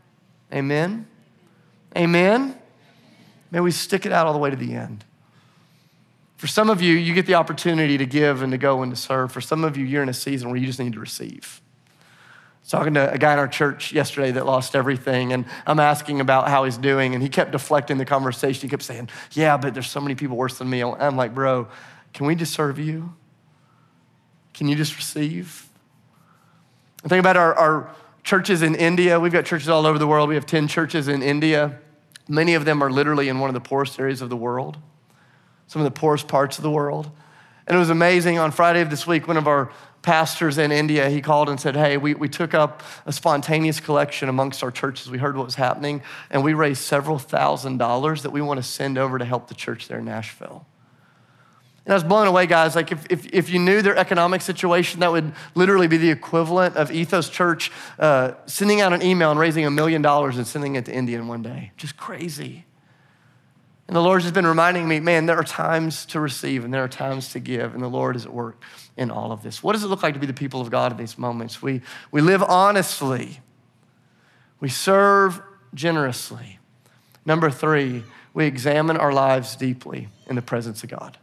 Amen? 0.52 1.06
Amen? 1.96 2.58
May 3.52 3.60
we 3.60 3.70
stick 3.70 4.08
it 4.08 4.12
out 4.12 4.26
all 4.26 4.34
the 4.34 4.39
way 4.39 4.50
to 4.50 4.56
the 4.56 4.74
end. 4.74 5.06
For 6.38 6.48
some 6.48 6.72
of 6.72 6.82
you, 6.82 6.96
you 6.96 7.13
get 7.13 7.28
the 7.28 7.36
opportunity 7.36 8.00
to 8.00 8.06
give 8.08 8.42
and 8.42 8.52
to 8.52 8.58
go 8.58 8.82
and 8.82 8.92
to 8.92 9.00
serve. 9.00 9.32
For 9.32 9.42
some 9.42 9.63
of 9.63 9.78
you, 9.78 9.86
you're 9.86 10.02
in 10.02 10.10
a 10.10 10.13
season 10.13 10.50
where 10.50 10.58
you 10.58 10.66
just 10.66 10.80
need 10.80 10.94
to 10.94 11.00
receive 11.00 11.62
talking 12.69 12.93
to 12.93 13.12
a 13.12 13.17
guy 13.17 13.34
in 13.34 13.39
our 13.39 13.47
church 13.47 13.91
yesterday 13.91 14.32
that 14.32 14.45
lost 14.45 14.76
everything, 14.76 15.34
and 15.34 15.45
I'm 15.67 15.80
asking 15.80 16.21
about 16.21 16.47
how 16.47 16.63
he's 16.63 16.78
doing, 16.78 17.13
and 17.13 17.21
he 17.21 17.30
kept 17.30 17.52
deflecting 17.52 17.97
the 17.97 18.06
conversation. 18.06 18.62
He 18.62 18.69
kept 18.69 18.84
saying, 18.84 19.10
Yeah, 19.32 19.58
but 19.58 19.73
there's 19.73 19.89
so 19.89 19.99
many 19.99 20.15
people 20.15 20.38
worse 20.38 20.58
than 20.58 20.69
me. 20.69 20.84
I'm 20.84 21.17
like, 21.17 21.34
Bro, 21.34 21.67
can 22.13 22.26
we 22.26 22.36
just 22.36 22.54
serve 22.54 22.80
you? 22.80 23.13
Can 24.54 24.67
you 24.67 24.76
just 24.76 24.95
receive? 24.95 25.67
I 27.04 27.08
think 27.10 27.19
about 27.19 27.36
our, 27.36 27.54
our 27.56 27.95
churches 28.23 28.62
in 28.62 28.76
India. 28.76 29.19
We've 29.19 29.32
got 29.32 29.45
churches 29.45 29.67
all 29.67 29.86
over 29.86 29.99
the 29.99 30.08
world. 30.08 30.30
We 30.30 30.36
have 30.36 30.45
10 30.45 30.67
churches 30.67 31.08
in 31.08 31.21
India. 31.21 31.80
Many 32.30 32.54
of 32.54 32.63
them 32.63 32.82
are 32.82 32.89
literally 32.89 33.28
in 33.28 33.39
one 33.39 33.49
of 33.49 33.54
the 33.54 33.60
poorest 33.60 33.99
areas 33.99 34.21
of 34.21 34.30
the 34.30 34.38
world, 34.38 34.78
some 35.67 35.82
of 35.82 35.86
the 35.86 35.99
poorest 35.99 36.28
parts 36.28 36.58
of 36.58 36.63
the 36.63 36.71
world. 36.71 37.12
And 37.67 37.76
it 37.76 37.80
was 37.80 37.89
amazing. 37.89 38.39
On 38.39 38.52
Friday 38.52 38.82
of 38.82 38.89
this 38.89 39.06
week, 39.06 39.28
one 39.28 39.38
of 39.38 39.47
our 39.47 39.71
pastors 40.04 40.58
in 40.58 40.72
India, 40.72 41.10
he 41.10 41.22
called 41.22 41.50
and 41.50 41.60
said, 41.60 41.76
Hey, 41.76 41.98
we, 41.98 42.13
we 42.13 42.30
took 42.30 42.54
up 42.54 42.84
a 43.08 43.12
spontaneous 43.12 43.80
collection 43.80 44.30
amongst 44.30 44.62
our 44.62 44.70
churches. 44.70 45.10
We 45.10 45.18
heard 45.18 45.36
what 45.36 45.46
was 45.46 45.56
happening, 45.56 46.04
and 46.30 46.44
we 46.44 46.54
raised 46.54 46.82
several 46.82 47.18
thousand 47.18 47.78
dollars 47.78 48.22
that 48.22 48.30
we 48.30 48.42
want 48.42 48.60
to 48.60 48.63
send 48.63 49.00
over 49.00 49.18
to 49.18 49.26
help 49.26 49.48
the 49.48 49.56
church 49.56 49.88
there 49.88 50.00
in 50.00 50.06
Nashville. 50.06 50.68
And 51.86 51.92
I 51.92 51.96
was 51.96 52.04
blown 52.04 52.28
away, 52.28 52.46
guys. 52.46 52.76
Like, 52.76 52.92
if, 52.92 53.06
if, 53.10 53.34
if 53.34 53.50
you 53.50 53.60
knew 53.60 53.82
their 53.82 53.98
economic 53.98 54.42
situation, 54.42 55.02
that 55.02 55.12
would 55.12 55.34
literally 55.56 55.88
be 55.88 55.98
the 55.98 56.12
equivalent 56.12 56.78
of 56.78 56.92
Ethos 56.92 57.30
Church 57.30 57.72
uh, 58.00 58.34
sending 58.46 58.80
out 58.80 58.94
an 58.94 59.02
email 59.02 59.32
and 59.32 59.39
raising 59.39 59.66
a 59.66 59.72
million 59.72 60.02
dollars 60.02 60.38
and 60.38 60.48
sending 60.48 60.76
it 60.76 60.86
to 60.86 60.94
India 60.94 61.18
in 61.18 61.28
one 61.28 61.42
day. 61.42 61.72
Just 61.76 61.98
crazy. 61.98 62.66
And 63.88 63.98
the 63.98 64.02
Lord's 64.02 64.24
just 64.24 64.34
been 64.34 64.48
reminding 64.48 64.88
me, 64.88 65.02
man, 65.02 65.26
there 65.26 65.38
are 65.38 65.44
times 65.44 66.06
to 66.06 66.22
receive 66.22 66.63
and 66.63 66.74
there 66.74 66.86
are 66.86 66.89
times 66.89 67.34
to 67.34 67.39
give, 67.39 67.74
and 67.74 67.84
the 67.84 67.89
Lord 67.89 68.16
is 68.16 68.26
at 68.26 68.34
work 68.34 68.63
in 68.97 69.10
all 69.10 69.32
of 69.32 69.43
this. 69.43 69.63
What 69.63 69.73
does 69.73 69.84
it 69.84 69.88
look 69.88 70.03
like 70.03 70.13
to 70.13 70.19
be 70.19 70.27
the 70.27 70.34
people 70.34 70.62
of 70.62 70.69
God 70.69 70.91
in 70.91 70.97
these 70.97 71.17
moments? 71.17 71.62
We, 71.62 71.82
we 72.12 72.21
live 72.21 72.43
honestly, 72.43 73.39
we 74.60 74.69
serve 74.69 75.41
generously. 75.73 76.60
Number 77.25 77.49
three, 77.49 78.03
we 78.34 78.45
examine 78.45 78.97
our 78.97 79.13
lives 79.13 79.56
deeply 79.56 80.10
in 80.27 80.36
the 80.36 80.41
presence 80.41 80.84
of 80.84 80.89
God. 80.89 81.17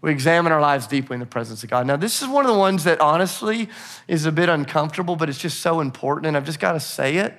We 0.00 0.12
examine 0.12 0.52
our 0.52 0.60
lives 0.60 0.86
deeply 0.86 1.14
in 1.14 1.20
the 1.20 1.26
presence 1.26 1.64
of 1.64 1.70
God. 1.70 1.86
Now, 1.86 1.96
this 1.96 2.22
is 2.22 2.28
one 2.28 2.44
of 2.44 2.52
the 2.52 2.58
ones 2.58 2.84
that 2.84 3.00
honestly 3.00 3.68
is 4.06 4.26
a 4.26 4.32
bit 4.32 4.48
uncomfortable, 4.48 5.16
but 5.16 5.28
it's 5.28 5.38
just 5.38 5.60
so 5.60 5.80
important, 5.80 6.26
and 6.26 6.36
I've 6.36 6.44
just 6.44 6.60
got 6.60 6.72
to 6.72 6.80
say 6.80 7.16
it. 7.16 7.34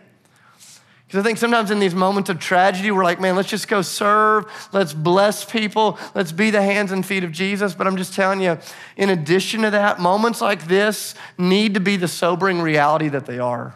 Because 1.10 1.22
I 1.22 1.24
think 1.24 1.40
sometimes 1.40 1.72
in 1.72 1.80
these 1.80 1.96
moments 1.96 2.30
of 2.30 2.38
tragedy, 2.38 2.92
we're 2.92 3.04
like, 3.04 3.20
man, 3.20 3.36
let's 3.36 3.50
just 3.50 3.68
go 3.68 3.82
serve. 3.82 4.46
Let's 4.72 4.94
bless 4.94 5.44
people. 5.44 5.98
Let's 6.14 6.32
be 6.32 6.52
the 6.52 6.62
hands 6.62 6.92
and 6.92 7.04
feet 7.04 7.24
of 7.24 7.32
Jesus. 7.32 7.74
But 7.74 7.88
I'm 7.88 7.98
just 7.98 8.14
telling 8.14 8.42
you, 8.42 8.60
in 8.96 9.10
addition 9.10 9.64
to 9.64 9.72
that, 9.72 10.00
moments 10.00 10.40
like 10.40 10.68
this 10.68 11.16
need 11.36 11.74
to 11.74 11.80
be 11.80 11.96
the 11.96 12.08
sobering 12.08 12.62
reality 12.62 13.08
that 13.10 13.26
they 13.26 13.40
are. 13.40 13.76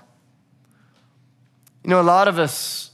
You 1.84 1.90
know, 1.90 2.00
a 2.00 2.04
lot 2.04 2.28
of 2.28 2.38
us, 2.38 2.92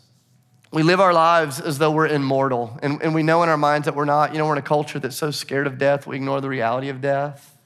we 0.71 0.84
live 0.84 1.02
our 1.02 1.12
lives 1.12 1.60
as 1.60 1.78
though 1.78 1.91
we're 1.91 2.08
immortal. 2.08 2.80
And, 2.82 3.02
and 3.02 3.13
we 3.13 3.23
know 3.23 3.43
in 3.43 3.49
our 3.49 3.58
minds 3.58 3.88
that 3.88 3.95
we're 3.95 4.06
not. 4.06 4.32
You 4.32 4.38
know, 4.38 4.45
we're 4.45 4.54
in 4.54 4.60
a 4.60 4.62
culture 4.62 4.99
that's 4.99 5.17
so 5.17 5.32
scared 5.32 5.67
of 5.67 5.78
death, 5.78 6.08
we 6.08 6.15
ignore 6.15 6.39
the 6.39 6.47
reality 6.47 6.88
of 6.88 7.02
death. 7.02 7.59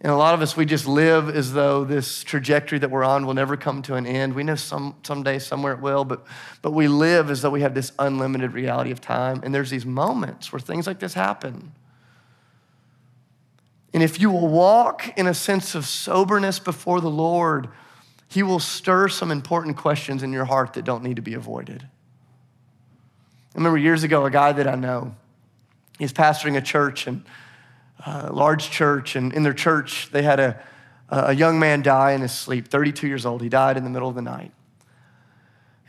And 0.00 0.12
a 0.12 0.16
lot 0.16 0.34
of 0.34 0.42
us, 0.42 0.56
we 0.56 0.64
just 0.64 0.86
live 0.86 1.28
as 1.28 1.52
though 1.52 1.84
this 1.84 2.22
trajectory 2.22 2.78
that 2.78 2.90
we're 2.90 3.02
on 3.02 3.26
will 3.26 3.34
never 3.34 3.56
come 3.56 3.82
to 3.82 3.94
an 3.96 4.06
end. 4.06 4.34
We 4.34 4.44
know 4.44 4.54
some, 4.54 4.94
someday, 5.02 5.40
somewhere 5.40 5.72
it 5.72 5.80
will, 5.80 6.04
but, 6.04 6.24
but 6.62 6.70
we 6.70 6.86
live 6.86 7.30
as 7.30 7.42
though 7.42 7.50
we 7.50 7.62
have 7.62 7.74
this 7.74 7.90
unlimited 7.98 8.52
reality 8.52 8.92
of 8.92 9.00
time. 9.00 9.40
And 9.42 9.52
there's 9.52 9.70
these 9.70 9.84
moments 9.84 10.52
where 10.52 10.60
things 10.60 10.86
like 10.86 11.00
this 11.00 11.14
happen. 11.14 11.72
And 13.92 14.02
if 14.02 14.20
you 14.20 14.30
will 14.30 14.46
walk 14.46 15.18
in 15.18 15.26
a 15.26 15.34
sense 15.34 15.74
of 15.74 15.84
soberness 15.84 16.60
before 16.60 17.00
the 17.00 17.10
Lord, 17.10 17.68
He 18.28 18.44
will 18.44 18.60
stir 18.60 19.08
some 19.08 19.32
important 19.32 19.76
questions 19.76 20.22
in 20.22 20.32
your 20.32 20.44
heart 20.44 20.74
that 20.74 20.84
don't 20.84 21.02
need 21.02 21.16
to 21.16 21.22
be 21.22 21.34
avoided. 21.34 21.82
I 23.54 23.58
remember 23.58 23.78
years 23.78 24.04
ago, 24.04 24.24
a 24.24 24.30
guy 24.30 24.52
that 24.52 24.68
I 24.68 24.76
know, 24.76 25.16
he's 25.98 26.12
pastoring 26.12 26.56
a 26.56 26.60
church, 26.60 27.08
and 27.08 27.24
a 28.06 28.32
large 28.32 28.70
church, 28.70 29.16
and 29.16 29.32
in 29.32 29.42
their 29.42 29.54
church, 29.54 30.10
they 30.12 30.22
had 30.22 30.40
a, 30.40 30.62
a 31.08 31.34
young 31.34 31.58
man 31.58 31.82
die 31.82 32.12
in 32.12 32.20
his 32.20 32.32
sleep, 32.32 32.68
32 32.68 33.06
years 33.06 33.26
old. 33.26 33.42
He 33.42 33.48
died 33.48 33.76
in 33.76 33.84
the 33.84 33.90
middle 33.90 34.08
of 34.08 34.14
the 34.14 34.22
night. 34.22 34.52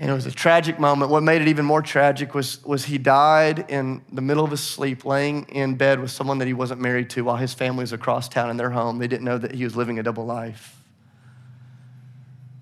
And 0.02 0.10
it 0.10 0.14
was 0.14 0.26
a 0.26 0.32
tragic 0.32 0.80
moment. 0.80 1.12
What 1.12 1.24
made 1.24 1.42
it 1.42 1.50
even 1.50 1.66
more 1.66 1.82
tragic 1.82 2.34
was, 2.34 2.64
was 2.64 2.86
he 2.86 2.98
died 2.98 3.66
in 3.70 4.02
the 4.14 4.22
middle 4.22 4.46
of 4.46 4.52
his 4.52 4.62
sleep, 4.62 5.04
laying 5.04 5.44
in 5.50 5.76
bed 5.76 6.00
with 6.00 6.10
someone 6.10 6.38
that 6.38 6.48
he 6.48 6.54
wasn't 6.54 6.80
married 6.80 7.10
to 7.12 7.26
while 7.26 7.36
his 7.36 7.54
family 7.54 7.84
was 7.84 7.92
across 7.92 8.30
town 8.30 8.50
in 8.50 8.56
their 8.56 8.70
home. 8.70 8.98
They 8.98 9.10
didn't 9.10 9.26
know 9.26 9.38
that 9.38 9.54
he 9.54 9.66
was 9.66 9.76
living 9.76 10.00
a 10.00 10.04
double 10.04 10.26
life. 10.26 10.82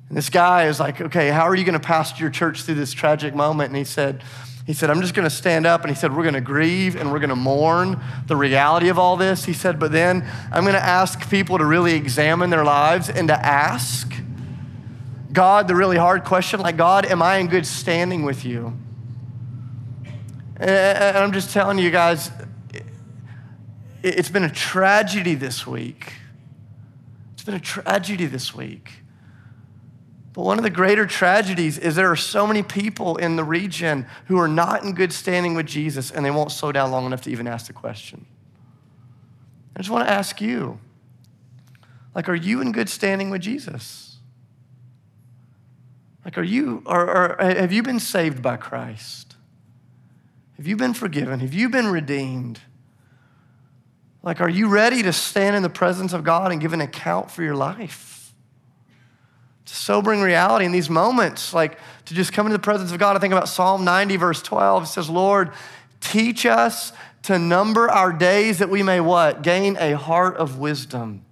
And 0.09 0.17
this 0.17 0.29
guy 0.29 0.67
is 0.67 0.79
like, 0.79 0.99
okay, 0.99 1.29
how 1.29 1.43
are 1.43 1.53
you 1.53 1.63
going 1.63 1.79
to 1.79 1.85
pastor 1.85 2.23
your 2.23 2.31
church 2.31 2.63
through 2.63 2.75
this 2.75 2.93
tragic 2.93 3.35
moment? 3.35 3.69
And 3.69 3.77
he 3.77 3.83
said, 3.83 4.23
he 4.67 4.73
said, 4.73 4.89
I'm 4.89 4.99
just 4.99 5.13
going 5.13 5.23
to 5.23 5.33
stand 5.33 5.65
up. 5.65 5.81
And 5.81 5.89
he 5.89 5.95
said, 5.95 6.15
We're 6.15 6.23
going 6.23 6.35
to 6.35 6.41
grieve 6.41 6.97
and 6.97 7.09
we're 7.09 7.19
going 7.19 7.29
to 7.29 7.37
mourn 7.37 8.01
the 8.27 8.35
reality 8.35 8.89
of 8.89 8.99
all 8.99 9.15
this. 9.15 9.45
He 9.45 9.53
said, 9.53 9.79
But 9.79 9.93
then 9.93 10.27
I'm 10.51 10.65
going 10.65 10.75
to 10.75 10.83
ask 10.83 11.29
people 11.29 11.57
to 11.57 11.63
really 11.63 11.93
examine 11.93 12.49
their 12.49 12.65
lives 12.65 13.09
and 13.09 13.29
to 13.29 13.33
ask 13.33 14.13
God 15.31 15.69
the 15.69 15.75
really 15.75 15.95
hard 15.95 16.25
question 16.25 16.59
like, 16.59 16.75
God, 16.75 17.05
am 17.05 17.21
I 17.21 17.37
in 17.37 17.47
good 17.47 17.65
standing 17.65 18.23
with 18.23 18.43
you? 18.43 18.77
And 20.57 21.17
I'm 21.17 21.31
just 21.31 21.53
telling 21.53 21.79
you 21.79 21.89
guys, 21.89 22.29
It's 24.03 24.29
been 24.29 24.43
a 24.43 24.49
tragedy 24.49 25.35
this 25.35 25.65
week. 25.65 26.11
It's 27.33 27.43
been 27.43 27.55
a 27.55 27.59
tragedy 27.59 28.25
this 28.25 28.53
week. 28.53 28.91
But 30.37 30.45
one 30.45 30.59
of 30.59 30.63
the 30.63 30.69
greater 30.69 31.07
tragedies 31.07 31.79
is 31.79 31.95
there 31.95 32.11
are 32.11 32.15
so 32.15 32.45
many 32.45 32.61
people 32.61 33.17
in 33.17 33.37
the 33.37 33.43
region 33.43 34.05
who 34.27 34.37
are 34.37 34.47
not 34.47 34.83
in 34.83 34.93
good 34.93 35.11
standing 35.11 35.55
with 35.55 35.65
Jesus 35.65 36.11
and 36.11 36.23
they 36.23 36.29
won't 36.29 36.51
slow 36.51 36.71
down 36.71 36.91
long 36.91 37.07
enough 37.07 37.23
to 37.23 37.31
even 37.31 37.47
ask 37.47 37.65
the 37.65 37.73
question. 37.73 38.23
I 39.75 39.79
just 39.79 39.89
want 39.89 40.07
to 40.07 40.13
ask 40.13 40.39
you 40.39 40.79
like, 42.13 42.29
are 42.29 42.35
you 42.35 42.61
in 42.61 42.71
good 42.71 42.87
standing 42.87 43.31
with 43.31 43.41
Jesus? 43.41 44.17
Like, 46.23 46.37
are 46.37 46.43
you, 46.43 46.83
or, 46.85 47.35
have 47.39 47.73
you 47.73 47.81
been 47.81 47.99
saved 47.99 48.39
by 48.39 48.57
Christ? 48.57 49.37
Have 50.57 50.67
you 50.67 50.75
been 50.75 50.93
forgiven? 50.93 51.39
Have 51.39 51.55
you 51.55 51.67
been 51.67 51.87
redeemed? 51.87 52.59
Like, 54.21 54.39
are 54.39 54.49
you 54.49 54.67
ready 54.67 55.01
to 55.01 55.13
stand 55.13 55.55
in 55.55 55.63
the 55.63 55.69
presence 55.69 56.13
of 56.13 56.23
God 56.23 56.51
and 56.51 56.61
give 56.61 56.73
an 56.73 56.81
account 56.81 57.31
for 57.31 57.41
your 57.41 57.55
life? 57.55 58.16
It's 59.67 59.73
a 59.77 59.83
sobering 59.83 60.21
reality 60.21 60.63
in 60.63 60.71
these 60.71 60.89
moments, 60.89 61.53
like 61.53 61.77
to 62.05 62.13
just 62.13 62.31
come 62.31 62.45
into 62.45 62.55
the 62.55 62.63
presence 62.63 62.93
of 62.93 62.99
God. 62.99 63.17
I 63.17 63.19
think 63.19 63.33
about 63.33 63.49
Psalm 63.49 63.83
90, 63.83 64.15
verse 64.15 64.41
12. 64.41 64.83
It 64.83 64.87
says, 64.87 65.09
Lord, 65.09 65.51
teach 65.99 66.45
us 66.45 66.93
to 67.23 67.37
number 67.37 67.91
our 67.91 68.13
days 68.13 68.59
that 68.59 68.69
we 68.69 68.81
may 68.81 69.01
what? 69.01 69.41
Gain 69.41 69.75
a 69.77 69.97
heart 69.97 70.37
of 70.37 70.57
wisdom. 70.57 71.25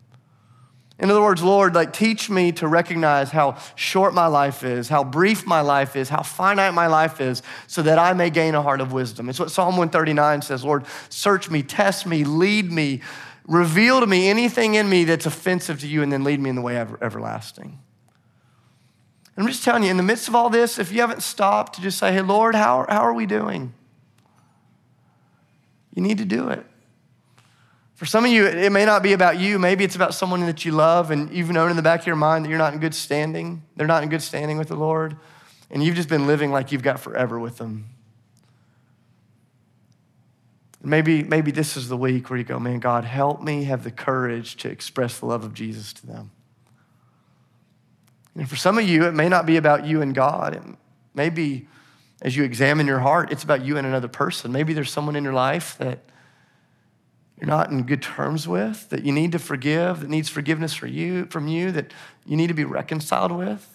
In 1.00 1.10
other 1.10 1.22
words, 1.22 1.42
Lord, 1.42 1.76
like 1.76 1.94
teach 1.94 2.30
me 2.30 2.52
to 2.54 2.68
recognize 2.68 3.32
how 3.32 3.56
short 3.76 4.14
my 4.14 4.28
life 4.28 4.66
is, 4.66 4.90
how 4.90 5.06
brief 5.06 5.48
my 5.48 5.62
life 5.62 5.96
is, 5.96 6.10
how 6.10 6.22
finite 6.22 6.74
my 6.74 6.88
life 6.88 7.22
is, 7.22 7.42
so 7.68 7.84
that 7.84 7.98
I 7.98 8.12
may 8.12 8.30
gain 8.30 8.54
a 8.54 8.62
heart 8.62 8.82
of 8.82 8.92
wisdom. 8.92 9.30
It's 9.30 9.40
what 9.40 9.50
Psalm 9.50 9.78
139 9.78 10.42
says 10.42 10.66
Lord, 10.66 10.84
search 11.08 11.50
me, 11.50 11.64
test 11.64 12.06
me, 12.06 12.26
lead 12.26 12.70
me, 12.70 13.00
reveal 13.48 14.02
to 14.02 14.08
me 14.08 14.28
anything 14.28 14.76
in 14.76 14.90
me 14.90 15.06
that's 15.06 15.26
offensive 15.26 15.80
to 15.80 15.88
you, 15.88 16.04
and 16.04 16.12
then 16.12 16.26
lead 16.26 16.42
me 16.42 16.50
in 16.50 16.58
the 16.58 16.62
way 16.62 16.76
ever, 16.76 17.02
everlasting. 17.02 17.80
I'm 19.38 19.48
just 19.48 19.64
telling 19.64 19.84
you, 19.84 19.92
in 19.92 19.98
the 19.98 20.04
midst 20.04 20.30
of 20.30 20.36
all 20.36 20.50
this, 20.50 20.80
if 20.80 20.92
you 20.92 21.02
haven't 21.02 21.22
stopped 21.22 21.76
to 21.76 21.82
just 21.82 21.98
say, 21.98 22.14
hey, 22.14 22.22
Lord, 22.22 22.56
how, 22.56 22.86
how 22.88 23.02
are 23.02 23.14
we 23.14 23.26
doing? 23.26 23.74
You 25.94 26.02
need 26.02 26.20
to 26.20 26.26
do 26.26 26.50
it. 26.50 26.66
For 27.96 28.06
some 28.06 28.26
of 28.26 28.32
you, 28.32 28.46
it 28.46 28.72
may 28.72 28.86
not 28.86 29.04
be 29.04 29.14
about 29.14 29.40
you. 29.40 29.58
Maybe 29.58 29.84
it's 29.84 29.96
about 29.96 30.14
someone 30.14 30.46
that 30.46 30.66
you 30.66 30.72
love 30.72 31.12
and 31.12 31.32
you've 31.34 31.50
known 31.50 31.70
in 31.70 31.78
the 31.78 31.82
back 31.82 32.02
of 32.02 32.08
your 32.08 32.18
mind 32.18 32.44
that 32.44 32.50
you're 32.50 32.58
not 32.58 32.74
in 32.74 32.80
good 32.80 32.94
standing. 32.94 33.64
They're 33.76 33.88
not 33.88 34.04
in 34.04 34.10
good 34.10 34.22
standing 34.22 34.58
with 34.58 34.68
the 34.68 34.76
Lord. 34.76 35.16
And 35.72 35.82
you've 35.84 35.96
just 35.96 36.10
been 36.10 36.28
living 36.28 36.52
like 36.52 36.72
you've 36.72 36.84
got 36.84 37.00
forever 37.00 37.40
with 37.40 37.58
them. 37.58 37.86
Maybe, 40.84 41.24
maybe 41.24 41.52
this 41.52 41.78
is 41.78 41.88
the 41.88 41.98
week 41.98 42.30
where 42.30 42.38
you 42.38 42.46
go, 42.46 42.60
man, 42.60 42.80
God, 42.80 43.06
help 43.06 43.42
me 43.42 43.64
have 43.64 43.84
the 43.84 43.92
courage 43.92 44.58
to 44.58 44.70
express 44.70 45.20
the 45.20 45.26
love 45.26 45.44
of 45.44 45.54
Jesus 45.54 45.94
to 45.94 46.06
them. 46.06 46.32
And 48.36 48.50
for 48.50 48.56
some 48.56 48.78
of 48.78 48.88
you, 48.88 49.06
it 49.06 49.14
may 49.14 49.30
not 49.30 49.46
be 49.46 49.58
about 49.58 49.86
you 49.86 50.02
and 50.02 50.14
God. 50.14 50.56
It 50.56 50.64
may 51.14 51.30
be, 51.30 51.68
as 52.22 52.36
you 52.36 52.44
examine 52.44 52.86
your 52.86 53.00
heart, 53.00 53.32
it's 53.32 53.44
about 53.44 53.64
you 53.64 53.78
and 53.78 53.88
another 53.88 54.08
person. 54.08 54.52
Maybe 54.52 54.74
there's 54.74 54.92
someone 54.92 55.16
in 55.16 55.24
your 55.24 55.34
life 55.34 55.78
that 55.78 56.00
you're 57.40 57.48
not 57.48 57.70
in 57.70 57.84
good 57.84 58.02
terms 58.02 58.48
with, 58.48 58.90
that 58.90 59.04
you 59.04 59.12
need 59.12 59.32
to 59.34 59.40
forgive, 59.40 60.02
that 60.02 60.10
needs 60.10 60.30
forgiveness 60.30 60.74
for 60.74 60.88
you, 60.88 61.26
from 61.26 61.48
you, 61.48 61.72
that 61.72 61.94
you 62.26 62.38
need 62.38 62.48
to 62.48 62.54
be 62.54 62.64
reconciled 62.64 63.32
with. 63.32 63.72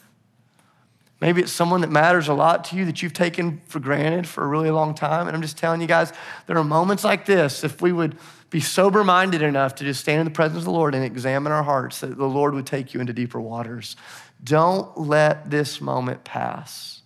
Maybe 1.20 1.42
it's 1.42 1.52
someone 1.52 1.82
that 1.82 1.90
matters 1.90 2.28
a 2.28 2.34
lot 2.34 2.64
to 2.66 2.76
you 2.76 2.86
that 2.86 3.02
you've 3.02 3.12
taken 3.12 3.60
for 3.66 3.78
granted 3.78 4.26
for 4.26 4.42
a 4.42 4.46
really 4.46 4.70
long 4.70 4.94
time. 4.94 5.26
And 5.26 5.36
I'm 5.36 5.42
just 5.42 5.58
telling 5.58 5.82
you 5.82 5.86
guys, 5.86 6.14
there 6.46 6.56
are 6.56 6.64
moments 6.64 7.04
like 7.04 7.26
this, 7.26 7.62
if 7.62 7.82
we 7.82 7.92
would 7.92 8.16
be 8.48 8.60
sober 8.60 9.04
minded 9.04 9.42
enough 9.42 9.74
to 9.76 9.84
just 9.84 10.00
stand 10.00 10.20
in 10.20 10.24
the 10.24 10.30
presence 10.30 10.60
of 10.60 10.64
the 10.64 10.70
Lord 10.70 10.94
and 10.94 11.04
examine 11.04 11.52
our 11.52 11.62
hearts, 11.62 12.00
that 12.00 12.16
the 12.16 12.26
Lord 12.26 12.54
would 12.54 12.66
take 12.66 12.94
you 12.94 13.00
into 13.00 13.12
deeper 13.12 13.38
waters. 13.38 13.96
Don't 14.42 14.96
let 14.96 15.50
this 15.50 15.80
moment 15.80 16.24
pass 16.24 17.02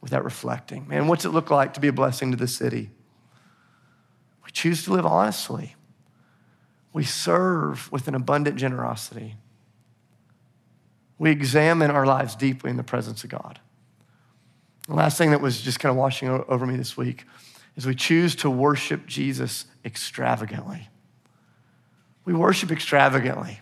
without 0.00 0.24
reflecting. 0.24 0.86
Man, 0.86 1.06
what's 1.06 1.24
it 1.24 1.30
look 1.30 1.50
like 1.50 1.74
to 1.74 1.80
be 1.80 1.88
a 1.88 1.92
blessing 1.92 2.30
to 2.30 2.36
the 2.36 2.46
city? 2.48 2.90
We 4.44 4.50
choose 4.50 4.84
to 4.84 4.92
live 4.92 5.06
honestly. 5.06 5.76
We 6.92 7.04
serve 7.04 7.90
with 7.90 8.06
an 8.06 8.14
abundant 8.14 8.56
generosity. 8.56 9.36
We 11.18 11.30
examine 11.30 11.90
our 11.90 12.04
lives 12.04 12.36
deeply 12.36 12.70
in 12.70 12.76
the 12.76 12.82
presence 12.82 13.24
of 13.24 13.30
God. 13.30 13.60
The 14.86 14.94
last 14.94 15.16
thing 15.16 15.30
that 15.30 15.40
was 15.40 15.62
just 15.62 15.80
kind 15.80 15.90
of 15.90 15.96
washing 15.96 16.28
over 16.28 16.66
me 16.66 16.76
this 16.76 16.96
week 16.96 17.24
is 17.76 17.86
we 17.86 17.94
choose 17.94 18.36
to 18.36 18.50
worship 18.50 19.06
Jesus 19.06 19.64
extravagantly. 19.84 20.88
We 22.24 22.34
worship 22.34 22.70
extravagantly. 22.70 23.60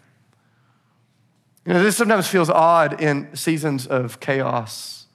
You 1.65 1.75
know, 1.75 1.83
this 1.83 1.97
sometimes 1.97 2.27
feels 2.27 2.51
odd 2.51 3.01
in 3.01 3.35
seasons 3.37 3.87
of 3.87 4.19
chaos. 4.19 5.07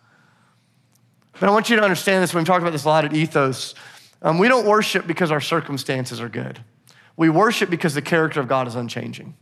But 1.39 1.49
I 1.49 1.51
want 1.51 1.69
you 1.69 1.75
to 1.75 1.83
understand 1.83 2.23
this. 2.23 2.33
When 2.33 2.41
We've 2.41 2.47
talked 2.47 2.61
about 2.61 2.71
this 2.71 2.85
a 2.85 2.87
lot 2.87 3.05
at 3.05 3.13
Ethos. 3.13 3.75
Um, 4.21 4.37
we 4.39 4.47
don't 4.47 4.65
worship 4.65 5.05
because 5.05 5.29
our 5.31 5.41
circumstances 5.41 6.19
are 6.19 6.29
good. 6.29 6.59
We 7.15 7.29
worship 7.29 7.69
because 7.69 7.93
the 7.93 8.01
character 8.01 8.39
of 8.39 8.47
God 8.47 8.67
is 8.67 8.75
unchanging. 8.75 9.35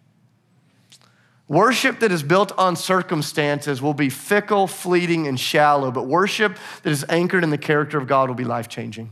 Worship 1.47 1.99
that 1.99 2.11
is 2.11 2.23
built 2.23 2.51
on 2.57 2.75
circumstances 2.75 3.81
will 3.81 3.93
be 3.93 4.09
fickle, 4.09 4.65
fleeting, 4.65 5.27
and 5.27 5.39
shallow, 5.39 5.91
but 5.91 6.07
worship 6.07 6.57
that 6.81 6.89
is 6.89 7.05
anchored 7.07 7.43
in 7.43 7.51
the 7.51 7.57
character 7.57 7.99
of 7.99 8.07
God 8.07 8.29
will 8.29 8.35
be 8.35 8.43
life 8.43 8.67
changing. 8.67 9.11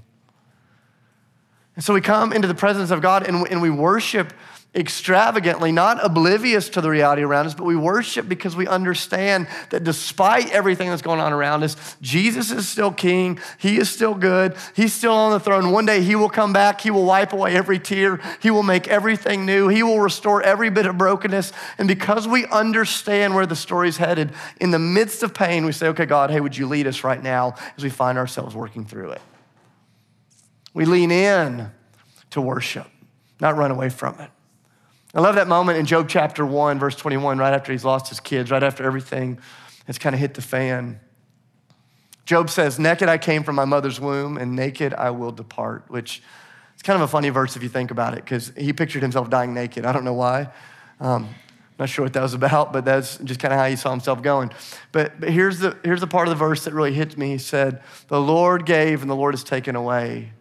And 1.75 1.83
so 1.83 1.93
we 1.93 2.01
come 2.01 2.33
into 2.33 2.47
the 2.47 2.55
presence 2.55 2.91
of 2.91 3.01
God 3.01 3.27
and, 3.27 3.47
and 3.47 3.61
we 3.61 3.69
worship 3.69 4.33
extravagantly, 4.75 5.71
not 5.71 6.03
oblivious 6.03 6.67
to 6.69 6.81
the 6.81 6.89
reality 6.89 7.21
around 7.21 7.45
us, 7.45 7.53
but 7.53 7.65
we 7.65 7.75
worship 7.75 8.27
because 8.27 8.55
we 8.55 8.67
understand 8.67 9.47
that 9.69 9.83
despite 9.83 10.49
everything 10.51 10.89
that's 10.89 11.03
going 11.03 11.19
on 11.19 11.31
around 11.31 11.63
us, 11.63 11.95
Jesus 12.01 12.51
is 12.51 12.67
still 12.67 12.91
king. 12.91 13.39
He 13.59 13.77
is 13.77 13.89
still 13.89 14.15
good. 14.15 14.55
He's 14.75 14.91
still 14.91 15.13
on 15.13 15.31
the 15.31 15.39
throne. 15.39 15.71
One 15.71 15.85
day 15.85 16.01
he 16.01 16.15
will 16.15 16.29
come 16.29 16.53
back. 16.53 16.81
He 16.81 16.89
will 16.89 17.05
wipe 17.05 17.33
away 17.33 17.55
every 17.55 17.77
tear. 17.77 18.19
He 18.41 18.49
will 18.49 18.63
make 18.63 18.87
everything 18.87 19.45
new. 19.45 19.67
He 19.67 19.83
will 19.83 19.99
restore 19.99 20.41
every 20.41 20.71
bit 20.71 20.87
of 20.87 20.97
brokenness. 20.97 21.53
And 21.77 21.87
because 21.87 22.27
we 22.27 22.47
understand 22.47 23.35
where 23.35 23.45
the 23.45 23.55
story's 23.55 23.97
headed, 23.97 24.31
in 24.59 24.71
the 24.71 24.79
midst 24.79 25.21
of 25.21 25.35
pain, 25.35 25.65
we 25.65 25.71
say, 25.71 25.89
okay, 25.89 26.07
God, 26.07 26.31
hey, 26.31 26.39
would 26.39 26.57
you 26.57 26.67
lead 26.67 26.87
us 26.87 27.03
right 27.03 27.21
now 27.21 27.55
as 27.77 27.83
we 27.83 27.91
find 27.91 28.17
ourselves 28.17 28.55
working 28.55 28.85
through 28.85 29.11
it? 29.11 29.21
We 30.73 30.85
lean 30.85 31.11
in 31.11 31.69
to 32.31 32.41
worship, 32.41 32.87
not 33.39 33.55
run 33.55 33.69
away 33.69 33.89
from 33.89 34.19
it. 34.19 34.31
I 35.15 35.21
love 35.21 35.35
that 35.35 35.47
moment 35.47 35.77
in 35.77 35.85
Job 35.85 36.09
chapter 36.09 36.43
1, 36.43 36.79
verse 36.79 36.95
21, 36.95 37.37
right 37.37 37.53
after 37.53 37.71
he's 37.71 37.85
lost 37.85 38.09
his 38.09 38.19
kids, 38.19 38.49
right 38.49 38.63
after 38.63 38.83
everything 38.83 39.39
has 39.85 39.99
kind 39.99 40.15
of 40.15 40.19
hit 40.19 40.33
the 40.33 40.41
fan. 40.41 40.99
Job 42.25 42.49
says, 42.49 42.79
Naked 42.79 43.07
I 43.07 43.19
came 43.19 43.43
from 43.43 43.55
my 43.55 43.65
mother's 43.65 43.99
womb, 43.99 44.37
and 44.37 44.55
naked 44.55 44.91
I 44.91 45.11
will 45.11 45.31
depart, 45.31 45.83
which 45.89 46.23
is 46.75 46.81
kind 46.81 46.95
of 46.95 47.07
a 47.07 47.07
funny 47.07 47.29
verse 47.29 47.55
if 47.55 47.61
you 47.61 47.69
think 47.69 47.91
about 47.91 48.13
it, 48.13 48.23
because 48.23 48.51
he 48.57 48.73
pictured 48.73 49.03
himself 49.03 49.29
dying 49.29 49.53
naked. 49.53 49.85
I 49.85 49.91
don't 49.91 50.03
know 50.03 50.13
why. 50.13 50.49
Um, 50.99 51.29
not 51.77 51.89
sure 51.89 52.05
what 52.05 52.13
that 52.13 52.23
was 52.23 52.33
about, 52.33 52.73
but 52.73 52.83
that's 52.83 53.17
just 53.17 53.39
kind 53.39 53.53
of 53.53 53.59
how 53.59 53.67
he 53.67 53.75
saw 53.75 53.91
himself 53.91 54.23
going. 54.23 54.51
But, 54.91 55.19
but 55.19 55.29
here's, 55.29 55.59
the, 55.59 55.77
here's 55.83 56.01
the 56.01 56.07
part 56.07 56.27
of 56.27 56.31
the 56.31 56.39
verse 56.39 56.63
that 56.63 56.73
really 56.73 56.93
hit 56.93 57.19
me. 57.19 57.31
He 57.31 57.37
said, 57.37 57.83
The 58.07 58.19
Lord 58.19 58.65
gave 58.65 59.01
and 59.01 59.11
the 59.11 59.15
Lord 59.15 59.35
has 59.35 59.43
taken 59.43 59.75
away. 59.75 60.33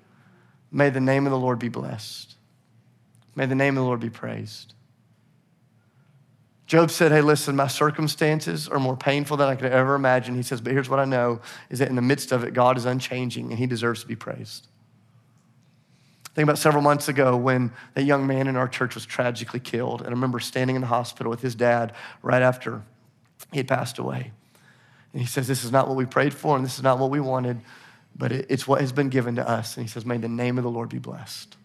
May 0.70 0.88
the 0.88 1.00
name 1.00 1.26
of 1.26 1.30
the 1.30 1.38
Lord 1.38 1.58
be 1.58 1.68
blessed. 1.68 2.31
May 3.34 3.46
the 3.46 3.54
name 3.54 3.76
of 3.76 3.82
the 3.82 3.86
Lord 3.86 4.00
be 4.00 4.10
praised. 4.10 4.74
Job 6.66 6.90
said, 6.90 7.12
Hey, 7.12 7.20
listen, 7.20 7.56
my 7.56 7.66
circumstances 7.66 8.68
are 8.68 8.78
more 8.78 8.96
painful 8.96 9.36
than 9.36 9.48
I 9.48 9.56
could 9.56 9.70
ever 9.70 9.94
imagine. 9.94 10.34
He 10.34 10.42
says, 10.42 10.60
But 10.60 10.72
here's 10.72 10.88
what 10.88 11.00
I 11.00 11.04
know 11.04 11.40
is 11.70 11.80
that 11.80 11.88
in 11.88 11.96
the 11.96 12.02
midst 12.02 12.32
of 12.32 12.44
it, 12.44 12.54
God 12.54 12.78
is 12.78 12.84
unchanging 12.84 13.50
and 13.50 13.58
he 13.58 13.66
deserves 13.66 14.00
to 14.00 14.06
be 14.06 14.16
praised. 14.16 14.68
Think 16.34 16.44
about 16.44 16.58
several 16.58 16.82
months 16.82 17.08
ago 17.08 17.36
when 17.36 17.72
that 17.92 18.04
young 18.04 18.26
man 18.26 18.48
in 18.48 18.56
our 18.56 18.68
church 18.68 18.94
was 18.94 19.04
tragically 19.04 19.60
killed. 19.60 20.00
And 20.00 20.08
I 20.08 20.12
remember 20.12 20.40
standing 20.40 20.76
in 20.76 20.80
the 20.80 20.88
hospital 20.88 21.28
with 21.28 21.42
his 21.42 21.54
dad 21.54 21.92
right 22.22 22.40
after 22.40 22.82
he 23.50 23.58
had 23.58 23.68
passed 23.68 23.98
away. 23.98 24.32
And 25.12 25.20
he 25.20 25.26
says, 25.26 25.46
This 25.46 25.64
is 25.64 25.72
not 25.72 25.88
what 25.88 25.96
we 25.96 26.06
prayed 26.06 26.32
for 26.32 26.56
and 26.56 26.64
this 26.64 26.76
is 26.76 26.82
not 26.82 26.98
what 26.98 27.10
we 27.10 27.20
wanted, 27.20 27.60
but 28.16 28.32
it's 28.32 28.66
what 28.66 28.80
has 28.80 28.92
been 28.92 29.10
given 29.10 29.36
to 29.36 29.46
us. 29.46 29.76
And 29.76 29.84
he 29.84 29.90
says, 29.90 30.06
May 30.06 30.16
the 30.16 30.28
name 30.28 30.56
of 30.56 30.64
the 30.64 30.70
Lord 30.70 30.88
be 30.88 30.98
blessed. 30.98 31.56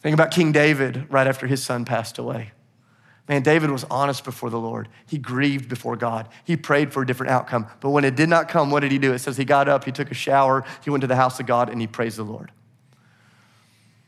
Think 0.00 0.14
about 0.14 0.30
King 0.30 0.52
David 0.52 1.06
right 1.10 1.26
after 1.26 1.46
his 1.46 1.62
son 1.62 1.84
passed 1.84 2.18
away. 2.18 2.52
Man, 3.28 3.42
David 3.42 3.70
was 3.70 3.84
honest 3.90 4.24
before 4.24 4.50
the 4.50 4.58
Lord. 4.58 4.88
He 5.06 5.18
grieved 5.18 5.68
before 5.68 5.94
God. 5.94 6.28
He 6.44 6.56
prayed 6.56 6.92
for 6.92 7.02
a 7.02 7.06
different 7.06 7.30
outcome. 7.30 7.68
But 7.80 7.90
when 7.90 8.04
it 8.04 8.16
did 8.16 8.28
not 8.28 8.48
come, 8.48 8.70
what 8.70 8.80
did 8.80 8.90
he 8.90 8.98
do? 8.98 9.12
It 9.12 9.20
says 9.20 9.36
he 9.36 9.44
got 9.44 9.68
up, 9.68 9.84
he 9.84 9.92
took 9.92 10.10
a 10.10 10.14
shower, 10.14 10.64
he 10.82 10.90
went 10.90 11.02
to 11.02 11.06
the 11.06 11.16
house 11.16 11.38
of 11.38 11.46
God, 11.46 11.68
and 11.68 11.80
he 11.80 11.86
praised 11.86 12.16
the 12.16 12.24
Lord. 12.24 12.50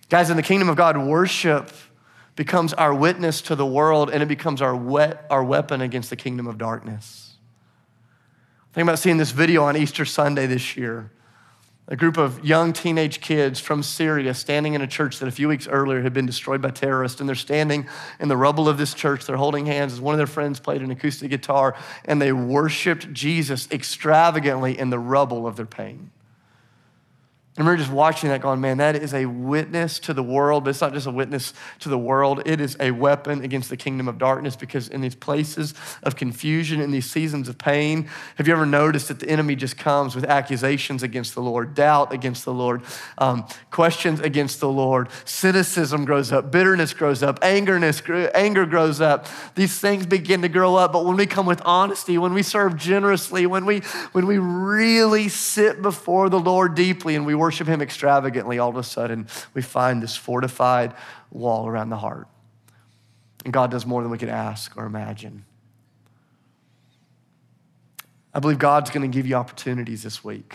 Guys, 0.08 0.28
in 0.28 0.36
the 0.36 0.42
kingdom 0.42 0.68
of 0.68 0.76
God, 0.76 0.96
worship 0.96 1.70
becomes 2.34 2.72
our 2.74 2.94
witness 2.94 3.40
to 3.42 3.54
the 3.54 3.66
world 3.66 4.10
and 4.10 4.22
it 4.22 4.26
becomes 4.26 4.60
our, 4.62 4.74
wet, 4.74 5.26
our 5.30 5.44
weapon 5.44 5.80
against 5.80 6.10
the 6.10 6.16
kingdom 6.16 6.46
of 6.46 6.58
darkness. 6.58 7.34
Think 8.72 8.88
about 8.88 8.98
seeing 8.98 9.18
this 9.18 9.30
video 9.30 9.64
on 9.64 9.76
Easter 9.76 10.04
Sunday 10.04 10.46
this 10.46 10.76
year 10.76 11.10
a 11.88 11.96
group 11.96 12.16
of 12.16 12.44
young 12.44 12.72
teenage 12.72 13.20
kids 13.20 13.58
from 13.58 13.82
Syria 13.82 14.34
standing 14.34 14.74
in 14.74 14.82
a 14.82 14.86
church 14.86 15.18
that 15.18 15.26
a 15.26 15.32
few 15.32 15.48
weeks 15.48 15.66
earlier 15.66 16.02
had 16.02 16.12
been 16.12 16.26
destroyed 16.26 16.62
by 16.62 16.70
terrorists. 16.70 17.20
And 17.20 17.28
they're 17.28 17.34
standing 17.34 17.88
in 18.20 18.28
the 18.28 18.36
rubble 18.36 18.68
of 18.68 18.78
this 18.78 18.94
church. 18.94 19.26
They're 19.26 19.36
holding 19.36 19.66
hands 19.66 19.92
as 19.92 20.00
one 20.00 20.14
of 20.14 20.18
their 20.18 20.28
friends 20.28 20.60
played 20.60 20.80
an 20.82 20.90
acoustic 20.90 21.30
guitar 21.30 21.74
and 22.04 22.22
they 22.22 22.32
worshiped 22.32 23.12
Jesus 23.12 23.68
extravagantly 23.70 24.78
in 24.78 24.90
the 24.90 24.98
rubble 24.98 25.46
of 25.46 25.56
their 25.56 25.66
pain. 25.66 26.10
I 27.54 27.60
remember 27.60 27.82
just 27.82 27.92
watching 27.92 28.30
that 28.30 28.40
going, 28.40 28.62
man, 28.62 28.78
that 28.78 28.96
is 28.96 29.12
a 29.12 29.26
witness 29.26 29.98
to 30.00 30.14
the 30.14 30.22
world, 30.22 30.64
but 30.64 30.70
it's 30.70 30.80
not 30.80 30.94
just 30.94 31.06
a 31.06 31.10
witness 31.10 31.52
to 31.80 31.90
the 31.90 31.98
world. 31.98 32.40
It 32.46 32.62
is 32.62 32.78
a 32.80 32.92
weapon 32.92 33.44
against 33.44 33.68
the 33.68 33.76
kingdom 33.76 34.08
of 34.08 34.16
darkness 34.16 34.56
because 34.56 34.88
in 34.88 35.02
these 35.02 35.14
places 35.14 35.74
of 36.02 36.16
confusion, 36.16 36.80
in 36.80 36.92
these 36.92 37.10
seasons 37.10 37.50
of 37.50 37.58
pain, 37.58 38.08
have 38.36 38.48
you 38.48 38.54
ever 38.54 38.64
noticed 38.64 39.08
that 39.08 39.20
the 39.20 39.28
enemy 39.28 39.54
just 39.54 39.76
comes 39.76 40.14
with 40.14 40.24
accusations 40.24 41.02
against 41.02 41.34
the 41.34 41.42
Lord, 41.42 41.74
doubt 41.74 42.10
against 42.10 42.46
the 42.46 42.54
Lord, 42.54 42.80
um, 43.18 43.46
questions 43.70 44.20
against 44.20 44.60
the 44.60 44.70
Lord, 44.70 45.10
cynicism 45.26 46.06
grows 46.06 46.32
up, 46.32 46.50
bitterness 46.50 46.94
grows 46.94 47.22
up, 47.22 47.38
angerness, 47.40 48.30
anger 48.34 48.64
grows 48.64 49.02
up. 49.02 49.26
These 49.56 49.78
things 49.78 50.06
begin 50.06 50.40
to 50.40 50.48
grow 50.48 50.76
up, 50.76 50.94
but 50.94 51.04
when 51.04 51.16
we 51.18 51.26
come 51.26 51.44
with 51.44 51.60
honesty, 51.66 52.16
when 52.16 52.32
we 52.32 52.42
serve 52.42 52.78
generously, 52.78 53.44
when 53.44 53.66
we, 53.66 53.80
when 54.12 54.26
we 54.26 54.38
really 54.38 55.28
sit 55.28 55.82
before 55.82 56.30
the 56.30 56.40
Lord 56.40 56.74
deeply 56.74 57.14
and 57.14 57.26
we 57.26 57.41
worship 57.42 57.66
Him 57.66 57.82
extravagantly, 57.82 58.60
all 58.60 58.70
of 58.70 58.76
a 58.76 58.84
sudden 58.84 59.26
we 59.52 59.62
find 59.62 60.00
this 60.00 60.16
fortified 60.16 60.94
wall 61.30 61.66
around 61.66 61.90
the 61.90 61.96
heart. 61.96 62.28
And 63.44 63.52
God 63.52 63.72
does 63.72 63.84
more 63.84 64.00
than 64.00 64.12
we 64.12 64.18
can 64.18 64.28
ask 64.28 64.76
or 64.76 64.86
imagine. 64.86 65.44
I 68.32 68.38
believe 68.38 68.60
God's 68.60 68.90
going 68.90 69.10
to 69.10 69.14
give 69.14 69.26
you 69.26 69.34
opportunities 69.34 70.04
this 70.04 70.22
week. 70.22 70.54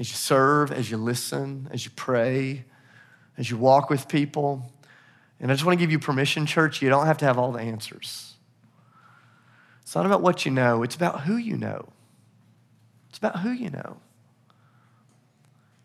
As 0.00 0.08
you 0.08 0.16
serve, 0.16 0.72
as 0.72 0.90
you 0.90 0.96
listen, 0.96 1.68
as 1.70 1.84
you 1.84 1.90
pray, 1.94 2.64
as 3.36 3.50
you 3.50 3.58
walk 3.58 3.90
with 3.90 4.08
people. 4.08 4.72
And 5.40 5.50
I 5.50 5.54
just 5.54 5.66
want 5.66 5.78
to 5.78 5.82
give 5.82 5.92
you 5.92 5.98
permission, 5.98 6.46
church. 6.46 6.80
You 6.80 6.88
don't 6.88 7.06
have 7.06 7.18
to 7.18 7.26
have 7.26 7.38
all 7.38 7.52
the 7.52 7.60
answers. 7.60 8.34
It's 9.82 9.94
not 9.94 10.06
about 10.06 10.22
what 10.22 10.46
you 10.46 10.50
know, 10.50 10.82
it's 10.82 10.96
about 10.96 11.20
who 11.20 11.36
you 11.36 11.58
know. 11.58 11.90
It's 13.10 13.18
about 13.18 13.40
who 13.40 13.50
you 13.50 13.68
know. 13.68 13.98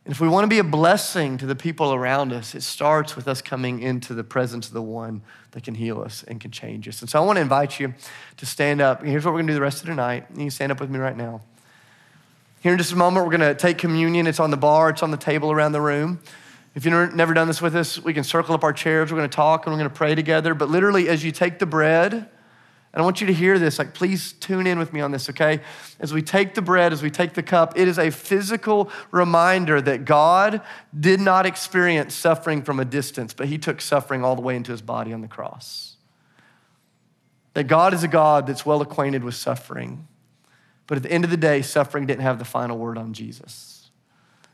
And 0.08 0.14
if 0.14 0.22
we 0.22 0.30
want 0.30 0.46
to 0.46 0.48
be 0.48 0.60
a 0.60 0.64
blessing 0.64 1.38
to 1.38 1.46
the 1.46 1.54
people 1.54 1.94
around 1.94 2.32
us, 2.32 2.56
it 2.56 2.64
starts 2.64 3.18
with 3.18 3.28
us 3.28 3.42
coming 3.42 3.82
into 3.82 4.14
the 4.14 4.24
presence 4.24 4.68
of 4.68 4.74
the 4.74 4.82
one 4.82 5.22
that 5.52 5.66
can 5.66 5.76
heal 5.76 6.00
us 6.00 6.24
and 6.24 6.40
can 6.40 6.50
change 6.50 6.88
us. 6.88 7.02
And 7.02 7.10
so 7.10 7.22
I 7.22 7.26
want 7.26 7.36
to 7.36 7.42
invite 7.42 7.78
you 7.78 7.94
to 8.38 8.46
stand 8.46 8.80
up. 8.80 9.04
Here's 9.04 9.26
what 9.26 9.32
we're 9.32 9.40
going 9.40 9.48
to 9.48 9.52
do 9.52 9.56
the 9.56 9.62
rest 9.62 9.82
of 9.82 9.88
the 9.88 9.96
night. 9.96 10.28
You 10.32 10.44
can 10.44 10.50
stand 10.50 10.72
up 10.72 10.80
with 10.80 10.90
me 10.90 10.98
right 10.98 11.18
now. 11.18 11.42
Here 12.62 12.72
in 12.72 12.78
just 12.78 12.94
a 12.94 12.96
moment, 12.96 13.26
we're 13.26 13.38
going 13.38 13.54
to 13.54 13.54
take 13.54 13.80
communion. 13.80 14.28
It's 14.28 14.40
on 14.40 14.50
the 14.50 14.56
bar, 14.56 14.92
it's 14.92 15.04
on 15.04 15.12
the 15.12 15.18
table 15.18 15.52
around 15.52 15.74
the 15.74 15.82
room. 15.82 16.22
If 16.74 16.86
you've 16.86 17.14
never 17.14 17.34
done 17.34 17.48
this 17.48 17.62
with 17.62 17.76
us, 17.76 18.02
we 18.02 18.14
can 18.14 18.24
circle 18.24 18.56
up 18.56 18.64
our 18.64 18.72
chairs. 18.72 19.12
We're 19.12 19.18
going 19.18 19.30
to 19.30 19.36
talk 19.36 19.66
and 19.66 19.74
we're 19.74 19.80
going 19.80 19.90
to 19.90 19.94
pray 19.98 20.16
together. 20.16 20.54
But 20.54 20.70
literally, 20.70 21.10
as 21.10 21.26
you 21.26 21.34
take 21.34 21.60
the 21.60 21.66
bread, 21.66 22.30
and 22.98 23.04
I 23.04 23.06
want 23.06 23.22
you 23.22 23.28
to 23.28 23.34
hear 23.34 23.60
this. 23.60 23.78
Like, 23.78 23.94
please 23.94 24.34
tune 24.34 24.66
in 24.66 24.80
with 24.80 24.92
me 24.92 25.02
on 25.02 25.12
this, 25.12 25.30
okay? 25.30 25.60
As 26.00 26.16
we 26.16 26.24
take 26.24 26.56
the 26.56 26.64
bread, 26.64 26.92
as 26.92 27.04
we 27.04 27.12
take 27.12 27.36
the 27.36 27.44
cup, 27.44 27.78
it 27.78 27.88
is 27.88 28.00
a 28.00 28.10
physical 28.10 28.90
reminder 29.12 29.80
that 29.80 30.04
God 30.04 30.62
did 31.00 31.20
not 31.20 31.46
experience 31.46 32.16
suffering 32.16 32.64
from 32.64 32.80
a 32.80 32.86
distance, 32.86 33.36
but 33.36 33.50
He 33.50 33.60
took 33.60 33.82
suffering 33.82 34.24
all 34.24 34.36
the 34.36 34.42
way 34.42 34.56
into 34.56 34.72
His 34.72 34.82
body 34.82 35.14
on 35.14 35.22
the 35.22 35.28
cross. 35.28 35.98
That 37.54 37.66
God 37.66 37.94
is 37.94 38.02
a 38.04 38.08
God 38.08 38.48
that's 38.48 38.66
well 38.66 38.82
acquainted 38.82 39.24
with 39.24 39.36
suffering. 39.36 40.08
But 40.88 40.96
at 40.96 41.04
the 41.04 41.12
end 41.12 41.24
of 41.24 41.30
the 41.30 41.38
day, 41.38 41.62
suffering 41.62 42.08
didn't 42.08 42.24
have 42.24 42.40
the 42.40 42.46
final 42.46 42.80
word 42.80 42.98
on 42.98 43.14
Jesus. 43.14 43.92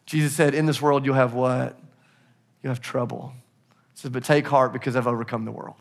Jesus 0.06 0.34
said, 0.34 0.54
In 0.54 0.66
this 0.66 0.82
world, 0.82 1.06
you'll 1.06 1.16
have 1.16 1.34
what? 1.34 1.80
You 2.62 2.68
have 2.68 2.82
trouble. 2.82 3.36
He 3.94 4.02
says, 4.02 4.12
But 4.12 4.26
take 4.26 4.48
heart 4.48 4.74
because 4.74 4.98
I've 4.98 5.08
overcome 5.08 5.46
the 5.46 5.52
world. 5.54 5.78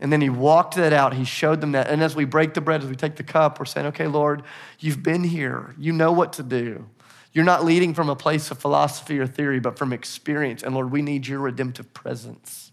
And 0.00 0.12
then 0.12 0.20
he 0.20 0.30
walked 0.30 0.76
that 0.76 0.92
out. 0.92 1.14
He 1.14 1.24
showed 1.24 1.60
them 1.60 1.72
that. 1.72 1.88
And 1.88 2.02
as 2.02 2.14
we 2.14 2.24
break 2.24 2.54
the 2.54 2.60
bread, 2.60 2.82
as 2.82 2.88
we 2.88 2.94
take 2.94 3.16
the 3.16 3.24
cup, 3.24 3.58
we're 3.58 3.66
saying, 3.66 3.86
okay, 3.88 4.06
Lord, 4.06 4.42
you've 4.78 5.02
been 5.02 5.24
here. 5.24 5.74
You 5.76 5.92
know 5.92 6.12
what 6.12 6.32
to 6.34 6.42
do. 6.42 6.86
You're 7.32 7.44
not 7.44 7.64
leading 7.64 7.94
from 7.94 8.08
a 8.08 8.16
place 8.16 8.50
of 8.50 8.58
philosophy 8.58 9.18
or 9.18 9.26
theory, 9.26 9.60
but 9.60 9.76
from 9.76 9.92
experience. 9.92 10.62
And 10.62 10.74
Lord, 10.74 10.90
we 10.92 11.02
need 11.02 11.26
your 11.26 11.40
redemptive 11.40 11.92
presence. 11.94 12.72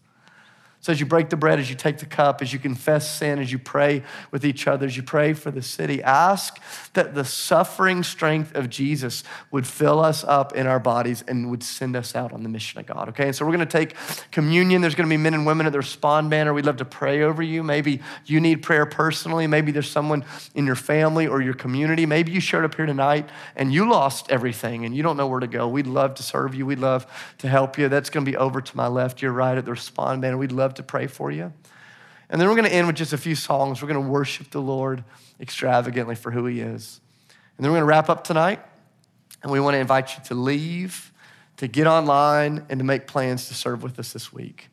So, 0.85 0.91
as 0.91 0.99
you 0.99 1.07
break 1.07 1.29
the 1.29 1.35
bread, 1.35 1.57
as 1.57 1.67
you 1.67 1.75
take 1.75 1.97
the 1.97 2.05
cup, 2.05 2.43
as 2.43 2.53
you 2.53 2.59
confess 2.59 3.09
sin, 3.09 3.39
as 3.39 3.51
you 3.51 3.57
pray 3.57 4.03
with 4.29 4.45
each 4.45 4.67
other, 4.67 4.85
as 4.85 4.95
you 4.95 5.01
pray 5.01 5.33
for 5.33 5.49
the 5.49 5.63
city, 5.63 6.03
ask 6.03 6.61
that 6.93 7.15
the 7.15 7.25
suffering 7.25 8.03
strength 8.03 8.55
of 8.55 8.69
Jesus 8.69 9.23
would 9.49 9.65
fill 9.65 9.99
us 9.99 10.23
up 10.23 10.53
in 10.55 10.67
our 10.67 10.79
bodies 10.79 11.23
and 11.27 11.49
would 11.49 11.63
send 11.63 11.95
us 11.95 12.13
out 12.13 12.31
on 12.33 12.43
the 12.43 12.49
mission 12.49 12.79
of 12.79 12.85
God, 12.85 13.09
okay? 13.09 13.25
And 13.25 13.35
so, 13.35 13.47
we're 13.47 13.51
gonna 13.51 13.65
take 13.65 13.95
communion. 14.29 14.81
There's 14.83 14.93
gonna 14.93 15.09
be 15.09 15.17
men 15.17 15.33
and 15.33 15.43
women 15.43 15.65
at 15.65 15.71
the 15.71 15.79
Respond 15.79 16.29
banner. 16.29 16.53
We'd 16.53 16.67
love 16.67 16.77
to 16.77 16.85
pray 16.85 17.23
over 17.23 17.41
you. 17.41 17.63
Maybe 17.63 18.01
you 18.27 18.39
need 18.39 18.61
prayer 18.61 18.85
personally. 18.85 19.47
Maybe 19.47 19.71
there's 19.71 19.89
someone 19.89 20.23
in 20.53 20.67
your 20.67 20.75
family 20.75 21.25
or 21.25 21.41
your 21.41 21.55
community. 21.55 22.05
Maybe 22.05 22.31
you 22.31 22.39
showed 22.39 22.63
up 22.63 22.75
here 22.75 22.85
tonight 22.85 23.27
and 23.55 23.73
you 23.73 23.89
lost 23.89 24.29
everything 24.29 24.85
and 24.85 24.95
you 24.95 25.01
don't 25.01 25.17
know 25.17 25.25
where 25.25 25.39
to 25.39 25.47
go. 25.47 25.67
We'd 25.67 25.87
love 25.87 26.13
to 26.13 26.21
serve 26.21 26.53
you. 26.53 26.67
We'd 26.67 26.77
love 26.77 27.07
to 27.39 27.47
help 27.47 27.79
you. 27.79 27.89
That's 27.89 28.11
gonna 28.11 28.23
be 28.23 28.37
over 28.37 28.61
to 28.61 28.77
my 28.77 28.85
left, 28.85 29.23
your 29.23 29.31
right 29.31 29.57
at 29.57 29.65
the 29.65 29.71
Respond 29.71 30.21
banner. 30.21 30.37
We'd 30.37 30.51
love 30.51 30.74
to 30.75 30.83
pray 30.83 31.07
for 31.07 31.31
you. 31.31 31.53
And 32.29 32.41
then 32.41 32.47
we're 32.47 32.55
going 32.55 32.67
to 32.67 32.73
end 32.73 32.87
with 32.87 32.95
just 32.95 33.13
a 33.13 33.17
few 33.17 33.35
songs. 33.35 33.81
We're 33.81 33.87
going 33.87 34.03
to 34.03 34.09
worship 34.09 34.49
the 34.49 34.61
Lord 34.61 35.03
extravagantly 35.39 36.15
for 36.15 36.31
who 36.31 36.45
He 36.45 36.59
is. 36.59 36.99
And 37.57 37.63
then 37.63 37.71
we're 37.71 37.77
going 37.77 37.87
to 37.87 37.89
wrap 37.89 38.09
up 38.09 38.23
tonight. 38.23 38.59
And 39.43 39.51
we 39.51 39.59
want 39.59 39.75
to 39.75 39.79
invite 39.79 40.17
you 40.17 40.23
to 40.25 40.33
leave, 40.33 41.13
to 41.57 41.67
get 41.67 41.85
online, 41.85 42.65
and 42.69 42.79
to 42.79 42.83
make 42.83 43.05
plans 43.05 43.47
to 43.49 43.53
serve 43.53 43.83
with 43.83 43.99
us 43.99 44.11
this 44.11 44.33
week. 44.33 44.69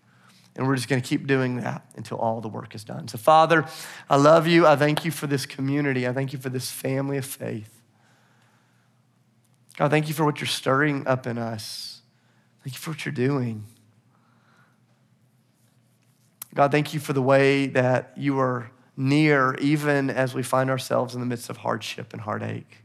And 0.57 0.67
we're 0.67 0.77
just 0.77 0.89
going 0.89 1.01
to 1.01 1.07
keep 1.07 1.27
doing 1.27 1.57
that 1.57 1.85
until 1.97 2.19
all 2.19 2.41
the 2.41 2.49
work 2.49 2.75
is 2.75 2.85
done. 2.85 3.09
So, 3.09 3.19
Father, 3.19 3.67
I 4.09 4.17
love 4.17 4.47
you. 4.47 4.67
I 4.67 4.77
thank 4.77 5.05
you 5.05 5.11
for 5.11 5.27
this 5.27 5.47
community. 5.47 6.07
I 6.07 6.13
thank 6.13 6.33
you 6.33 6.39
for 6.39 6.49
this 6.49 6.71
family 6.71 7.19
of 7.19 7.25
faith. 7.25 7.83
God, 9.77 9.91
thank 9.91 10.09
you 10.09 10.15
for 10.15 10.25
what 10.25 10.41
you're 10.41 10.49
stirring 10.49 11.07
up 11.07 11.27
in 11.27 11.39
us. 11.39 12.01
Thank 12.63 12.75
you 12.75 12.81
for 12.81 12.91
what 12.91 13.05
you're 13.05 13.13
doing. 13.13 13.65
God, 16.55 16.71
thank 16.71 16.93
you 16.93 17.01
for 17.01 17.13
the 17.13 17.23
way 17.23 17.67
that 17.67 18.13
you 18.17 18.39
are 18.39 18.71
near 18.97 19.55
even 19.55 20.11
as 20.11 20.35
we 20.35 20.43
find 20.43 20.69
ourselves 20.69 21.15
in 21.15 21.21
the 21.21 21.27
midst 21.27 21.49
of 21.49 21.59
hardship 21.59 22.13
and 22.13 22.21
heartache. 22.21 22.79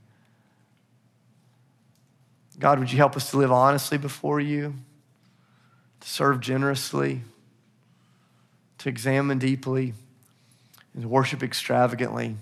God, 2.59 2.79
would 2.79 2.91
you 2.91 2.97
help 2.97 3.15
us 3.15 3.29
to 3.31 3.37
live 3.37 3.51
honestly 3.51 3.97
before 3.97 4.39
you, 4.39 4.73
to 5.99 6.09
serve 6.09 6.39
generously, 6.39 7.21
to 8.79 8.89
examine 8.89 9.37
deeply, 9.37 9.93
and 10.93 11.03
to 11.03 11.07
worship 11.07 11.43
extravagantly 11.43 12.35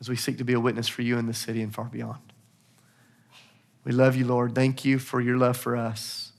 as 0.00 0.08
we 0.08 0.16
seek 0.16 0.36
to 0.38 0.44
be 0.44 0.52
a 0.52 0.60
witness 0.60 0.88
for 0.88 1.02
you 1.02 1.16
in 1.16 1.26
the 1.26 1.34
city 1.34 1.62
and 1.62 1.74
far 1.74 1.86
beyond. 1.86 2.20
We 3.84 3.92
love 3.92 4.14
you, 4.14 4.26
Lord. 4.26 4.54
Thank 4.54 4.84
you 4.84 4.98
for 4.98 5.20
your 5.20 5.38
love 5.38 5.56
for 5.56 5.76
us. 5.76 6.32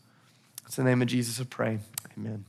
It's 0.65 0.75
the 0.75 0.83
name 0.83 1.01
of 1.01 1.07
Jesus 1.07 1.39
I 1.39 1.45
pray. 1.45 1.79
Amen. 2.17 2.45